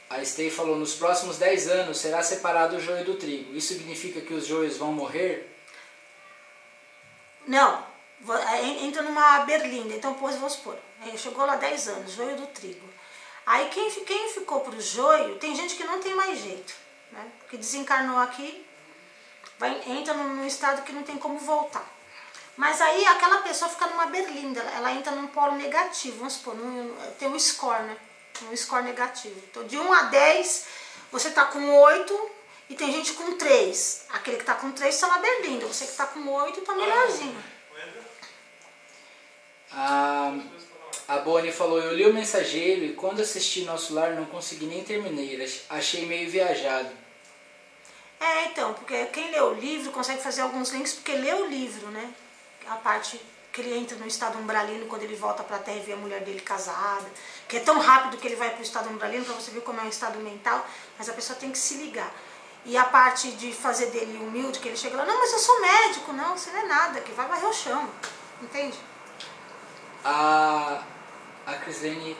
A 0.09 0.25
Stay 0.25 0.51
falou, 0.51 0.77
nos 0.77 0.95
próximos 0.95 1.37
10 1.37 1.69
anos 1.69 1.99
será 1.99 2.23
separado 2.23 2.77
o 2.77 2.81
joio 2.81 3.05
do 3.05 3.15
trigo. 3.17 3.55
Isso 3.57 3.75
significa 3.75 4.21
que 4.21 4.33
os 4.33 4.47
joios 4.47 4.77
vão 4.77 4.93
morrer? 4.93 5.53
Não, 7.47 7.85
entra 8.81 9.03
numa 9.03 9.41
berlinda. 9.41 9.95
Então, 9.95 10.15
pois, 10.15 10.37
vamos 10.37 10.55
supor, 10.55 10.77
é, 11.07 11.17
chegou 11.17 11.45
lá 11.45 11.57
10 11.57 11.89
anos, 11.89 12.13
joio 12.13 12.37
do 12.37 12.47
trigo. 12.49 12.89
Aí 13.45 13.69
quem, 13.69 13.91
quem 14.05 14.33
ficou 14.33 14.61
pro 14.61 14.81
joio, 14.81 15.37
tem 15.37 15.55
gente 15.55 15.77
que 15.77 15.85
não 15.85 16.01
tem 16.01 16.15
mais 16.15 16.41
jeito, 16.41 16.75
né? 17.13 17.25
Que 17.49 17.57
desencarnou 17.57 18.19
aqui, 18.19 18.67
vai, 19.59 19.81
entra 19.87 20.15
num, 20.15 20.35
num 20.35 20.47
estado 20.47 20.83
que 20.83 20.93
não 20.93 21.05
tem 21.05 21.17
como 21.17 21.39
voltar. 21.39 21.89
Mas 22.57 22.81
aí 22.81 23.07
aquela 23.07 23.39
pessoa 23.43 23.69
fica 23.71 23.87
numa 23.87 24.07
berlinda, 24.07 24.61
ela, 24.61 24.71
ela 24.73 24.93
entra 24.93 25.13
num 25.13 25.29
polo 25.29 25.55
negativo, 25.57 26.19
vamos 26.19 26.35
supor, 26.35 26.55
num- 26.57 26.97
tem 27.19 27.29
um 27.29 27.39
score, 27.39 27.83
né? 27.85 27.97
Um 28.45 28.57
score 28.57 28.85
negativo. 28.85 29.41
Então 29.51 29.65
de 29.65 29.77
1 29.77 29.93
a 29.93 30.03
10, 30.03 30.67
você 31.11 31.31
tá 31.31 31.45
com 31.47 31.75
8 31.75 32.31
e 32.71 32.75
tem 32.75 32.93
gente 32.93 33.13
com 33.15 33.37
3. 33.37 34.07
Aquele 34.11 34.37
que 34.39 34.45
tá 34.45 34.55
com 34.55 34.73
3 34.73 34.99
tá 34.99 35.09
na 35.09 35.19
berlinda, 35.19 35.67
você 35.67 35.87
que 35.87 35.93
tá 35.93 36.07
com 36.07 36.29
8 36.29 36.61
tá 36.61 36.75
melhorzinho. 36.75 37.45
A, 39.73 40.33
a 41.09 41.19
Bonnie 41.19 41.53
falou, 41.53 41.79
eu 41.79 41.95
li 41.95 42.07
o 42.07 42.15
mensageiro 42.15 42.85
e 42.85 42.95
quando 42.95 43.21
assisti 43.21 43.63
Nosso 43.63 43.95
Lar 43.95 44.15
não 44.15 44.27
consegui 44.27 44.67
nem 44.67 44.83
terminar. 44.83 45.47
Achei 45.71 46.07
meio 46.07 46.31
viajado. 46.31 46.91
É, 48.19 48.47
então, 48.47 48.73
porque 48.75 49.07
quem 49.07 49.31
lê 49.31 49.41
o 49.41 49.53
livro 49.53 49.93
consegue 49.93 50.23
fazer 50.23 50.41
alguns 50.41 50.71
links 50.71 50.95
porque 50.95 51.13
lê 51.13 51.35
o 51.35 51.47
livro, 51.47 51.89
né? 51.89 52.13
A 52.67 52.77
parte 52.77 53.21
que 53.57 53.63
ele 53.63 53.75
entra 53.75 53.97
no 53.97 54.07
estado 54.07 54.37
umbralino 54.39 54.85
quando 54.85 55.03
ele 55.03 55.17
volta 55.17 55.43
pra 55.43 55.59
terra 55.59 55.79
e 55.79 55.81
vê 55.81 55.95
a 55.95 55.97
mulher 55.97 56.21
dele 56.21 56.41
casada. 56.41 57.07
Que 57.49 57.57
é 57.57 57.61
tão 57.61 57.81
rápido 57.81 58.19
que 58.19 58.27
ele 58.29 58.37
vai 58.37 58.51
pro 58.51 58.63
estado 58.63 58.91
umbralino 58.91 59.25
pra 59.25 59.35
você 59.35 59.51
ver 59.51 59.63
como 59.63 59.81
é 59.81 59.85
um 59.85 59.89
estado 59.89 60.19
mental, 60.19 60.65
mas 60.99 61.09
a 61.09 61.15
pessoa 61.15 61.39
tem 61.39 61.51
que 61.51 61.57
se 61.57 61.77
ligar. 61.77 62.13
E 62.67 62.77
a 62.77 62.85
parte 62.85 63.33
de 63.33 63.55
fazer 63.55 63.87
dele 63.87 64.19
humilde, 64.19 64.59
que 64.59 64.69
ele 64.69 64.77
chega 64.77 64.95
lá, 64.99 65.07
não, 65.07 65.19
mas 65.19 65.33
eu 65.33 65.39
sou 65.39 65.59
médico, 65.63 66.13
não, 66.13 66.37
você 66.37 66.51
não 66.51 66.61
é 66.61 66.67
nada, 66.67 67.01
que 67.01 67.13
vai 67.13 67.27
varrer 67.27 67.49
o 67.49 67.53
chão. 67.55 67.89
Entende? 68.43 68.77
A, 70.05 70.83
a 71.47 71.55
Crislene 71.55 72.15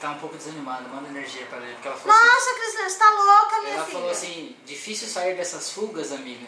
tá 0.00 0.10
um 0.12 0.18
pouco 0.18 0.36
desanimada, 0.38 0.88
manda 0.88 1.10
energia 1.10 1.44
pra 1.46 1.58
ela, 1.58 1.66
porque 1.74 1.88
ela 1.88 1.96
falou 1.98 2.16
assim, 2.16 2.26
Nossa, 2.28 2.54
Crislane, 2.54 2.90
você 2.90 2.98
tá 2.98 3.10
louca, 3.10 3.60
minha 3.60 3.74
ela 3.74 3.84
filha. 3.84 3.98
falou 3.98 4.10
assim, 4.10 4.56
difícil 4.64 5.06
sair 5.08 5.36
dessas 5.36 5.70
fugas, 5.70 6.12
amiga. 6.12 6.46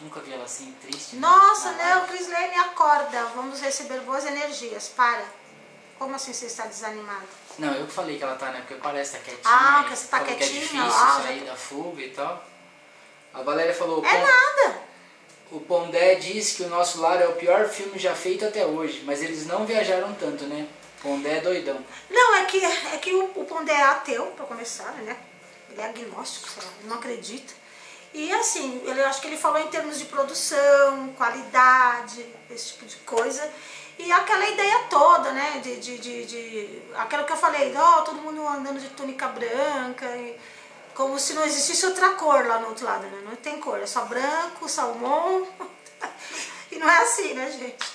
Nunca 0.00 0.20
vi 0.20 0.32
ela 0.32 0.44
assim, 0.44 0.74
triste. 0.80 1.16
né? 1.16 1.20
Nossa, 1.22 1.72
não, 1.72 1.78
live. 2.00 2.08
Crislane, 2.08 2.54
acorda, 2.58 3.24
vamos 3.34 3.60
receber 3.60 4.00
boas 4.00 4.24
energias, 4.24 4.88
para. 4.88 5.24
Como 5.98 6.14
assim 6.14 6.32
você 6.32 6.46
está 6.46 6.66
desanimada? 6.66 7.26
Não, 7.58 7.74
eu 7.74 7.86
que 7.86 7.92
falei 7.92 8.16
que 8.16 8.22
ela 8.22 8.36
tá, 8.36 8.52
né? 8.52 8.60
Porque 8.60 8.74
parece 8.76 9.18
que 9.18 9.18
tá 9.18 9.24
quietinha. 9.24 9.52
Ah, 9.52 9.84
que 9.88 9.96
você 9.96 10.06
tá 10.06 10.20
quietinha, 10.20 10.48
Que 10.48 10.56
é 10.56 10.60
difícil 10.60 11.22
sair 11.22 11.40
da 11.44 11.56
fuga 11.56 12.00
e 12.02 12.10
tal. 12.10 12.44
A 13.34 13.42
Valéria 13.42 13.74
falou, 13.74 14.04
É 14.04 14.08
"Pon- 14.08 14.24
nada. 14.26 14.80
o 15.50 15.60
Pondé 15.60 16.14
diz 16.14 16.52
que 16.52 16.62
o 16.62 16.68
nosso 16.68 17.00
lar 17.00 17.20
é 17.20 17.26
o 17.26 17.32
pior 17.34 17.68
filme 17.68 17.98
já 17.98 18.14
feito 18.14 18.44
até 18.44 18.64
hoje, 18.64 19.02
mas 19.04 19.20
eles 19.22 19.44
não 19.46 19.66
viajaram 19.66 20.14
tanto, 20.14 20.44
né? 20.44 20.68
Pondé 21.02 21.38
é 21.38 21.40
doidão. 21.40 21.84
Não, 22.08 22.34
é 22.36 22.44
que, 22.44 22.64
é 22.64 22.96
que 22.98 23.12
o, 23.12 23.24
o 23.34 23.44
Pondé 23.44 23.72
é 23.72 23.82
ateu, 23.82 24.26
para 24.36 24.46
começar, 24.46 24.92
né? 25.02 25.16
Ele 25.70 25.80
é 25.80 25.84
agnóstico, 25.84 26.48
sei 26.48 26.62
lá, 26.62 26.70
não 26.84 26.96
acredita. 26.96 27.52
E 28.12 28.32
assim, 28.32 28.82
ele, 28.86 29.02
acho 29.02 29.20
que 29.20 29.26
ele 29.26 29.36
falou 29.36 29.60
em 29.60 29.68
termos 29.68 29.98
de 29.98 30.06
produção, 30.06 31.12
qualidade, 31.16 32.24
esse 32.50 32.68
tipo 32.72 32.86
de 32.86 32.96
coisa. 32.98 33.50
E 33.98 34.10
aquela 34.12 34.48
ideia 34.48 34.84
toda, 34.88 35.32
né? 35.32 35.60
De, 35.62 35.76
de, 35.76 35.98
de, 35.98 36.24
de 36.24 36.82
aquilo 36.94 37.24
que 37.24 37.32
eu 37.32 37.36
falei, 37.36 37.74
ó, 37.76 37.98
oh, 37.98 38.02
todo 38.02 38.22
mundo 38.22 38.46
andando 38.46 38.80
de 38.80 38.88
túnica 38.90 39.28
branca, 39.28 40.06
e, 40.16 40.38
como 40.94 41.18
se 41.18 41.34
não 41.34 41.44
existisse 41.44 41.86
outra 41.86 42.10
cor 42.10 42.46
lá 42.46 42.58
no 42.60 42.68
outro 42.68 42.84
lado, 42.84 43.06
né? 43.06 43.22
Não 43.24 43.36
tem 43.36 43.60
cor, 43.60 43.78
é 43.80 43.86
só 43.86 44.04
branco, 44.04 44.68
salmão. 44.68 45.46
e 46.72 46.76
não 46.76 46.88
é 46.88 47.02
assim, 47.02 47.34
né, 47.34 47.50
gente? 47.50 47.86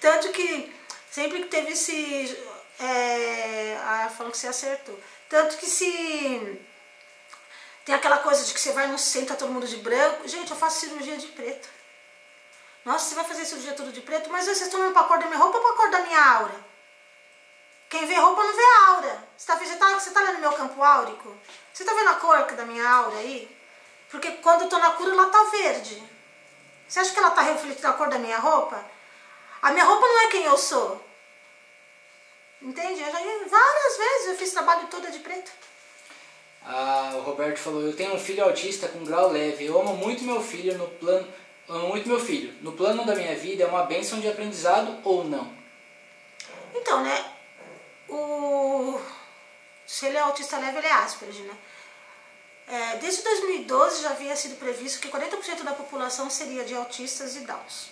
Tanto 0.00 0.30
que 0.30 0.74
sempre 1.10 1.42
que 1.42 1.48
teve 1.48 1.72
esse. 1.72 2.38
É, 2.80 3.78
ah, 3.84 4.10
falando 4.14 4.32
que 4.32 4.38
você 4.38 4.48
acertou. 4.48 4.98
Tanto 5.28 5.56
que 5.56 5.66
se 5.66 6.60
tem 7.84 7.94
aquela 7.94 8.18
coisa 8.18 8.44
de 8.44 8.54
que 8.54 8.60
você 8.60 8.72
vai 8.72 8.86
no 8.86 8.98
centro, 8.98 9.28
tá 9.28 9.36
todo 9.36 9.52
mundo 9.52 9.66
de 9.66 9.76
branco. 9.78 10.26
Gente, 10.28 10.50
eu 10.50 10.56
faço 10.56 10.80
cirurgia 10.80 11.16
de 11.16 11.28
preto. 11.28 11.68
Nossa, 12.84 13.08
você 13.08 13.14
vai 13.14 13.24
fazer 13.24 13.44
cirurgia 13.44 13.74
tudo 13.74 13.92
de 13.92 14.00
preto, 14.00 14.30
mas 14.30 14.44
vocês 14.44 14.62
estão 14.62 14.80
olhando 14.80 14.92
pra 14.92 15.04
cor 15.04 15.18
da 15.18 15.26
minha 15.26 15.38
roupa 15.38 15.58
ou 15.58 15.64
pra 15.64 15.72
cor 15.74 15.90
da 15.90 16.00
minha 16.00 16.20
aura? 16.20 16.72
Quem 17.88 18.06
vê 18.06 18.14
roupa 18.14 18.42
não 18.42 18.56
vê 18.56 18.62
aura. 18.88 19.28
Você 19.36 19.46
tá, 19.46 19.56
você 19.56 19.76
tá, 19.76 19.98
você 19.98 20.10
tá 20.10 20.20
lendo 20.22 20.38
meu 20.38 20.52
campo 20.52 20.82
áurico? 20.82 21.36
Você 21.72 21.84
tá 21.84 21.92
vendo 21.92 22.08
a 22.08 22.14
cor 22.14 22.44
da 22.52 22.64
minha 22.64 22.88
aura 22.88 23.18
aí? 23.18 23.54
Porque 24.10 24.30
quando 24.32 24.62
eu 24.62 24.68
tô 24.68 24.78
na 24.78 24.92
cura, 24.92 25.10
ela 25.10 25.26
tá 25.26 25.44
verde. 25.44 26.02
Você 26.88 27.00
acha 27.00 27.12
que 27.12 27.18
ela 27.18 27.30
tá 27.30 27.42
refletindo 27.42 27.88
a 27.88 27.92
cor 27.92 28.08
da 28.08 28.18
minha 28.18 28.38
roupa? 28.38 28.82
A 29.60 29.70
minha 29.70 29.84
roupa 29.84 30.06
não 30.06 30.20
é 30.20 30.26
quem 30.28 30.44
eu 30.44 30.58
sou. 30.58 31.04
Entende? 32.60 33.00
Eu 33.00 33.12
já 33.12 33.18
várias 33.18 33.96
vezes 33.96 34.28
eu 34.28 34.36
fiz 34.36 34.52
trabalho 34.52 34.86
toda 34.88 35.10
de 35.10 35.18
preto. 35.18 35.50
Ah, 36.64 37.14
o 37.16 37.22
Roberto 37.22 37.58
falou, 37.58 37.82
eu 37.82 37.96
tenho 37.96 38.14
um 38.14 38.18
filho 38.18 38.44
autista 38.44 38.88
com 38.88 39.04
grau 39.04 39.30
leve. 39.30 39.66
Eu 39.66 39.80
amo 39.80 39.96
muito 39.96 40.24
meu 40.24 40.40
filho 40.40 40.76
no 40.78 40.86
plano. 40.88 41.26
Amo 41.68 41.88
muito 41.88 42.08
meu 42.08 42.20
filho. 42.20 42.54
No 42.60 42.72
plano 42.72 43.04
da 43.04 43.14
minha 43.14 43.34
vida 43.36 43.64
é 43.64 43.66
uma 43.66 43.84
bênção 43.84 44.20
de 44.20 44.28
aprendizado 44.28 44.98
ou 45.04 45.24
não? 45.24 45.52
Então, 46.74 47.02
né? 47.02 47.32
O... 48.08 49.00
Se 49.86 50.06
ele 50.06 50.16
é 50.16 50.20
autista 50.20 50.58
leve, 50.58 50.78
ele 50.78 50.86
é 50.86 50.92
Asperger, 50.92 51.44
né? 51.44 51.56
É, 52.66 52.96
desde 52.96 53.22
2012 53.22 54.02
já 54.02 54.10
havia 54.10 54.34
sido 54.36 54.56
previsto 54.56 55.00
que 55.00 55.08
40% 55.08 55.62
da 55.62 55.72
população 55.72 56.30
seria 56.30 56.64
de 56.64 56.74
autistas 56.74 57.36
e 57.36 57.40
Downs. 57.40 57.90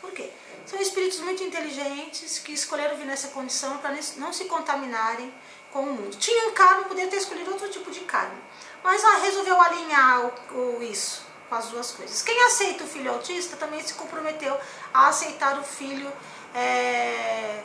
Por 0.00 0.12
quê? 0.12 0.30
São 0.66 0.80
espíritos 0.80 1.18
muito 1.20 1.42
inteligentes 1.42 2.38
que 2.38 2.52
escolheram 2.52 2.96
vir 2.96 3.06
nessa 3.06 3.28
condição 3.28 3.78
para 3.78 3.96
não 4.16 4.32
se 4.32 4.44
contaminarem 4.44 5.32
com 5.74 5.80
o 5.80 5.92
mundo. 5.92 6.16
Tinha 6.16 6.48
um 6.48 6.52
karma, 6.52 6.84
poderia 6.84 7.10
ter 7.10 7.16
escolhido 7.16 7.50
outro 7.50 7.68
tipo 7.68 7.90
de 7.90 8.00
karma, 8.00 8.38
mas 8.82 9.02
ela 9.02 9.18
resolveu 9.18 9.60
alinhar 9.60 10.24
o, 10.52 10.54
o, 10.54 10.82
isso 10.82 11.26
com 11.48 11.56
as 11.56 11.66
duas 11.66 11.90
coisas. 11.90 12.22
Quem 12.22 12.40
aceita 12.44 12.84
o 12.84 12.86
filho 12.86 13.10
autista 13.10 13.56
também 13.56 13.82
se 13.82 13.94
comprometeu 13.94 14.56
a 14.94 15.08
aceitar 15.08 15.58
o 15.58 15.64
filho 15.64 16.10
é, 16.54 17.60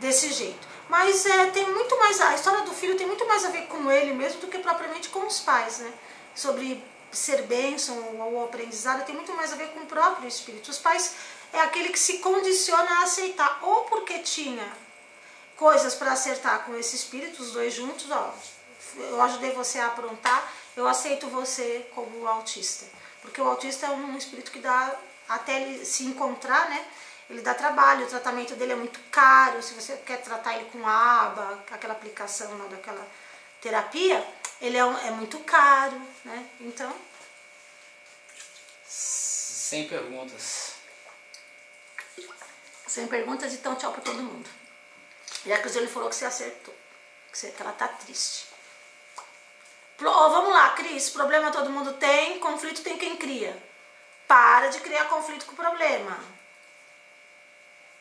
desse 0.00 0.32
jeito. 0.32 0.66
Mas 0.88 1.24
é, 1.24 1.46
tem 1.52 1.70
muito 1.70 1.96
mais, 1.98 2.20
a 2.20 2.34
história 2.34 2.62
do 2.62 2.72
filho 2.72 2.96
tem 2.96 3.06
muito 3.06 3.24
mais 3.26 3.44
a 3.44 3.50
ver 3.50 3.66
com 3.68 3.90
ele 3.90 4.12
mesmo 4.12 4.40
do 4.40 4.48
que 4.48 4.58
propriamente 4.58 5.08
com 5.08 5.24
os 5.24 5.40
pais, 5.40 5.78
né? 5.78 5.92
Sobre 6.34 6.82
ser 7.12 7.42
bênção 7.42 7.96
ou 8.18 8.44
aprendizado 8.44 9.04
tem 9.04 9.14
muito 9.14 9.32
mais 9.34 9.52
a 9.52 9.56
ver 9.56 9.68
com 9.68 9.80
o 9.80 9.86
próprio 9.86 10.26
espírito. 10.26 10.70
Os 10.70 10.78
pais 10.78 11.14
é 11.52 11.60
aquele 11.60 11.90
que 11.90 11.98
se 11.98 12.18
condiciona 12.18 12.90
a 12.98 13.02
aceitar, 13.04 13.60
ou 13.62 13.84
porque 13.84 14.18
tinha 14.18 14.66
coisas 15.62 15.94
para 15.94 16.10
acertar 16.10 16.64
com 16.64 16.76
esse 16.76 16.96
espírito, 16.96 17.40
os 17.40 17.52
dois 17.52 17.72
juntos, 17.72 18.10
ó, 18.10 18.34
eu 18.96 19.22
ajudei 19.22 19.52
você 19.52 19.78
a 19.78 19.86
aprontar, 19.86 20.52
eu 20.76 20.88
aceito 20.88 21.28
você 21.28 21.88
como 21.94 22.26
autista. 22.26 22.84
Porque 23.20 23.40
o 23.40 23.46
autista 23.46 23.86
é 23.86 23.90
um 23.90 24.18
espírito 24.18 24.50
que 24.50 24.58
dá, 24.58 24.92
até 25.28 25.62
ele 25.62 25.84
se 25.84 26.02
encontrar, 26.02 26.68
né? 26.68 26.84
Ele 27.30 27.42
dá 27.42 27.54
trabalho, 27.54 28.06
o 28.06 28.08
tratamento 28.08 28.56
dele 28.56 28.72
é 28.72 28.74
muito 28.74 28.98
caro. 29.08 29.62
Se 29.62 29.72
você 29.74 29.96
quer 29.98 30.20
tratar 30.20 30.56
ele 30.56 30.68
com 30.72 30.84
aba, 30.84 31.62
aquela 31.70 31.92
aplicação 31.92 32.52
né, 32.56 32.66
daquela 32.68 33.06
terapia, 33.60 34.26
ele 34.60 34.76
é, 34.76 34.80
é 34.80 35.10
muito 35.12 35.38
caro, 35.44 35.96
né? 36.24 36.44
Então. 36.60 36.92
Sem 38.84 39.86
perguntas. 39.86 40.72
Sem 42.84 43.06
perguntas, 43.06 43.54
então 43.54 43.76
tchau 43.76 43.92
para 43.92 44.02
todo 44.02 44.24
mundo. 44.24 44.61
E 45.44 45.52
a 45.52 45.58
Crisane 45.58 45.88
falou 45.88 46.08
que 46.08 46.14
você 46.14 46.24
acertou, 46.24 46.74
que, 47.30 47.38
você, 47.38 47.50
que 47.50 47.62
ela 47.62 47.72
tá 47.72 47.88
triste. 47.88 48.46
Oh, 50.00 50.30
vamos 50.30 50.52
lá, 50.52 50.70
Cris, 50.70 51.10
problema 51.10 51.50
todo 51.52 51.70
mundo 51.70 51.92
tem, 51.94 52.38
conflito 52.40 52.82
tem 52.82 52.98
quem 52.98 53.16
cria. 53.16 53.56
Para 54.26 54.68
de 54.68 54.80
criar 54.80 55.04
conflito 55.06 55.46
com 55.46 55.52
o 55.52 55.56
problema. 55.56 56.18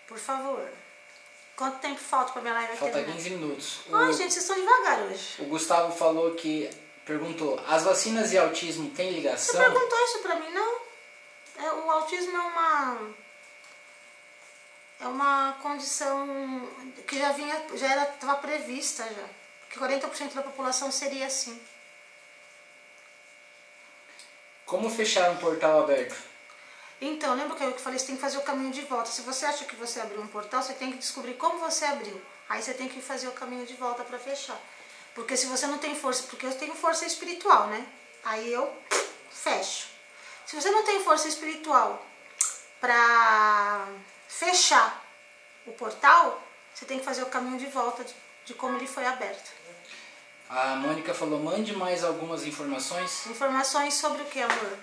Por 0.07 0.17
favor. 0.17 0.67
Quanto 1.55 1.79
tempo 1.79 1.99
falta 1.99 2.31
para 2.31 2.41
minha 2.41 2.53
live 2.53 2.77
Falta 2.77 2.93
terminar? 2.93 3.15
15 3.17 3.29
minutos. 3.29 3.79
Ai, 3.91 4.09
o, 4.09 4.13
gente, 4.13 4.33
vocês 4.33 4.37
estão 4.37 4.55
devagar 4.55 4.99
hoje. 5.01 5.35
O 5.39 5.45
Gustavo 5.45 5.95
falou 5.95 6.33
que 6.33 6.69
perguntou: 7.05 7.61
as 7.67 7.83
vacinas 7.83 8.31
e 8.31 8.37
autismo 8.37 8.89
têm 8.91 9.11
ligação? 9.11 9.53
Você 9.53 9.69
perguntou 9.69 9.99
isso 10.05 10.19
para 10.19 10.35
mim, 10.35 10.49
não? 10.51 10.81
É, 11.57 11.73
o 11.73 11.91
autismo 11.91 12.35
é 12.35 12.41
uma 12.41 13.13
é 15.01 15.07
uma 15.07 15.53
condição 15.61 16.27
que 17.07 17.17
já 17.17 17.31
vinha, 17.31 17.65
já 17.73 17.91
era 17.91 18.03
estava 18.03 18.35
prevista 18.35 19.03
já, 19.03 19.25
que 19.69 19.79
40% 19.79 20.33
da 20.33 20.43
população 20.43 20.91
seria 20.91 21.25
assim. 21.25 21.59
Como 24.65 24.89
fechar 24.89 25.31
um 25.31 25.37
portal 25.37 25.83
aberto? 25.83 26.15
Então, 27.01 27.33
lembra 27.35 27.57
que 27.57 27.63
eu 27.63 27.77
falei, 27.79 27.97
você 27.97 28.05
tem 28.05 28.15
que 28.15 28.21
fazer 28.21 28.37
o 28.37 28.43
caminho 28.43 28.71
de 28.71 28.81
volta. 28.81 29.09
Se 29.09 29.23
você 29.23 29.45
acha 29.45 29.65
que 29.65 29.75
você 29.75 29.99
abriu 29.99 30.21
um 30.21 30.27
portal, 30.27 30.61
você 30.61 30.73
tem 30.73 30.91
que 30.91 30.99
descobrir 30.99 31.33
como 31.33 31.57
você 31.57 31.83
abriu. 31.85 32.21
Aí 32.47 32.61
você 32.61 32.73
tem 32.73 32.87
que 32.87 33.01
fazer 33.01 33.27
o 33.27 33.31
caminho 33.31 33.65
de 33.65 33.73
volta 33.73 34.03
para 34.03 34.19
fechar. 34.19 34.59
Porque 35.15 35.35
se 35.35 35.47
você 35.47 35.65
não 35.65 35.79
tem 35.79 35.95
força, 35.95 36.23
porque 36.23 36.45
eu 36.45 36.53
tenho 36.53 36.75
força 36.75 37.05
espiritual, 37.05 37.67
né? 37.67 37.85
Aí 38.23 38.53
eu 38.53 38.71
fecho. 39.31 39.87
Se 40.45 40.55
você 40.55 40.69
não 40.69 40.83
tem 40.83 41.03
força 41.03 41.27
espiritual 41.27 42.05
para 42.79 43.87
fechar 44.31 45.05
o 45.67 45.73
portal, 45.73 46.41
você 46.73 46.85
tem 46.85 46.99
que 46.99 47.05
fazer 47.05 47.21
o 47.23 47.27
caminho 47.27 47.59
de 47.59 47.67
volta 47.67 48.03
de, 48.03 48.15
de 48.45 48.53
como 48.53 48.77
ele 48.77 48.87
foi 48.87 49.05
aberto. 49.05 49.51
A 50.49 50.75
Mônica 50.75 51.13
falou, 51.13 51.39
mande 51.39 51.75
mais 51.75 52.03
algumas 52.03 52.45
informações. 52.45 53.25
Informações 53.27 53.93
sobre 53.93 54.21
o 54.21 54.25
que, 54.25 54.41
amor? 54.41 54.77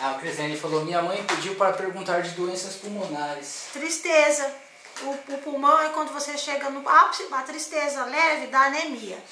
A 0.00 0.14
Cristiane 0.14 0.56
falou, 0.56 0.84
minha 0.84 1.02
mãe 1.02 1.22
pediu 1.24 1.54
para 1.56 1.72
perguntar 1.72 2.22
de 2.22 2.30
doenças 2.30 2.76
pulmonares. 2.76 3.66
Tristeza. 3.72 4.54
O, 5.02 5.10
o 5.34 5.38
pulmão 5.38 5.80
é 5.80 5.90
quando 5.90 6.12
você 6.12 6.36
chega 6.38 6.70
no 6.70 6.86
ápice, 6.88 7.26
a 7.30 7.42
tristeza 7.42 8.04
leve 8.04 8.46
dá 8.48 8.62
anemia. 8.62 9.22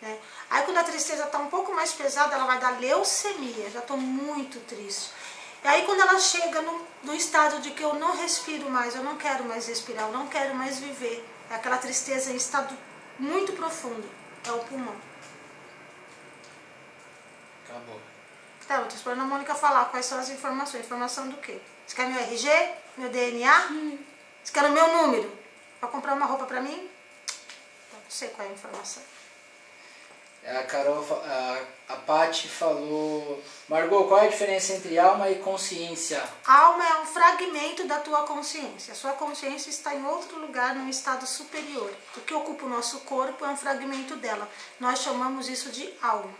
Né? 0.00 0.18
Aí 0.50 0.62
quando 0.64 0.78
a 0.78 0.84
tristeza 0.84 1.24
está 1.24 1.38
um 1.38 1.48
pouco 1.48 1.72
mais 1.72 1.92
pesada, 1.92 2.34
ela 2.34 2.46
vai 2.46 2.58
dar 2.58 2.80
leucemia. 2.80 3.70
Já 3.70 3.78
estou 3.78 3.96
muito 3.96 4.58
triste. 4.60 5.10
E 5.64 5.68
aí 5.68 5.84
quando 5.84 6.00
ela 6.00 6.18
chega 6.18 6.60
no, 6.62 6.91
no 7.02 7.14
estado 7.14 7.60
de 7.60 7.70
que 7.72 7.82
eu 7.82 7.94
não 7.94 8.16
respiro 8.16 8.70
mais, 8.70 8.94
eu 8.94 9.02
não 9.02 9.16
quero 9.16 9.44
mais 9.44 9.66
respirar, 9.66 10.06
eu 10.06 10.12
não 10.12 10.28
quero 10.28 10.54
mais 10.54 10.78
viver, 10.78 11.26
é 11.50 11.54
aquela 11.54 11.78
tristeza 11.78 12.30
em 12.30 12.36
estado 12.36 12.76
muito 13.18 13.52
profundo, 13.52 14.08
é 14.46 14.52
o 14.52 14.58
pulmão. 14.60 14.96
Acabou. 17.64 18.00
Tá, 18.66 18.76
eu 18.76 18.86
tô 18.86 18.94
esperando 18.94 19.22
a 19.22 19.24
Mônica 19.24 19.54
falar 19.54 19.86
quais 19.86 20.06
são 20.06 20.18
as 20.18 20.30
informações. 20.30 20.84
Informação 20.84 21.28
do 21.28 21.36
quê? 21.38 21.60
Você 21.86 21.96
quer 21.96 22.08
meu 22.08 22.20
RG? 22.20 22.48
Meu 22.96 23.08
DNA? 23.10 23.66
Hum. 23.70 23.98
Você 24.42 24.52
quer 24.52 24.64
o 24.64 24.72
meu 24.72 24.88
número? 24.96 25.30
Pra 25.80 25.88
comprar 25.88 26.14
uma 26.14 26.26
roupa 26.26 26.46
pra 26.46 26.60
mim? 26.60 26.88
Então, 27.88 28.00
não 28.02 28.10
sei 28.10 28.28
qual 28.28 28.46
é 28.46 28.50
a 28.50 28.54
informação. 28.54 29.02
A 30.44 30.64
Carol, 30.64 31.06
a, 31.24 31.60
a 31.88 31.96
Paty 31.98 32.48
falou, 32.48 33.40
Margot, 33.68 34.08
qual 34.08 34.22
é 34.22 34.26
a 34.26 34.30
diferença 34.30 34.72
entre 34.72 34.98
alma 34.98 35.30
e 35.30 35.36
consciência? 35.36 36.20
Alma 36.44 36.84
é 36.84 37.00
um 37.00 37.06
fragmento 37.06 37.86
da 37.86 38.00
tua 38.00 38.24
consciência. 38.24 38.92
A 38.92 38.96
sua 38.96 39.12
consciência 39.12 39.70
está 39.70 39.94
em 39.94 40.04
outro 40.04 40.40
lugar, 40.40 40.74
num 40.74 40.88
estado 40.88 41.24
superior. 41.28 41.92
O 42.16 42.20
que 42.22 42.34
ocupa 42.34 42.64
o 42.64 42.68
nosso 42.68 43.00
corpo 43.00 43.44
é 43.44 43.48
um 43.50 43.56
fragmento 43.56 44.16
dela. 44.16 44.48
Nós 44.80 44.98
chamamos 44.98 45.48
isso 45.48 45.70
de 45.70 45.88
alma. 46.02 46.34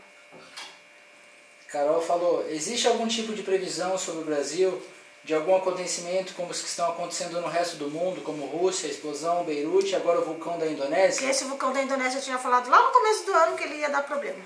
Carol 1.69 2.03
falou, 2.03 2.45
existe 2.51 2.89
algum 2.89 3.07
tipo 3.07 3.33
de 3.33 3.45
previsão 3.45 3.97
sobre 3.97 4.23
o 4.23 4.27
Brasil 4.27 4.83
de 5.25 5.35
algum 5.35 5.55
acontecimento 5.55 6.35
como 6.35 6.51
os 6.51 6.61
que 6.61 6.69
estão 6.69 6.91
acontecendo 6.91 7.41
no 7.41 7.49
resto 7.49 7.77
do 7.77 7.89
mundo, 7.89 8.23
como 8.23 8.47
Rússia, 8.47 8.89
explosão, 8.89 9.45
Beirute, 9.45 9.95
agora 9.95 10.21
o 10.21 10.25
vulcão 10.25 10.59
da 10.59 10.67
Indonésia? 10.67 11.31
Esse 11.31 11.45
vulcão 11.45 11.73
da 11.73 11.83
Indonésia 11.83 12.19
eu 12.19 12.23
tinha 12.23 12.39
falado 12.39 12.69
lá 12.69 12.83
no 12.83 12.91
começo 12.91 13.25
do 13.25 13.33
ano 13.33 13.57
que 13.57 13.65
ele 13.65 13.77
ia 13.77 13.91
dar 13.91 14.03
problema. 14.03 14.45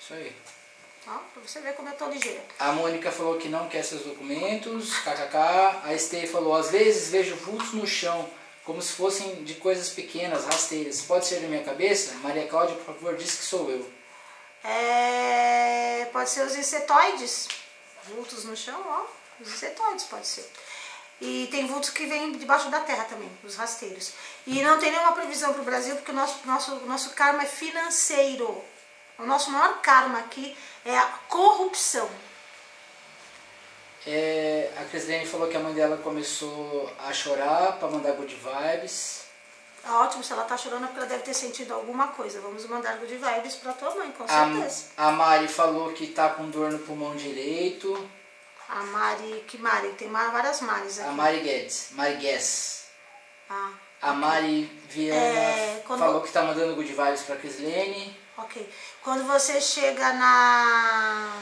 Isso 0.00 0.14
aí. 0.14 0.34
Ó, 1.06 1.18
pra 1.32 1.42
você 1.44 1.60
ver 1.60 1.74
como 1.74 1.88
eu 1.88 1.94
tô 1.94 2.06
ligeira. 2.06 2.42
A 2.58 2.72
Mônica 2.72 3.12
falou 3.12 3.36
que 3.38 3.48
não 3.48 3.68
quer 3.68 3.84
seus 3.84 4.02
documentos, 4.02 4.98
kkk. 4.98 5.36
A 5.84 5.94
Estei 5.94 6.26
falou, 6.26 6.56
às 6.56 6.70
vezes 6.70 7.10
vejo 7.10 7.36
vultos 7.36 7.72
no 7.74 7.86
chão, 7.86 8.28
como 8.64 8.82
se 8.82 8.92
fossem 8.92 9.44
de 9.44 9.54
coisas 9.54 9.90
pequenas, 9.90 10.44
rasteiras. 10.44 11.02
Pode 11.02 11.26
ser 11.26 11.40
da 11.40 11.46
minha 11.46 11.62
cabeça? 11.62 12.14
Maria 12.22 12.48
Cláudia, 12.48 12.74
por 12.76 12.86
favor, 12.86 13.14
diz 13.14 13.36
que 13.36 13.44
sou 13.44 13.70
eu. 13.70 13.88
É, 14.64 16.08
pode 16.12 16.28
ser 16.28 16.44
os 16.44 16.56
insetoides, 16.56 17.46
vultos 18.02 18.44
no 18.44 18.56
chão, 18.56 18.82
ó, 18.84 19.04
os 19.40 19.48
insetoides 19.48 20.04
pode 20.04 20.26
ser. 20.26 20.50
E 21.20 21.48
tem 21.50 21.66
vultos 21.66 21.90
que 21.90 22.06
vêm 22.06 22.32
debaixo 22.32 22.68
da 22.68 22.80
terra 22.80 23.04
também, 23.04 23.30
os 23.42 23.56
rasteiros. 23.56 24.12
E 24.46 24.62
não 24.62 24.78
tem 24.78 24.90
nenhuma 24.90 25.12
previsão 25.12 25.52
para 25.52 25.62
o 25.62 25.64
Brasil, 25.64 25.96
porque 25.96 26.10
o 26.10 26.14
nosso, 26.14 26.46
nosso, 26.46 26.74
nosso 26.86 27.10
karma 27.10 27.42
é 27.42 27.46
financeiro. 27.46 28.62
O 29.18 29.24
nosso 29.24 29.50
maior 29.50 29.80
karma 29.80 30.18
aqui 30.18 30.54
é 30.84 30.96
a 30.96 31.06
corrupção. 31.28 32.08
É, 34.06 34.70
a 34.76 34.84
Crislene 34.84 35.26
falou 35.26 35.48
que 35.48 35.56
a 35.56 35.60
mãe 35.60 35.72
dela 35.72 35.96
começou 35.96 36.92
a 36.98 37.12
chorar 37.12 37.78
para 37.78 37.88
mandar 37.88 38.12
good 38.12 38.34
vibes. 38.34 39.24
Ótimo, 39.88 40.22
se 40.22 40.32
ela 40.32 40.44
tá 40.44 40.56
chorando 40.56 40.84
é 40.84 40.86
porque 40.88 40.98
ela 40.98 41.08
deve 41.08 41.22
ter 41.22 41.34
sentido 41.34 41.72
alguma 41.72 42.08
coisa. 42.08 42.40
Vamos 42.40 42.66
mandar 42.66 42.98
good 42.98 43.16
vibes 43.16 43.54
para 43.56 43.72
tua 43.72 43.94
mãe, 43.94 44.12
com 44.12 44.26
certeza. 44.26 44.86
A, 44.96 45.08
a 45.08 45.12
Mari 45.12 45.48
falou 45.48 45.92
que 45.92 46.08
tá 46.08 46.28
com 46.30 46.50
dor 46.50 46.70
no 46.70 46.78
pulmão 46.80 47.16
direito. 47.16 47.98
A 48.68 48.82
Mari, 48.82 49.44
que 49.46 49.58
Mari? 49.58 49.88
Tem 49.92 50.08
várias 50.10 50.60
Maris 50.60 50.98
aqui. 50.98 51.08
A 51.08 51.12
Mari 51.12 51.40
Guedes, 51.40 51.88
Mari 51.92 52.16
Guess. 52.16 52.86
Ah, 53.48 53.70
A 54.02 54.12
Mari 54.12 54.64
Viana 54.88 55.16
É, 55.20 55.82
quando- 55.86 56.00
falou 56.00 56.20
que 56.20 56.32
tá 56.32 56.42
mandando 56.42 56.74
good 56.74 56.92
vibes 56.92 57.22
pra 57.22 57.36
Crislene. 57.36 58.18
ok. 58.36 58.68
Quando 59.02 59.24
você 59.26 59.60
chega 59.60 60.12
na 60.12 61.32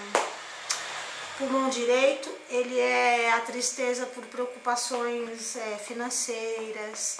pulmão 1.39 1.69
direito, 1.69 2.31
ele 2.51 2.79
é 2.79 3.33
a 3.33 3.41
tristeza 3.41 4.07
por 4.07 4.25
preocupações 4.27 5.57
é, 5.57 5.79
financeiras. 5.79 7.19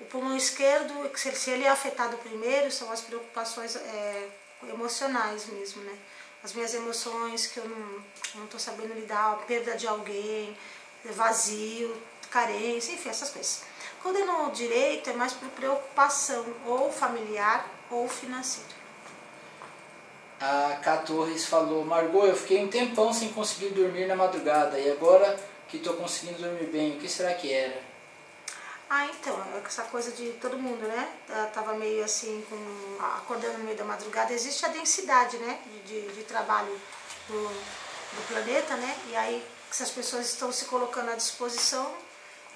O 0.00 0.04
pulmão 0.06 0.36
esquerdo, 0.36 1.10
se 1.16 1.30
se 1.34 1.50
ele 1.50 1.64
é 1.64 1.68
afetado 1.70 2.18
primeiro, 2.18 2.70
são 2.72 2.90
as 2.90 3.00
preocupações 3.00 3.76
é, 3.76 4.28
emocionais 4.68 5.46
mesmo, 5.46 5.82
né? 5.84 5.96
As 6.42 6.52
minhas 6.52 6.74
emoções 6.74 7.46
que 7.46 7.58
eu 7.58 7.68
não, 7.68 8.02
não 8.34 8.46
tô 8.48 8.58
sabendo 8.58 8.94
lidar, 8.94 9.36
perda 9.46 9.76
de 9.76 9.86
alguém, 9.86 10.56
vazio, 11.04 11.96
carência, 12.30 12.92
enfim, 12.92 13.10
essas 13.10 13.30
coisas. 13.30 13.62
Quando 14.02 14.18
é 14.18 14.24
no 14.24 14.50
direito, 14.50 15.10
é 15.10 15.12
mais 15.12 15.32
por 15.32 15.48
preocupação 15.50 16.44
ou 16.66 16.90
familiar 16.90 17.68
ou 17.90 18.08
financeira. 18.08 18.82
A 20.40 20.80
Cá 20.82 20.96
Torres 20.96 21.46
falou, 21.46 21.84
Margot, 21.84 22.26
eu 22.26 22.36
fiquei 22.36 22.64
um 22.64 22.68
tempão 22.68 23.12
sem 23.12 23.28
conseguir 23.28 23.68
dormir 23.68 24.08
na 24.08 24.16
madrugada 24.16 24.76
e 24.80 24.90
agora 24.90 25.38
que 25.68 25.78
tô 25.78 25.94
conseguindo 25.94 26.42
dormir 26.42 26.66
bem, 26.66 26.96
o 26.96 26.98
que 26.98 27.08
será 27.08 27.32
que 27.34 27.52
era? 27.52 27.91
Ah, 28.94 29.06
então, 29.06 29.34
essa 29.64 29.84
coisa 29.84 30.12
de 30.12 30.32
todo 30.32 30.58
mundo, 30.58 30.86
né? 30.86 31.16
Ela 31.26 31.46
Tava 31.46 31.72
meio 31.72 32.04
assim, 32.04 32.44
com, 32.46 33.02
acordando 33.02 33.56
no 33.56 33.64
meio 33.64 33.74
da 33.74 33.84
madrugada. 33.84 34.34
Existe 34.34 34.66
a 34.66 34.68
densidade, 34.68 35.38
né? 35.38 35.58
De, 35.64 36.02
de, 36.02 36.12
de 36.12 36.24
trabalho 36.24 36.78
do, 37.26 37.48
do 37.48 38.28
planeta, 38.28 38.76
né? 38.76 38.94
E 39.08 39.16
aí, 39.16 39.42
se 39.70 39.82
as 39.82 39.88
pessoas 39.88 40.26
estão 40.26 40.52
se 40.52 40.66
colocando 40.66 41.10
à 41.10 41.14
disposição, 41.14 41.90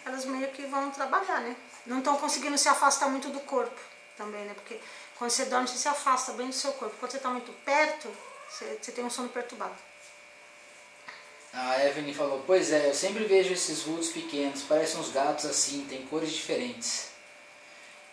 elas 0.05 0.27
meio 0.27 0.49
que 0.49 0.67
vão 0.67 0.91
trabalhar, 0.91 1.41
né? 1.41 1.57
Não 1.87 2.01
estão 2.01 2.19
conseguindo 2.19 2.59
se 2.59 2.69
afastar 2.69 3.09
muito 3.09 3.31
do 3.31 3.41
corpo 3.41 3.81
também, 4.19 4.45
né? 4.45 4.53
Porque 4.53 4.79
quando 5.17 5.31
você 5.31 5.47
dorme, 5.47 5.67
você 5.67 5.79
se 5.79 5.89
afasta 5.89 6.33
bem 6.33 6.49
do 6.49 6.55
seu 6.55 6.75
corpo. 6.75 6.97
Quando 7.01 7.13
você 7.13 7.17
está 7.17 7.31
muito 7.31 7.51
perto, 7.65 8.15
você, 8.47 8.79
você 8.79 8.93
tem 8.93 9.03
um 9.03 9.09
sono 9.09 9.31
perturbado. 9.31 9.75
A 11.53 11.85
Evelyn 11.87 12.13
falou, 12.13 12.43
pois 12.47 12.71
é, 12.73 12.89
eu 12.89 12.95
sempre 12.95 13.25
vejo 13.25 13.53
esses 13.53 13.83
vultos 13.83 14.11
pequenos, 14.11 14.63
parecem 14.63 15.01
uns 15.01 15.11
gatos 15.11 15.47
assim, 15.47 15.87
tem 15.89 16.07
cores 16.07 16.31
diferentes. 16.33 17.07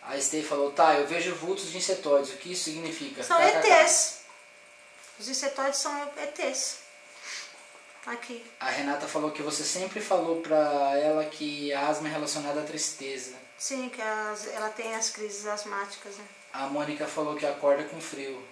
A 0.02 0.20
Stay 0.20 0.44
falou, 0.44 0.72
tá, 0.72 0.96
eu 0.96 1.08
vejo 1.08 1.34
vultos 1.36 1.72
de 1.72 1.78
insetóides, 1.78 2.32
o 2.34 2.38
que 2.38 2.52
isso 2.54 2.66
significa? 2.66 3.24
São 3.24 3.38
KKK. 3.38 3.68
ETs. 3.68 4.18
Os 5.20 5.28
insetóides 5.30 5.80
são 5.80 6.12
ETs. 6.18 6.78
Aqui. 8.06 8.46
A 8.60 8.70
Renata 8.70 9.08
falou 9.08 9.32
que 9.32 9.42
você 9.42 9.64
sempre 9.64 10.02
falou 10.02 10.42
pra 10.42 10.98
ela 11.00 11.24
que 11.26 11.72
a 11.74 11.88
asma 11.88 12.10
é 12.10 12.12
relacionada 12.12 12.60
à 12.60 12.64
tristeza. 12.64 13.34
Sim, 13.58 13.88
que 13.90 14.02
as- 14.02 14.48
ela 14.48 14.70
tem 14.70 14.94
as 14.94 15.10
crises 15.10 15.46
asmáticas, 15.48 16.18
né? 16.18 16.26
A 16.52 16.68
Mônica 16.68 17.08
falou 17.08 17.36
que 17.36 17.46
acorda 17.46 17.84
com 17.86 18.02
frio. 18.02 18.46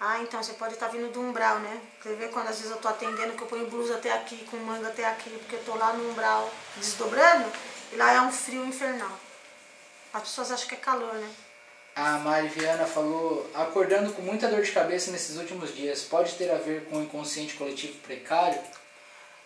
Ah, 0.00 0.20
então 0.20 0.40
você 0.40 0.52
pode 0.52 0.74
estar 0.74 0.86
vindo 0.88 1.12
do 1.12 1.20
umbral, 1.20 1.58
né? 1.58 1.80
Você 2.00 2.14
vê 2.14 2.28
quando 2.28 2.48
às 2.48 2.56
vezes 2.56 2.70
eu 2.70 2.78
tô 2.78 2.86
atendendo 2.86 3.32
que 3.32 3.42
eu 3.42 3.48
ponho 3.48 3.68
blusa 3.68 3.96
até 3.96 4.12
aqui, 4.12 4.44
com 4.48 4.56
manga 4.58 4.88
até 4.88 5.04
aqui, 5.04 5.28
porque 5.30 5.56
eu 5.56 5.64
tô 5.64 5.74
lá 5.74 5.92
no 5.92 6.10
umbral 6.10 6.48
desdobrando, 6.76 7.50
e 7.92 7.96
lá 7.96 8.12
é 8.12 8.20
um 8.20 8.30
frio 8.30 8.64
infernal. 8.64 9.18
As 10.12 10.22
pessoas 10.22 10.52
acham 10.52 10.68
que 10.68 10.76
é 10.76 10.78
calor, 10.78 11.14
né? 11.14 11.28
A 11.96 12.18
Mari 12.18 12.46
Viana 12.46 12.86
falou, 12.86 13.50
acordando 13.52 14.12
com 14.12 14.22
muita 14.22 14.46
dor 14.46 14.62
de 14.62 14.70
cabeça 14.70 15.10
nesses 15.10 15.36
últimos 15.36 15.74
dias, 15.74 16.02
pode 16.02 16.36
ter 16.36 16.48
a 16.48 16.58
ver 16.58 16.84
com 16.84 16.98
o 16.98 17.02
inconsciente 17.02 17.54
coletivo 17.54 17.98
precário? 17.98 18.60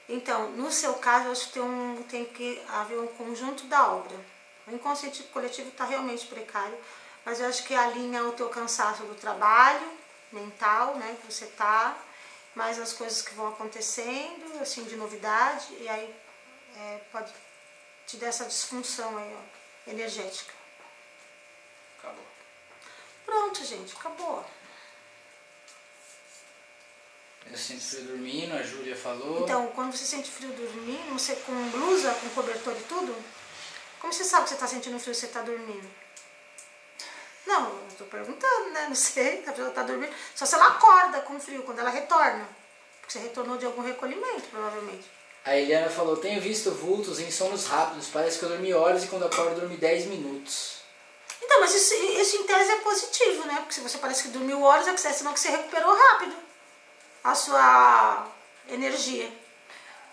Então, 0.06 0.50
no 0.50 0.70
seu 0.70 0.92
caso, 0.94 1.30
acho 1.30 1.46
que 1.46 1.54
tem, 1.54 1.62
um, 1.62 2.02
tem 2.10 2.26
que 2.26 2.60
haver 2.68 2.98
um 2.98 3.06
conjunto 3.06 3.64
da 3.64 3.90
obra. 3.90 4.14
O 4.66 4.74
inconsciente 4.74 5.22
coletivo 5.24 5.68
está 5.68 5.86
realmente 5.86 6.26
precário, 6.26 6.76
mas 7.24 7.40
eu 7.40 7.46
acho 7.46 7.64
que 7.64 7.74
alinha 7.74 8.22
o 8.24 8.32
teu 8.32 8.50
cansaço 8.50 9.02
do 9.04 9.14
trabalho 9.14 10.01
mental, 10.34 10.96
né, 10.96 11.16
que 11.20 11.32
você 11.32 11.46
tá, 11.46 11.96
mais 12.54 12.78
as 12.78 12.92
coisas 12.92 13.22
que 13.22 13.34
vão 13.34 13.48
acontecendo, 13.48 14.60
assim, 14.60 14.84
de 14.84 14.96
novidade, 14.96 15.66
e 15.80 15.88
aí 15.88 16.14
é, 16.76 17.00
pode 17.10 17.32
te 18.06 18.16
dar 18.16 18.26
essa 18.28 18.44
disfunção 18.44 19.16
aí, 19.16 19.34
ó, 19.34 19.90
energética. 19.90 20.52
Acabou. 21.98 22.24
Pronto, 23.24 23.64
gente, 23.64 23.94
acabou. 23.94 24.44
Eu 27.50 27.56
sinto 27.58 27.82
frio 27.82 28.04
dormindo, 28.04 28.54
a 28.54 28.62
Júlia 28.62 28.96
falou. 28.96 29.42
Então, 29.42 29.68
quando 29.68 29.92
você 29.92 30.04
sente 30.04 30.30
frio 30.30 30.52
dormindo, 30.52 31.12
você 31.12 31.36
com 31.36 31.70
blusa, 31.70 32.14
com 32.14 32.30
cobertor 32.30 32.74
e 32.76 32.82
tudo, 32.84 33.14
como 33.98 34.12
você 34.12 34.24
sabe 34.24 34.44
que 34.44 34.50
você 34.50 34.54
está 34.54 34.66
sentindo 34.66 34.98
frio 34.98 35.12
e 35.12 35.14
você 35.14 35.26
está 35.26 35.42
dormindo? 35.42 36.01
Não, 37.46 37.68
eu 37.68 37.88
estou 37.88 38.06
perguntando, 38.06 38.70
né? 38.70 38.86
Não 38.88 38.94
sei, 38.94 39.40
a 39.46 39.50
pessoa 39.50 39.68
está 39.68 39.82
dormindo. 39.82 40.12
Só 40.34 40.46
se 40.46 40.54
ela 40.54 40.68
acorda 40.68 41.20
com 41.22 41.38
frio, 41.40 41.62
quando 41.62 41.80
ela 41.80 41.90
retorna. 41.90 42.46
Porque 43.00 43.12
você 43.12 43.18
retornou 43.18 43.56
de 43.56 43.66
algum 43.66 43.82
recolhimento, 43.82 44.42
provavelmente. 44.50 45.04
A 45.44 45.56
Eliana 45.56 45.90
falou, 45.90 46.16
tenho 46.16 46.40
visto 46.40 46.70
vultos 46.70 47.18
em 47.18 47.30
sonos 47.30 47.66
rápidos, 47.66 48.06
parece 48.08 48.38
que 48.38 48.44
eu 48.44 48.48
dormi 48.48 48.72
horas 48.72 49.02
e 49.04 49.08
quando 49.08 49.24
acordo 49.26 49.58
dormi 49.60 49.76
10 49.76 50.06
minutos. 50.06 50.76
Então, 51.42 51.58
mas 51.60 51.74
isso, 51.74 51.92
isso 51.94 52.36
em 52.36 52.44
tese 52.44 52.70
é 52.70 52.76
positivo, 52.76 53.44
né? 53.46 53.56
Porque 53.56 53.74
se 53.74 53.80
você 53.80 53.98
parece 53.98 54.22
que 54.22 54.28
dormiu 54.28 54.62
horas, 54.62 54.86
é 54.86 54.92
que 54.92 55.00
você- 55.00 55.12
sinal 55.12 55.34
que 55.34 55.40
você 55.40 55.50
recuperou 55.50 55.92
rápido 55.92 56.36
a 57.24 57.34
sua 57.34 58.28
energia. 58.68 59.28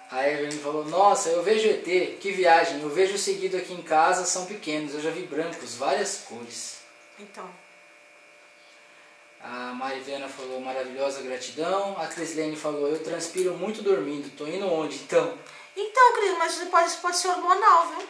A 0.09 0.27
Evelyn 0.27 0.57
falou, 0.59 0.84
nossa, 0.86 1.30
eu 1.30 1.43
vejo 1.43 1.67
ET, 1.69 2.17
que 2.19 2.32
viagem, 2.32 2.82
eu 2.82 2.89
vejo 2.89 3.15
seguido 3.15 3.55
aqui 3.57 3.73
em 3.73 3.84
casa, 3.84 4.25
são 4.25 4.47
pequenos, 4.47 4.95
eu 4.95 5.01
já 5.01 5.11
vi 5.11 5.21
brancos, 5.21 5.75
várias 5.75 6.21
cores. 6.27 6.78
Então, 7.20 7.49
A 9.41 9.74
Mariviana 9.74 10.28
falou, 10.28 10.59
maravilhosa 10.59 11.22
gratidão. 11.22 11.97
A 11.99 12.07
Crislene 12.07 12.55
falou, 12.55 12.88
eu 12.88 13.03
transpiro 13.03 13.53
muito 13.55 13.82
dormindo, 13.82 14.30
tô 14.36 14.47
indo 14.47 14.67
onde 14.72 14.97
então? 14.97 15.38
então 15.76 16.13
Cris, 16.13 16.38
mas 16.38 16.55
pode, 16.70 16.97
pode 16.97 17.17
ser 17.17 17.30
hormonal, 17.30 17.88
viu? 17.88 18.07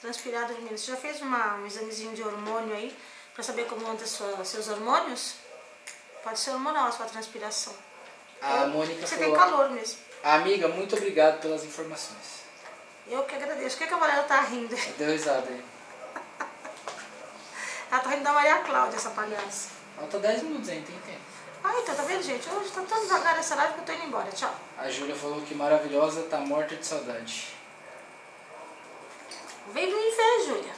Transpirar 0.00 0.46
dormindo. 0.46 0.76
Você 0.76 0.90
já 0.90 0.96
fez 0.96 1.20
uma, 1.22 1.56
um 1.56 1.66
examezinho 1.66 2.14
de 2.14 2.22
hormônio 2.22 2.74
aí, 2.74 2.94
pra 3.34 3.42
saber 3.42 3.66
como 3.66 3.86
andam 3.86 4.06
seus 4.06 4.68
hormônios? 4.68 5.36
Pode 6.22 6.38
ser 6.38 6.50
hormonal 6.50 6.88
a 6.88 6.92
sua 6.92 7.06
transpiração. 7.06 7.74
A 8.42 8.62
Ou 8.62 8.68
Mônica 8.68 9.06
Você 9.06 9.16
falou, 9.16 9.30
tem 9.30 9.38
calor 9.38 9.70
mesmo. 9.70 9.98
amiga, 10.22 10.68
muito 10.68 10.96
obrigado 10.96 11.40
pelas 11.40 11.64
informações. 11.64 12.44
Eu 13.08 13.22
que 13.24 13.34
agradeço. 13.34 13.76
Por 13.76 13.84
que, 13.84 13.88
que 13.88 13.94
a 13.94 13.98
Maria 13.98 14.22
tá 14.24 14.40
rindo? 14.40 14.76
Deu 14.98 15.10
risada 15.10 15.48
aí. 15.48 15.75
Ela 17.96 18.04
tá 18.04 18.10
rindo 18.10 18.24
da 18.24 18.32
Maria 18.32 18.58
Cláudia, 18.58 18.96
essa 18.96 19.08
palhaça. 19.08 19.70
Falta 19.96 20.18
10 20.18 20.42
minutos 20.42 20.68
ainda, 20.68 20.84
tem 20.86 20.98
tempo. 20.98 21.24
Ah, 21.64 21.72
então, 21.78 21.94
tá 21.94 22.02
vendo, 22.02 22.22
gente? 22.22 22.46
Hoje 22.50 22.68
tá 22.70 22.82
tão 22.82 23.00
devagar 23.00 23.38
essa 23.38 23.54
live 23.54 23.72
que 23.72 23.80
eu 23.80 23.84
tô 23.86 23.92
indo 23.92 24.04
embora. 24.04 24.30
Tchau. 24.32 24.54
A 24.76 24.90
Júlia 24.90 25.16
falou 25.16 25.40
que 25.40 25.54
maravilhosa, 25.54 26.24
tá 26.24 26.36
morta 26.36 26.76
de 26.76 26.84
saudade. 26.86 27.54
Vem 29.72 29.86
me 29.86 30.10
ver, 30.14 30.44
Júlia. 30.46 30.72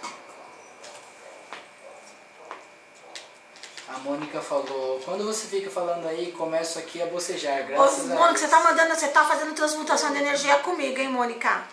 A 3.88 3.98
Mônica 3.98 4.40
falou, 4.40 5.00
quando 5.04 5.24
você 5.24 5.48
fica 5.48 5.68
falando 5.68 6.06
aí, 6.06 6.30
começo 6.30 6.78
aqui 6.78 7.02
a 7.02 7.06
bocejar, 7.06 7.62
Ô, 7.62 7.66
graças 7.66 8.10
a 8.12 8.14
Mônica, 8.14 8.28
Deus. 8.28 8.40
você 8.40 8.48
tá 8.48 8.60
mandando, 8.60 8.94
você 8.94 9.08
tá 9.08 9.24
fazendo 9.24 9.54
transmutação 9.56 10.12
de 10.12 10.18
energia 10.18 10.56
comigo, 10.60 11.00
hein, 11.00 11.08
Mônica? 11.08 11.64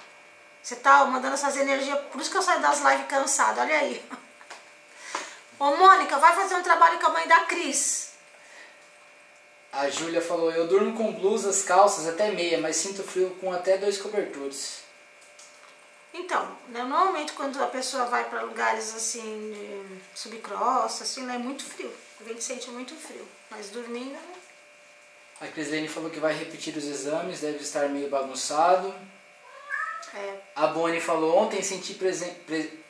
Você 0.64 0.78
tá 0.78 1.06
mandando 1.06 1.36
essas 1.36 1.56
energias, 1.56 2.00
por 2.12 2.20
isso 2.20 2.32
que 2.32 2.38
eu 2.38 2.42
saio 2.42 2.62
das 2.62 2.82
lives 2.82 3.06
cansada, 3.08 3.62
olha 3.62 3.78
aí. 3.78 4.04
Ô, 5.60 5.76
Mônica, 5.76 6.18
vai 6.18 6.36
fazer 6.36 6.56
um 6.56 6.64
trabalho 6.64 7.00
com 7.00 7.08
a 7.08 7.10
mãe 7.12 7.28
da 7.28 7.42
Cris. 7.42 8.12
A 9.72 9.90
Júlia 9.90 10.22
falou, 10.22 10.52
eu 10.52 10.68
durmo 10.68 10.96
com 10.96 11.14
blusas, 11.14 11.64
calças, 11.64 12.08
até 12.08 12.32
meia, 12.32 12.58
mas 12.60 12.78
sinto 12.78 13.04
frio 13.04 13.36
com 13.42 13.52
até 13.52 13.78
dois 13.78 13.98
cobertores. 13.98 14.80
Então, 16.14 16.46
né, 16.70 16.82
normalmente 16.82 17.34
quando 17.34 17.62
a 17.62 17.68
pessoa 17.68 18.06
vai 18.06 18.24
para 18.30 18.42
lugares 18.44 18.96
assim, 18.96 19.52
de 19.52 20.18
subcrosta, 20.18 21.04
assim, 21.04 21.26
lá 21.26 21.36
é 21.36 21.38
muito 21.38 21.66
frio. 21.66 21.94
A 22.22 22.24
gente 22.24 22.42
sente 22.42 22.70
muito 22.70 22.96
frio, 22.96 23.28
mas 23.52 23.70
dormindo... 23.70 24.14
né? 24.14 24.22
A 25.42 25.48
Crislene 25.48 25.90
falou 25.90 26.10
que 26.10 26.22
vai 26.22 26.34
repetir 26.34 26.76
os 26.78 26.86
exames, 26.86 27.42
deve 27.42 27.58
estar 27.58 27.90
meio 27.90 28.10
bagunçado. 28.10 28.96
É, 30.14 30.38
A 30.56 30.68
Bonnie 30.68 31.02
falou, 31.02 31.38
ontem 31.38 31.62
senti 31.62 31.94
presen 31.96 32.34
pre- 32.48 32.85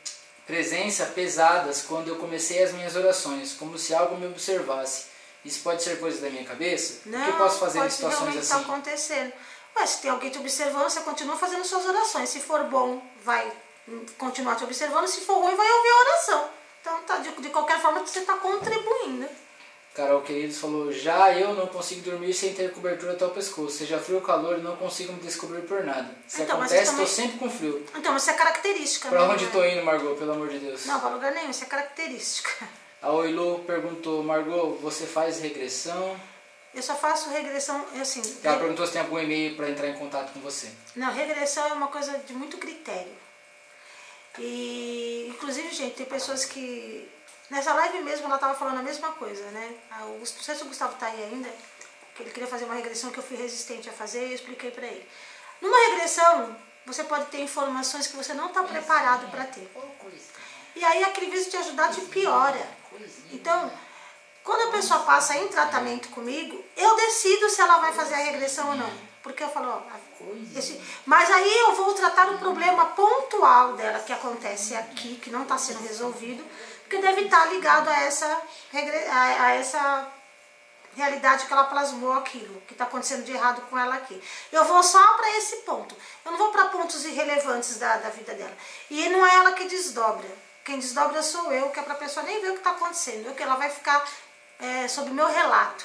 presença 0.46 1.06
pesadas 1.06 1.82
quando 1.82 2.08
eu 2.08 2.16
comecei 2.16 2.62
as 2.62 2.72
minhas 2.72 2.94
orações, 2.94 3.52
como 3.54 3.76
se 3.76 3.94
algo 3.94 4.16
me 4.16 4.26
observasse. 4.26 5.06
Isso 5.44 5.60
pode 5.60 5.82
ser 5.82 5.98
coisa 5.98 6.20
da 6.20 6.30
minha 6.30 6.44
cabeça? 6.44 7.02
não, 7.06 7.20
o 7.20 7.24
que 7.24 7.30
eu 7.30 7.36
posso 7.36 7.58
fazer 7.58 7.84
em 7.84 7.90
situações 7.90 8.36
assim? 8.36 8.62
acontecendo. 8.62 9.32
Ué, 9.76 9.86
se 9.86 10.00
tem 10.00 10.10
alguém 10.10 10.30
te 10.30 10.38
observando, 10.38 10.88
você 10.88 11.00
continua 11.00 11.36
fazendo 11.36 11.64
suas 11.64 11.84
orações. 11.84 12.30
Se 12.30 12.40
for 12.40 12.64
bom, 12.64 13.02
vai 13.22 13.52
continuar 14.16 14.56
te 14.56 14.64
observando. 14.64 15.06
Se 15.06 15.20
for 15.20 15.34
ruim, 15.34 15.54
vai 15.54 15.70
ouvir 15.70 15.88
a 15.88 16.00
oração. 16.00 16.50
Então, 16.80 17.02
tá, 17.02 17.18
de, 17.18 17.30
de 17.30 17.48
qualquer 17.50 17.80
forma, 17.80 18.00
você 18.00 18.20
está 18.20 18.34
contribuindo. 18.34 19.28
Carol 19.96 20.20
Queridos 20.20 20.58
falou, 20.58 20.92
já 20.92 21.32
eu 21.32 21.54
não 21.54 21.66
consigo 21.68 22.02
dormir 22.02 22.34
sem 22.34 22.52
ter 22.52 22.70
cobertura 22.72 23.12
até 23.12 23.24
o 23.24 23.30
pescoço. 23.30 23.78
Seja 23.78 23.98
frio 23.98 24.16
ou 24.16 24.22
calor, 24.22 24.58
não 24.58 24.76
consigo 24.76 25.12
me 25.14 25.20
descobrir 25.20 25.62
por 25.62 25.82
nada. 25.84 26.14
Se 26.28 26.42
Então, 26.42 26.58
acontece, 26.58 26.82
eu 26.90 26.90
também- 26.92 27.06
sempre 27.06 27.38
com 27.38 27.50
frio. 27.50 27.82
Então, 27.94 28.14
isso 28.14 28.28
é 28.28 28.34
característica. 28.34 29.08
Pra 29.08 29.26
né? 29.26 29.32
onde 29.32 29.46
tô 29.46 29.64
indo, 29.64 29.82
Margot, 29.82 30.14
pelo 30.16 30.32
amor 30.32 30.48
de 30.50 30.58
Deus? 30.58 30.84
Não, 30.84 31.00
para 31.00 31.08
lugar 31.08 31.32
nenhum, 31.32 31.48
isso 31.50 31.64
é 31.64 31.66
característica. 31.66 32.50
A 33.00 33.10
Oilu 33.10 33.60
perguntou, 33.60 34.22
Margot, 34.22 34.78
você 34.82 35.06
faz 35.06 35.40
regressão? 35.40 36.20
Eu 36.74 36.82
só 36.82 36.94
faço 36.94 37.30
regressão, 37.30 37.82
assim... 37.98 38.20
Ela 38.44 38.54
re- 38.54 38.60
perguntou 38.60 38.86
se 38.86 38.92
tem 38.92 39.00
algum 39.00 39.18
e-mail 39.18 39.56
para 39.56 39.70
entrar 39.70 39.88
em 39.88 39.94
contato 39.94 40.30
com 40.34 40.40
você. 40.40 40.68
Não, 40.94 41.10
regressão 41.10 41.66
é 41.68 41.72
uma 41.72 41.88
coisa 41.88 42.18
de 42.18 42.34
muito 42.34 42.58
critério. 42.58 43.12
E, 44.38 45.26
inclusive, 45.30 45.70
gente, 45.74 45.94
tem 45.94 46.04
pessoas 46.06 46.44
que... 46.44 47.08
Nessa 47.50 47.72
live 47.74 48.02
mesmo, 48.02 48.26
ela 48.26 48.34
estava 48.36 48.54
falando 48.54 48.78
a 48.78 48.82
mesma 48.82 49.12
coisa, 49.12 49.44
né? 49.50 49.74
Ah, 49.90 50.04
o 50.04 50.18
Não 50.18 50.26
sei 50.26 50.54
se 50.54 50.62
o 50.62 50.66
Gustavo 50.66 50.96
tá 50.96 51.06
aí 51.06 51.22
ainda, 51.24 51.48
que 52.14 52.22
ele 52.22 52.30
queria 52.30 52.48
fazer 52.48 52.64
uma 52.64 52.74
regressão 52.74 53.10
que 53.10 53.18
eu 53.18 53.22
fui 53.22 53.36
resistente 53.36 53.88
a 53.88 53.92
fazer 53.92 54.26
e 54.26 54.30
eu 54.30 54.34
expliquei 54.34 54.70
para 54.70 54.86
ele. 54.86 55.08
Numa 55.60 55.76
regressão, 55.90 56.56
você 56.84 57.04
pode 57.04 57.26
ter 57.26 57.40
informações 57.40 58.06
que 58.08 58.16
você 58.16 58.34
não 58.34 58.48
está 58.48 58.62
preparado 58.64 59.30
para 59.30 59.44
ter. 59.44 59.70
E 60.74 60.84
aí, 60.84 61.04
aquele 61.04 61.30
de 61.30 61.44
te 61.50 61.56
ajudar 61.56 61.90
te 61.92 62.00
piora. 62.02 62.68
Então, 63.32 63.72
quando 64.42 64.68
a 64.68 64.72
pessoa 64.72 65.00
passa 65.00 65.36
em 65.36 65.48
tratamento 65.48 66.08
comigo, 66.08 66.62
eu 66.76 66.96
decido 66.96 67.48
se 67.48 67.60
ela 67.60 67.78
vai 67.78 67.92
fazer 67.92 68.14
a 68.14 68.18
regressão 68.18 68.68
ou 68.70 68.74
não. 68.74 68.92
Porque 69.22 69.42
eu 69.42 69.48
falo, 69.48 69.68
ó, 69.68 69.82
esse- 70.56 70.80
mas 71.04 71.28
aí 71.30 71.58
eu 71.58 71.74
vou 71.74 71.92
tratar 71.94 72.30
o 72.30 72.38
problema 72.38 72.86
pontual 72.86 73.72
dela 73.74 73.98
que 74.00 74.12
acontece 74.12 74.74
aqui, 74.76 75.16
que 75.16 75.30
não 75.30 75.42
está 75.42 75.58
sendo 75.58 75.80
resolvido, 75.82 76.44
porque 76.86 76.98
deve 76.98 77.22
estar 77.22 77.46
ligado 77.46 77.88
a 77.88 78.00
essa, 78.00 78.42
a, 79.12 79.50
essa 79.54 80.12
realidade 80.94 81.44
que 81.44 81.52
ela 81.52 81.64
plasmou 81.64 82.12
aquilo, 82.12 82.60
que 82.62 82.74
está 82.74 82.84
acontecendo 82.84 83.24
de 83.24 83.32
errado 83.32 83.60
com 83.68 83.76
ela 83.76 83.96
aqui. 83.96 84.22
Eu 84.52 84.64
vou 84.64 84.82
só 84.84 85.14
para 85.14 85.36
esse 85.36 85.56
ponto. 85.56 85.96
Eu 86.24 86.30
não 86.30 86.38
vou 86.38 86.52
para 86.52 86.66
pontos 86.66 87.04
irrelevantes 87.04 87.76
da, 87.78 87.96
da 87.96 88.08
vida 88.10 88.34
dela. 88.34 88.56
E 88.88 89.08
não 89.08 89.26
é 89.26 89.34
ela 89.34 89.52
que 89.52 89.64
desdobra. 89.64 90.28
Quem 90.64 90.78
desdobra 90.78 91.22
sou 91.22 91.52
eu, 91.52 91.70
que 91.70 91.80
é 91.80 91.82
para 91.82 91.94
a 91.94 91.98
pessoa 91.98 92.24
nem 92.24 92.40
ver 92.40 92.50
o 92.50 92.52
que 92.52 92.58
está 92.58 92.70
acontecendo. 92.70 93.34
Que 93.34 93.42
ela 93.42 93.56
vai 93.56 93.68
ficar 93.68 94.08
é, 94.60 94.86
sob 94.86 95.10
meu 95.10 95.26
relato. 95.26 95.84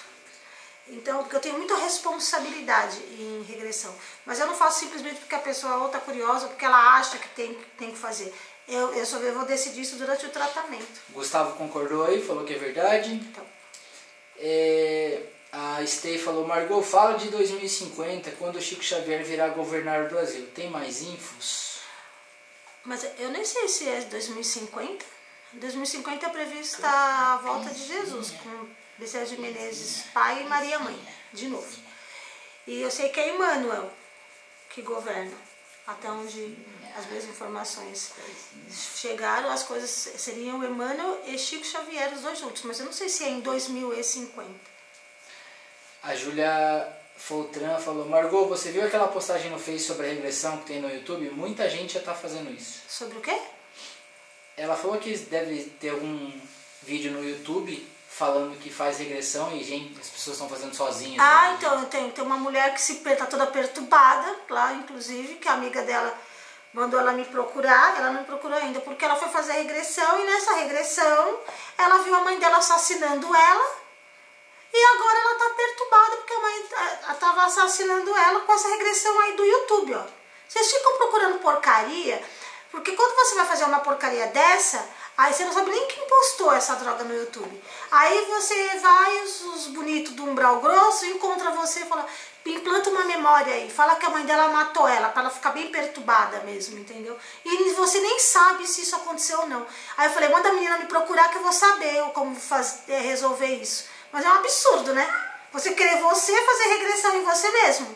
Então, 0.88 1.20
porque 1.20 1.36
eu 1.36 1.40
tenho 1.40 1.58
muita 1.58 1.76
responsabilidade 1.78 2.98
em 2.98 3.44
regressão. 3.44 3.94
Mas 4.26 4.40
eu 4.40 4.48
não 4.48 4.56
faço 4.56 4.80
simplesmente 4.80 5.20
porque 5.20 5.36
a 5.36 5.40
pessoa 5.40 5.78
ou 5.78 5.88
está 5.88 6.00
curiosa, 6.00 6.48
porque 6.48 6.66
ela 6.66 6.96
acha 6.98 7.18
que 7.18 7.30
tem, 7.30 7.54
tem 7.78 7.92
que 7.92 7.98
fazer. 7.98 8.34
Eu, 8.72 8.94
eu 8.94 9.06
só 9.06 9.20
vou 9.20 9.46
decidir 9.46 9.82
isso 9.82 9.98
durante 9.98 10.26
o 10.26 10.30
tratamento. 10.30 11.02
Gustavo 11.10 11.58
concordou 11.58 12.06
aí, 12.06 12.26
falou 12.26 12.46
que 12.46 12.54
é 12.54 12.58
verdade. 12.58 13.14
Então, 13.14 13.46
É, 14.38 15.24
a 15.52 15.86
Stey 15.86 16.18
falou, 16.18 16.48
Margot, 16.48 16.82
fala 16.82 17.18
de 17.18 17.28
2050, 17.30 18.32
quando 18.32 18.56
o 18.56 18.62
Chico 18.62 18.82
Xavier 18.82 19.24
virá 19.26 19.50
governar 19.50 20.06
o 20.06 20.10
Brasil. 20.10 20.48
Tem 20.56 20.70
mais 20.70 21.02
infos? 21.02 21.72
mas 22.84 23.06
eu 23.20 23.30
nem 23.30 23.46
sei 23.46 23.68
se 23.68 23.88
é 23.88 24.02
2050. 24.02 25.06
2050 25.54 26.26
é 26.26 26.30
prevista 26.30 26.88
a 26.88 27.38
volta 27.44 27.70
de 27.70 27.86
Jesus, 27.86 28.32
com 28.32 28.68
Bezerra 28.98 29.26
de 29.26 29.38
Menezes, 29.38 30.06
pai 30.14 30.42
e 30.42 30.46
Maria 30.46 30.80
mãe, 30.80 30.98
de 31.34 31.48
novo. 31.50 31.78
E 32.66 32.82
eu 32.82 32.90
sei 32.90 33.10
que 33.10 33.20
é 33.20 33.36
Emmanuel 33.36 33.92
que 34.70 34.82
governa, 34.82 35.36
até 35.88 36.10
onde 36.10 36.58
as 36.98 37.06
minhas 37.08 37.26
informações 37.26 38.12
chegaram, 38.70 39.50
as 39.50 39.64
coisas 39.64 39.90
seriam 39.90 40.64
Emmanuel 40.64 41.22
e 41.26 41.38
Chico 41.38 41.66
Xavier, 41.66 42.14
os 42.14 42.22
dois 42.22 42.40
juntos, 42.40 42.64
mas 42.64 42.80
eu 42.80 42.86
não 42.86 42.94
sei 42.94 43.10
se 43.10 43.24
é 43.24 43.30
em 43.30 43.40
2050. 43.40 44.50
A 46.04 46.16
Júlia 46.16 46.88
Foltran 47.16 47.78
falou, 47.80 48.08
Margot, 48.08 48.48
você 48.48 48.72
viu 48.72 48.84
aquela 48.84 49.08
postagem 49.08 49.52
no 49.52 49.60
Face 49.60 49.82
sobre 49.82 50.08
a 50.08 50.10
regressão 50.10 50.58
que 50.58 50.66
tem 50.66 50.82
no 50.82 50.90
YouTube? 50.90 51.30
Muita 51.30 51.70
gente 51.70 51.94
já 51.94 52.00
está 52.00 52.14
fazendo 52.14 52.52
isso. 52.52 52.82
Sobre 52.88 53.18
o 53.18 53.22
quê? 53.22 53.40
Ela 54.58 54.76
falou 54.76 54.98
que 54.98 55.16
deve 55.18 55.64
ter 55.80 55.90
algum 55.90 56.32
vídeo 56.84 57.12
no 57.12 57.28
YouTube 57.28 57.88
falando 58.12 58.60
que 58.60 58.70
faz 58.70 59.00
regressão 59.00 59.56
e 59.56 59.64
gente, 59.64 60.00
as 60.00 60.10
pessoas 60.10 60.36
estão 60.36 60.50
fazendo 60.50 60.76
sozinhas. 60.76 61.24
Ah, 61.24 61.50
né? 61.50 61.56
então 61.58 61.86
tem, 61.86 62.12
tem 62.12 62.24
uma 62.24 62.36
mulher 62.36 62.74
que 62.74 62.82
se 62.82 62.96
tá 62.96 63.26
toda 63.26 63.48
perturbada 63.48 64.36
lá, 64.50 64.74
inclusive, 64.74 65.36
que 65.36 65.48
a 65.48 65.54
amiga 65.54 65.82
dela 65.84 66.14
mandou 66.74 67.00
ela 67.00 67.14
me 67.14 67.24
procurar, 67.26 67.98
ela 67.98 68.12
não 68.12 68.20
me 68.20 68.26
procurou 68.26 68.58
ainda, 68.58 68.82
porque 68.82 69.06
ela 69.06 69.16
foi 69.16 69.30
fazer 69.30 69.54
a 69.54 69.56
regressão 69.56 70.20
e 70.20 70.26
nessa 70.26 70.54
regressão 70.56 71.40
ela 71.78 72.00
viu 72.00 72.14
a 72.14 72.20
mãe 72.20 72.38
dela 72.38 72.58
assassinando 72.58 73.34
ela 73.34 73.76
e 74.74 74.86
agora 74.96 75.18
ela 75.18 75.36
tá 75.36 75.50
perturbada 75.56 76.18
porque 76.18 76.34
a 76.34 76.40
mãe 76.40 76.66
estava 77.14 77.44
assassinando 77.46 78.16
ela 78.16 78.42
com 78.42 78.54
essa 78.54 78.68
regressão 78.70 79.20
aí 79.22 79.36
do 79.36 79.46
YouTube, 79.46 79.96
ó. 79.96 80.04
Vocês 80.48 80.70
ficam 80.70 80.98
procurando 80.98 81.40
porcaria, 81.40 82.22
porque 82.72 82.92
quando 82.92 83.16
você 83.16 83.36
vai 83.36 83.46
fazer 83.46 83.64
uma 83.64 83.80
porcaria 83.80 84.28
dessa, 84.28 84.86
aí 85.18 85.34
você 85.34 85.44
não 85.44 85.54
sabe 85.54 85.72
nem 85.72 85.88
quem 85.88 86.08
postou 86.08 86.52
essa 86.54 86.76
droga 86.76 87.04
no 87.04 87.14
YouTube. 87.14 87.64
Aí 87.92 88.26
você 88.26 88.80
vai, 88.80 89.22
os, 89.24 89.42
os 89.42 89.68
bonitos 89.68 90.14
do 90.14 90.24
umbral 90.24 90.60
grosso, 90.60 91.06
encontra 91.06 91.52
você 91.52 91.82
e 91.82 91.86
fala, 91.86 92.06
implanta 92.46 92.90
uma 92.90 93.04
memória 93.04 93.54
aí, 93.54 93.70
fala 93.70 93.96
que 93.96 94.06
a 94.06 94.10
mãe 94.10 94.26
dela 94.26 94.48
matou 94.50 94.88
ela, 94.88 95.10
pra 95.10 95.22
ela 95.22 95.30
ficar 95.30 95.52
bem 95.52 95.70
perturbada 95.72 96.40
mesmo, 96.40 96.80
entendeu? 96.80 97.18
E 97.46 97.74
você 97.74 98.00
nem 98.00 98.20
sabe 98.20 98.68
se 98.68 98.82
isso 98.82 98.96
aconteceu 98.96 99.42
ou 99.42 99.48
não. 99.48 99.66
Aí 99.98 100.08
eu 100.08 100.14
falei, 100.14 100.30
manda 100.30 100.50
a 100.50 100.54
menina 100.54 100.78
me 100.78 100.86
procurar 100.86 101.30
que 101.30 101.38
eu 101.38 101.44
vou 101.44 101.54
saber 101.54 102.02
como 102.14 102.36
faz, 102.36 102.80
é, 102.88 103.00
resolver 103.00 103.48
isso. 103.48 103.86
Mas 104.12 104.26
é 104.26 104.30
um 104.30 104.36
absurdo, 104.36 104.94
né? 104.94 105.08
Você 105.54 105.74
querer 105.74 106.02
você 106.02 106.34
fazer 106.46 106.64
regressão 106.64 107.16
em 107.16 107.24
você 107.24 107.52
mesmo. 107.52 107.96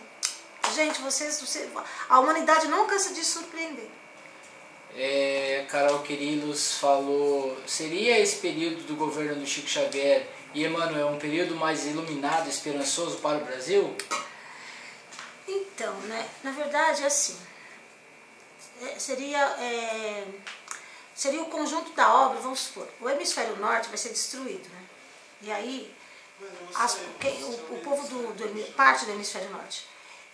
Gente, 0.73 1.01
vocês, 1.01 1.39
você, 1.39 1.69
a 2.09 2.19
humanidade 2.19 2.67
não 2.67 2.87
cansa 2.87 3.13
de 3.13 3.23
surpreender. 3.23 3.84
É, 4.97 5.65
Carol 5.69 5.99
Quirilos 5.99 6.75
falou, 6.77 7.57
seria 7.67 8.17
esse 8.19 8.37
período 8.37 8.83
do 8.87 8.95
governo 8.95 9.35
do 9.41 9.45
Chico 9.45 9.67
Xavier 9.67 10.25
e 10.53 10.63
Emmanuel 10.63 11.09
um 11.09 11.19
período 11.19 11.55
mais 11.55 11.85
iluminado, 11.85 12.49
esperançoso 12.49 13.17
para 13.17 13.37
o 13.39 13.45
Brasil? 13.45 13.93
Então, 15.47 15.93
né, 16.01 16.25
na 16.43 16.51
verdade, 16.51 17.03
é 17.03 17.07
assim, 17.07 17.37
é, 18.81 18.97
seria, 18.97 19.37
é, 19.59 20.25
seria 21.13 21.41
o 21.41 21.47
conjunto 21.47 21.91
da 21.91 22.11
obra, 22.13 22.39
vamos 22.39 22.59
supor, 22.61 22.87
o 23.01 23.09
hemisfério 23.09 23.55
norte 23.57 23.89
vai 23.89 23.97
ser 23.97 24.09
destruído, 24.09 24.67
né? 24.69 24.81
E 25.41 25.51
aí, 25.51 25.93
as- 26.73 26.97
quem- 27.19 27.43
o, 27.43 27.49
o 27.75 27.81
povo 27.83 28.07
do, 28.07 28.33
do 28.33 28.71
parte 28.73 29.05
do 29.05 29.11
hemisfério 29.11 29.49
norte, 29.49 29.85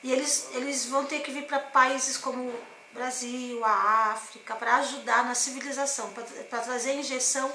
e 0.04 0.12
eles, 0.14 0.50
eles 0.54 0.86
vão 0.86 1.04
ter 1.06 1.20
que 1.22 1.32
vir 1.32 1.46
para 1.46 1.60
países 1.60 2.16
como 2.18 2.54
Brasil, 2.94 3.64
a 3.64 4.12
África, 4.12 4.56
para 4.56 4.78
ajudar 4.78 5.26
na 5.26 5.36
civilização, 5.36 6.12
para 6.50 6.62
trazer 6.62 6.94
injeção 6.94 7.52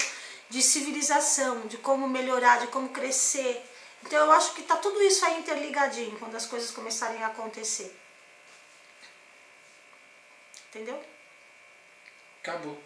de 0.48 0.62
civilização, 0.62 1.66
de 1.66 1.78
como 1.78 2.08
melhorar, 2.08 2.60
de 2.60 2.68
como 2.68 2.88
crescer. 2.90 3.64
Então 4.02 4.18
eu 4.18 4.32
acho 4.32 4.54
que 4.54 4.60
está 4.60 4.76
tudo 4.76 5.02
isso 5.02 5.24
aí 5.24 5.38
interligadinho 5.40 6.18
quando 6.18 6.36
as 6.36 6.46
coisas 6.46 6.70
começarem 6.70 7.22
a 7.22 7.28
acontecer. 7.28 7.96
Entendeu? 10.68 11.02
Acabou. 12.42 12.80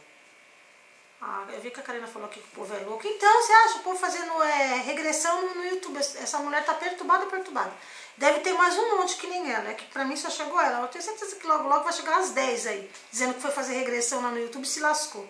Ah, 1.23 1.45
eu 1.53 1.61
vi 1.61 1.71
que 1.71 1.81
a 1.81 1.83
Karina 1.83 2.07
falou 2.07 2.29
aqui 2.29 2.41
que 2.41 2.47
o 2.47 2.51
povo 2.53 2.75
é 2.75 2.79
louco. 2.79 3.07
Então, 3.07 3.43
você 3.43 3.53
acha 3.53 3.79
o 3.79 3.83
povo 3.83 3.99
fazendo 3.99 4.43
é, 4.43 4.77
regressão 4.77 5.43
no, 5.43 5.55
no 5.57 5.65
YouTube? 5.67 5.99
Essa 5.99 6.39
mulher 6.39 6.65
tá 6.65 6.73
perturbada, 6.73 7.27
perturbada. 7.27 7.73
Deve 8.17 8.41
ter 8.41 8.55
mais 8.55 8.77
um 8.79 8.97
monte 8.97 9.17
que 9.17 9.27
nem 9.27 9.53
ela. 9.53 9.69
É 9.69 9.75
que 9.75 9.85
pra 9.87 10.05
mim 10.05 10.17
só 10.17 10.31
chegou 10.31 10.59
ela. 10.59 10.81
Eu 10.81 10.89
tenho 10.89 11.05
certeza 11.05 11.37
que 11.37 11.47
logo, 11.47 11.69
logo 11.69 11.85
vai 11.85 11.93
chegar 11.93 12.19
às 12.19 12.31
10 12.31 12.67
aí. 12.69 12.91
Dizendo 13.11 13.35
que 13.35 13.43
foi 13.43 13.51
fazer 13.51 13.75
regressão 13.75 14.23
lá 14.23 14.31
no 14.31 14.39
YouTube 14.39 14.65
e 14.65 14.69
se 14.69 14.81
lascou. 14.81 15.29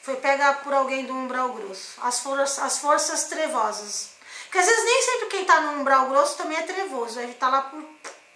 Foi 0.00 0.16
pega 0.16 0.54
por 0.54 0.72
alguém 0.72 1.04
do 1.06 1.12
umbral 1.12 1.52
grosso. 1.54 1.98
As, 2.00 2.20
for 2.20 2.38
as 2.38 2.78
forças 2.78 3.24
trevosas. 3.24 4.10
Porque 4.44 4.58
às 4.58 4.66
vezes 4.66 4.84
nem 4.84 5.02
sempre 5.02 5.26
quem 5.26 5.44
tá 5.44 5.60
no 5.60 5.80
umbral 5.80 6.08
grosso 6.08 6.36
também 6.36 6.56
é 6.56 6.62
trevoso. 6.62 7.18
Ele 7.18 7.34
tá 7.34 7.48
lá 7.48 7.62
por. 7.62 7.82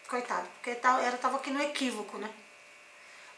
Coitado. 0.09 0.49
Porque 0.55 0.75
tá, 0.75 1.01
ela 1.03 1.19
tava 1.19 1.37
aqui 1.37 1.51
no 1.51 1.63
equívoco, 1.63 2.19
né? 2.19 2.31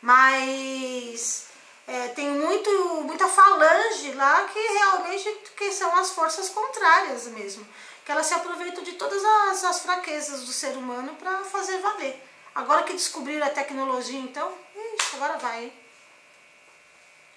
Mas 0.00 1.49
é, 1.90 2.08
tem 2.08 2.30
muito, 2.30 2.70
muita 3.02 3.26
falange 3.26 4.12
lá 4.12 4.44
que 4.44 4.60
realmente 4.60 5.28
que 5.56 5.72
são 5.72 5.92
as 5.96 6.12
forças 6.12 6.48
contrárias 6.48 7.26
mesmo. 7.26 7.66
Que 8.04 8.12
elas 8.12 8.26
se 8.26 8.34
aproveitam 8.34 8.84
de 8.84 8.92
todas 8.92 9.22
as, 9.24 9.64
as 9.64 9.80
fraquezas 9.80 10.44
do 10.44 10.52
ser 10.52 10.76
humano 10.76 11.16
para 11.16 11.42
fazer 11.42 11.78
valer. 11.78 12.22
Agora 12.54 12.84
que 12.84 12.92
descobriram 12.92 13.44
a 13.44 13.50
tecnologia, 13.50 14.20
então, 14.20 14.56
ixi, 14.94 15.16
agora 15.16 15.36
vai. 15.38 15.72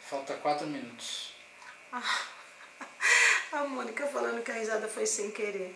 Falta 0.08 0.36
quatro 0.36 0.68
minutos. 0.68 1.34
a 3.52 3.64
Mônica 3.64 4.06
falando 4.06 4.44
que 4.44 4.52
a 4.52 4.56
risada 4.56 4.88
foi 4.88 5.08
sem 5.08 5.32
querer. 5.32 5.76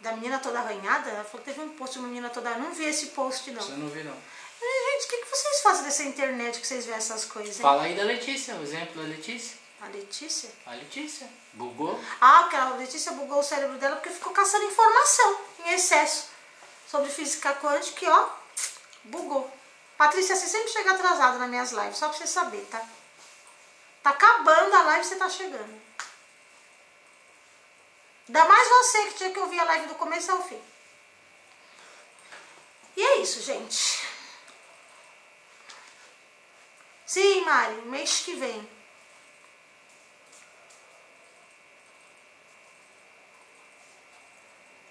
Da 0.00 0.12
menina 0.12 0.40
toda 0.40 0.58
arranhada? 0.58 1.10
Ela 1.10 1.24
falou 1.24 1.44
que 1.44 1.52
teve 1.52 1.60
um 1.60 1.76
post 1.76 1.92
de 1.92 1.98
uma 2.00 2.08
menina 2.08 2.28
toda. 2.28 2.58
Não 2.58 2.72
vi 2.72 2.86
esse 2.86 3.08
post, 3.08 3.52
não. 3.52 3.62
Você 3.62 3.72
não 3.72 3.88
viu, 3.88 4.04
não. 4.04 4.16
Gente, 4.60 5.04
o 5.04 5.08
que, 5.08 5.16
que 5.18 5.30
vocês 5.30 5.60
fazem 5.62 5.84
dessa 5.84 6.02
internet 6.02 6.60
que 6.60 6.66
vocês 6.66 6.84
veem 6.84 6.98
essas 6.98 7.24
coisas? 7.24 7.56
Hein? 7.56 7.62
Fala 7.62 7.82
aí 7.82 7.94
da 7.94 8.02
Letícia, 8.02 8.54
o 8.56 8.62
exemplo 8.62 9.02
da 9.02 9.08
Letícia. 9.08 9.58
A 9.80 9.86
Letícia? 9.86 10.50
A 10.66 10.74
Letícia. 10.74 11.26
Bugou. 11.54 11.98
Ah, 12.20 12.40
porque 12.40 12.56
a 12.56 12.68
Letícia 12.70 13.12
bugou 13.12 13.40
o 13.40 13.42
cérebro 13.42 13.78
dela 13.78 13.96
porque 13.96 14.10
ficou 14.10 14.32
caçando 14.32 14.66
informação 14.66 15.40
em 15.64 15.72
excesso 15.72 16.26
sobre 16.86 17.10
física 17.10 17.54
quântica 17.54 18.04
e 18.04 18.08
ó, 18.08 18.28
bugou. 19.04 19.50
Patrícia, 19.96 20.36
você 20.36 20.46
sempre 20.46 20.68
chega 20.68 20.92
atrasada 20.92 21.38
nas 21.38 21.48
minhas 21.48 21.72
lives, 21.72 21.96
só 21.96 22.08
pra 22.08 22.18
você 22.18 22.26
saber, 22.26 22.66
tá? 22.70 22.86
Tá 24.02 24.10
acabando 24.10 24.74
a 24.74 24.82
live 24.82 25.04
você 25.04 25.16
tá 25.16 25.28
chegando. 25.28 25.80
Ainda 28.28 28.44
mais 28.44 28.68
você 28.68 29.06
que 29.06 29.14
tinha 29.14 29.30
que 29.30 29.40
ouvir 29.40 29.58
a 29.60 29.64
live 29.64 29.86
do 29.86 29.94
começo 29.94 30.30
ao 30.30 30.42
fim. 30.42 30.60
E 32.96 33.02
é 33.02 33.16
isso, 33.18 33.40
gente. 33.40 34.09
Sim, 37.10 37.44
Mari, 37.44 37.74
mês 37.86 38.20
que 38.20 38.36
vem. 38.36 38.68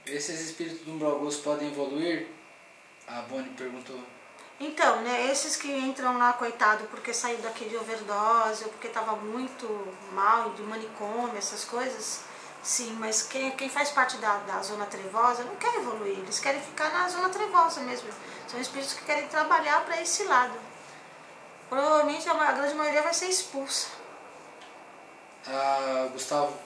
Esses 0.05 0.41
espíritos 0.41 0.82
do 0.82 0.91
umbral 0.91 1.17
grosso 1.17 1.41
podem 1.41 1.70
evoluir? 1.70 2.28
A 3.07 3.22
Bonnie 3.22 3.49
perguntou. 3.51 3.97
Então, 4.59 5.01
né, 5.01 5.32
esses 5.32 5.55
que 5.55 5.72
entram 5.72 6.17
lá, 6.17 6.34
coitado, 6.34 6.84
porque 6.88 7.13
saiu 7.13 7.38
daqui 7.38 7.70
de 7.70 7.78
overdose, 7.78 8.65
ou 8.65 8.70
porque 8.72 8.89
tava 8.89 9.15
muito 9.15 9.65
mal, 10.11 10.49
de 10.49 10.61
manicômio, 10.63 11.38
essas 11.38 11.63
coisas, 11.63 12.20
sim, 12.61 12.97
mas 12.99 13.22
quem, 13.22 13.51
quem 13.51 13.70
faz 13.70 13.91
parte 13.91 14.17
da, 14.17 14.39
da 14.39 14.61
zona 14.61 14.86
trevosa 14.88 15.45
não 15.45 15.55
quer 15.55 15.74
evoluir, 15.76 16.20
eles 16.20 16.41
querem 16.41 16.61
ficar 16.61 16.91
na 16.91 17.07
zona 17.07 17.30
trevosa 17.30 17.80
mesmo. 17.80 18.09
São 18.45 18.59
espíritos 18.59 18.93
que 18.93 19.05
querem 19.05 19.30
trabalhar 19.30 19.86
para 19.86 20.01
esse 20.01 20.26
lado. 20.26 20.78
Provavelmente 21.70 22.28
a, 22.28 22.51
grande 22.51 22.74
maioria 22.74 23.03
vai 23.03 23.13
ser 23.13 23.28
expulsa. 23.28 23.88
Ah, 25.47 26.09
Gustavo. 26.11 26.57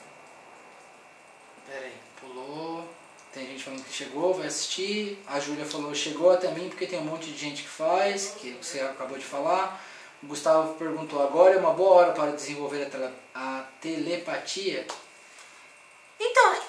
Pera 1.67 1.85
aí, 1.85 1.97
pulou. 2.19 2.87
Tem 3.33 3.47
gente 3.47 3.63
falando 3.63 3.83
que 3.83 3.93
chegou, 3.93 4.33
vai 4.33 4.47
assistir. 4.47 5.21
A 5.27 5.39
Júlia 5.39 5.65
falou, 5.65 5.93
chegou 5.93 6.31
até 6.31 6.51
mim 6.51 6.69
porque 6.69 6.87
tem 6.87 6.99
um 6.99 7.05
monte 7.05 7.31
de 7.31 7.37
gente 7.37 7.63
que 7.63 7.69
faz, 7.69 8.35
que 8.37 8.51
você 8.61 8.79
acabou 8.79 9.17
de 9.17 9.25
falar. 9.25 9.81
O 10.21 10.27
Gustavo 10.27 10.75
perguntou, 10.75 11.21
agora 11.21 11.55
é 11.55 11.57
uma 11.57 11.73
boa 11.73 11.95
hora 11.95 12.11
para 12.13 12.31
desenvolver 12.31 12.83
a, 12.83 12.89
tele, 12.89 13.13
a 13.33 13.65
telepatia? 13.81 14.87
Então, 16.17 16.61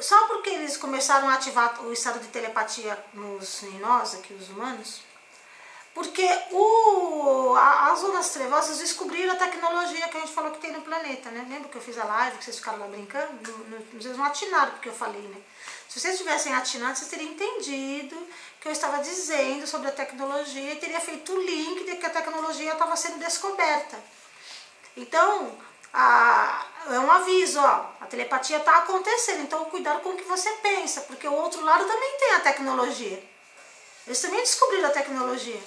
só 0.00 0.26
porque 0.28 0.50
eles 0.50 0.76
começaram 0.76 1.28
a 1.28 1.34
ativar 1.34 1.84
o 1.84 1.92
estado 1.92 2.20
de 2.20 2.28
telepatia 2.28 2.96
nos, 3.12 3.62
em 3.64 3.78
nós, 3.80 4.14
aqui 4.14 4.32
os 4.32 4.48
humanos, 4.48 5.02
porque 5.94 6.26
o, 6.52 7.54
a, 7.56 7.90
as 7.90 8.00
zonas 8.00 8.30
trevosas 8.30 8.78
descobriram 8.78 9.32
a 9.32 9.36
tecnologia 9.36 10.08
que 10.08 10.16
a 10.16 10.20
gente 10.20 10.32
falou 10.32 10.52
que 10.52 10.60
tem 10.60 10.72
no 10.72 10.82
planeta, 10.82 11.30
né? 11.30 11.44
Lembra 11.48 11.68
que 11.68 11.76
eu 11.76 11.82
fiz 11.82 11.98
a 11.98 12.04
live, 12.04 12.38
que 12.38 12.44
vocês 12.44 12.56
ficaram 12.56 12.78
lá 12.78 12.86
brincando? 12.86 13.32
Vocês 13.94 14.16
não 14.16 14.24
atinaram 14.24 14.72
porque 14.72 14.88
eu 14.88 14.94
falei, 14.94 15.22
né? 15.22 15.40
Se 15.88 15.98
vocês 15.98 16.16
tivessem 16.16 16.54
atinado, 16.54 16.96
vocês 16.96 17.10
teriam 17.10 17.32
entendido 17.32 18.16
que 18.60 18.68
eu 18.68 18.72
estava 18.72 19.02
dizendo 19.02 19.66
sobre 19.66 19.88
a 19.88 19.92
tecnologia 19.92 20.72
e 20.72 20.76
teria 20.76 21.00
feito 21.00 21.32
o 21.32 21.40
link 21.42 21.84
de 21.84 21.96
que 21.96 22.06
a 22.06 22.10
tecnologia 22.10 22.72
estava 22.72 22.94
sendo 22.94 23.18
descoberta. 23.18 23.98
Então, 24.96 25.58
a, 25.92 26.66
é 26.88 27.00
um 27.00 27.10
aviso, 27.10 27.58
ó, 27.58 27.86
a 28.00 28.06
telepatia 28.06 28.58
está 28.58 28.78
acontecendo, 28.78 29.42
então 29.42 29.64
cuidado 29.64 30.00
com 30.00 30.10
o 30.10 30.16
que 30.16 30.22
você 30.22 30.48
pensa, 30.62 31.00
porque 31.02 31.26
o 31.26 31.34
outro 31.34 31.64
lado 31.64 31.84
também 31.84 32.16
tem 32.18 32.34
a 32.34 32.40
tecnologia. 32.40 33.22
Eles 34.06 34.20
também 34.20 34.40
descobriram 34.40 34.88
a 34.88 34.92
tecnologia. 34.92 35.60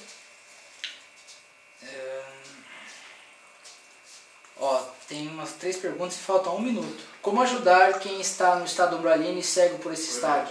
Ó, 4.64 4.82
tem 5.09 5.28
umas 5.28 5.51
três 5.51 5.76
perguntas 5.76 6.16
e 6.16 6.20
falta 6.20 6.49
um 6.49 6.61
minuto. 6.61 7.03
Como 7.22 7.41
ajudar 7.41 7.99
quem 7.99 8.22
está 8.22 8.55
no 8.55 8.64
estado 8.64 8.95
umbralino 8.95 9.38
e 9.38 9.43
cego 9.43 9.78
por 9.80 9.91
esse 9.91 10.09
estado? 10.11 10.49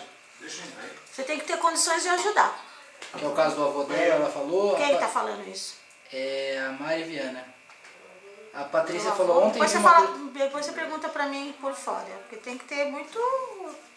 Você 1.11 1.23
tem 1.23 1.39
que 1.39 1.47
ter 1.47 1.57
condições 1.57 2.03
de 2.03 2.11
ajudar. 2.11 2.63
Que 3.17 3.25
é 3.25 3.29
o 3.29 3.33
caso 3.33 3.57
do 3.57 3.65
avô 3.65 3.85
dela, 3.85 4.17
ela 4.17 4.31
falou. 4.31 4.77
Quem 4.77 4.93
está 4.93 5.09
falando 5.09 5.49
isso? 5.49 5.77
É 6.13 6.63
a 6.63 6.73
Mari 6.73 7.05
Viana. 7.05 7.43
A 8.53 8.65
Patrícia 8.65 9.13
falou 9.13 9.45
ontem. 9.45 9.55
Depois 9.55 9.71
você, 9.71 9.81
fala, 9.81 10.07
depois 10.35 10.67
você 10.67 10.73
pergunta 10.73 11.09
pra 11.09 11.27
mim 11.27 11.55
por 11.59 11.75
fora. 11.75 12.05
Porque 12.21 12.37
tem 12.37 12.59
que 12.59 12.67
ter 12.67 12.85
muito. 12.91 13.19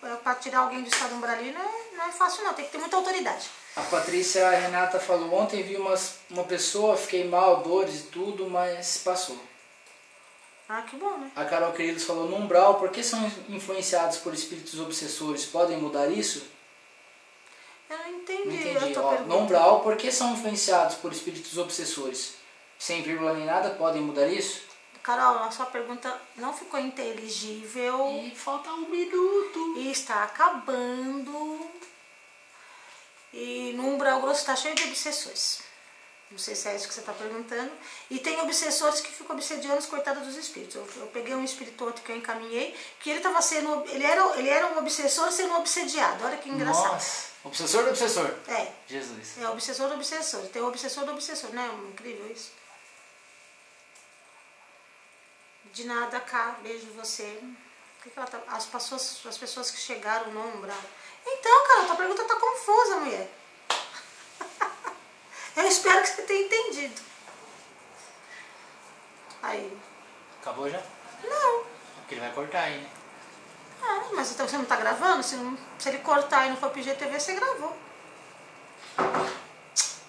É, 0.01 0.15
pra 0.15 0.35
tirar 0.35 0.59
alguém 0.59 0.81
do 0.81 0.87
estado 0.87 1.13
umbralino 1.13 1.59
não 1.91 2.05
é 2.05 2.11
fácil, 2.13 2.45
não. 2.45 2.53
Tem 2.53 2.63
que 2.63 2.71
ter 2.71 2.77
muita 2.77 2.95
autoridade. 2.95 3.49
A 3.75 3.81
Patrícia 3.81 4.47
a 4.47 4.51
Renata 4.51 4.97
falou 4.97 5.33
ontem 5.33 5.61
vi 5.61 5.75
uma, 5.75 5.95
uma 6.29 6.45
pessoa, 6.45 6.95
fiquei 6.95 7.27
mal, 7.27 7.57
dores 7.57 7.99
e 7.99 8.03
tudo, 8.03 8.49
mas 8.49 8.99
passou. 8.99 9.37
Ah, 10.67 10.81
que 10.81 10.95
bom, 10.95 11.17
né? 11.17 11.31
A 11.35 11.45
Carol 11.45 11.73
Queridos 11.73 12.03
falou, 12.03 12.27
no 12.27 12.37
umbral, 12.37 12.75
por 12.75 12.89
que 12.89 13.03
são 13.03 13.23
influenciados 13.49 14.17
por 14.17 14.33
espíritos 14.33 14.79
obsessores? 14.79 15.45
Podem 15.45 15.77
mudar 15.77 16.07
isso? 16.07 16.43
Eu 17.87 17.97
não 17.99 18.07
entendi, 18.07 18.73
não 18.73 18.77
entendi. 18.77 18.97
Ó, 18.97 19.19
no 19.21 19.37
umbral, 19.39 19.81
por 19.81 19.95
que 19.95 20.11
são 20.11 20.33
influenciados 20.33 20.95
por 20.95 21.11
espíritos 21.11 21.57
obsessores? 21.57 22.35
Sem 22.79 23.03
vírgula 23.03 23.33
nem 23.33 23.45
nada, 23.45 23.71
podem 23.71 24.01
mudar 24.01 24.27
isso? 24.27 24.63
Carol, 25.03 25.43
a 25.43 25.51
sua 25.51 25.67
pergunta 25.67 26.19
não 26.35 26.51
ficou 26.51 26.79
inteligível. 26.79 28.09
E 28.23 28.35
falta 28.35 28.71
um 28.71 28.89
minuto. 28.89 29.75
E 29.77 29.91
está 29.91 30.23
acabando. 30.23 31.69
E 33.31 33.73
no 33.75 33.89
umbral 33.89 34.19
grosso 34.19 34.39
está 34.39 34.55
cheio 34.55 34.73
de 34.73 34.83
obsessores. 34.85 35.61
Não 36.31 36.39
sei 36.39 36.55
se 36.55 36.67
é 36.67 36.75
isso 36.75 36.87
que 36.87 36.93
você 36.93 37.01
está 37.01 37.13
perguntando. 37.13 37.71
E 38.09 38.19
tem 38.19 38.41
obsessores 38.41 38.99
que 38.99 39.11
ficam 39.11 39.35
obsediando 39.35 39.77
os 39.77 39.85
coitados 39.85 40.25
dos 40.25 40.35
espíritos. 40.35 40.75
Eu, 40.75 40.87
eu 40.97 41.07
peguei 41.07 41.35
um 41.35 41.43
espírito 41.43 41.85
outro 41.85 42.03
que 42.03 42.11
eu 42.11 42.15
encaminhei, 42.17 42.75
que 42.99 43.09
ele 43.11 43.19
estava 43.19 43.41
sendo. 43.41 43.85
Ele 43.89 44.03
era, 44.03 44.37
ele 44.39 44.49
era 44.49 44.67
um 44.67 44.77
obsessor 44.79 45.31
sendo 45.31 45.55
obsediado. 45.55 46.25
Olha 46.25 46.37
que 46.37 46.49
engraçado. 46.49 46.93
Nossa, 46.93 47.27
obsessor 47.43 47.83
do 47.83 47.89
obsessor. 47.91 48.33
É. 48.47 48.71
Jesus. 48.87 49.37
É 49.39 49.49
obsessor 49.49 49.87
do 49.87 49.93
obsessor. 49.93 50.41
Tem 50.47 50.61
o 50.61 50.67
obsessor 50.67 51.05
do 51.05 51.11
obsessor, 51.11 51.51
né? 51.51 51.69
Incrível 51.91 52.29
isso. 52.31 52.51
De 55.71 55.85
nada, 55.85 56.19
cá. 56.19 56.57
Beijo 56.63 56.87
você. 56.95 57.39
O 57.99 58.03
que 58.03 58.09
que 58.09 58.17
ela 58.19 58.27
tá- 58.27 58.41
As 58.47 58.65
pessoas, 58.65 59.21
as 59.25 59.37
pessoas 59.37 59.69
que 59.71 59.77
chegaram 59.77 60.31
no 60.31 60.47
umbral. 60.57 60.77
Então, 61.25 61.67
cara, 61.67 61.85
tua 61.85 61.95
pergunta 61.95 62.23
tá 62.25 62.35
confusa, 62.35 62.97
mulher. 62.97 63.29
Eu 65.55 65.67
espero 65.67 66.01
que 66.01 66.07
você 66.09 66.21
tenha 66.23 66.45
entendido. 66.45 67.01
Aí. 69.41 69.77
Acabou 70.41 70.69
já? 70.69 70.81
Não. 71.23 71.63
Porque 71.97 72.15
ele 72.15 72.21
vai 72.21 72.31
cortar 72.33 72.61
aí, 72.63 72.77
né? 72.79 72.89
Ah, 73.83 74.03
mas 74.13 74.31
então 74.31 74.47
você 74.47 74.57
não 74.57 74.65
tá 74.65 74.75
gravando? 74.75 75.23
Se, 75.23 75.35
não- 75.35 75.57
se 75.77 75.89
ele 75.89 75.99
cortar 75.99 76.45
e 76.47 76.49
não 76.49 76.57
for 76.57 76.69
pro 76.71 76.79
IGTV, 76.79 77.19
você 77.19 77.33
gravou. 77.33 77.75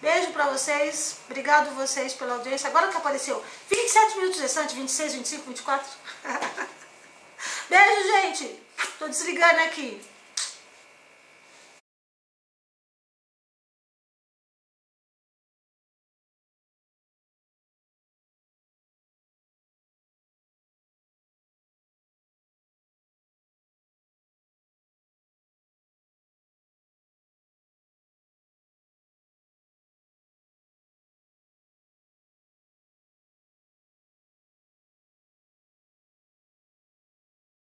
Beijo 0.00 0.32
pra 0.32 0.48
vocês. 0.50 1.16
Obrigado 1.26 1.74
vocês 1.74 2.12
pela 2.14 2.34
audiência. 2.34 2.68
Agora 2.68 2.88
que 2.88 2.96
apareceu 2.96 3.42
27 3.70 4.16
minutos 4.18 4.40
restantes, 4.40 4.74
26, 4.74 5.14
25, 5.14 5.44
24. 5.48 5.88
Beijo, 7.68 8.02
gente. 8.12 8.62
Tô 8.98 9.08
desligando 9.08 9.60
aqui. 9.60 10.02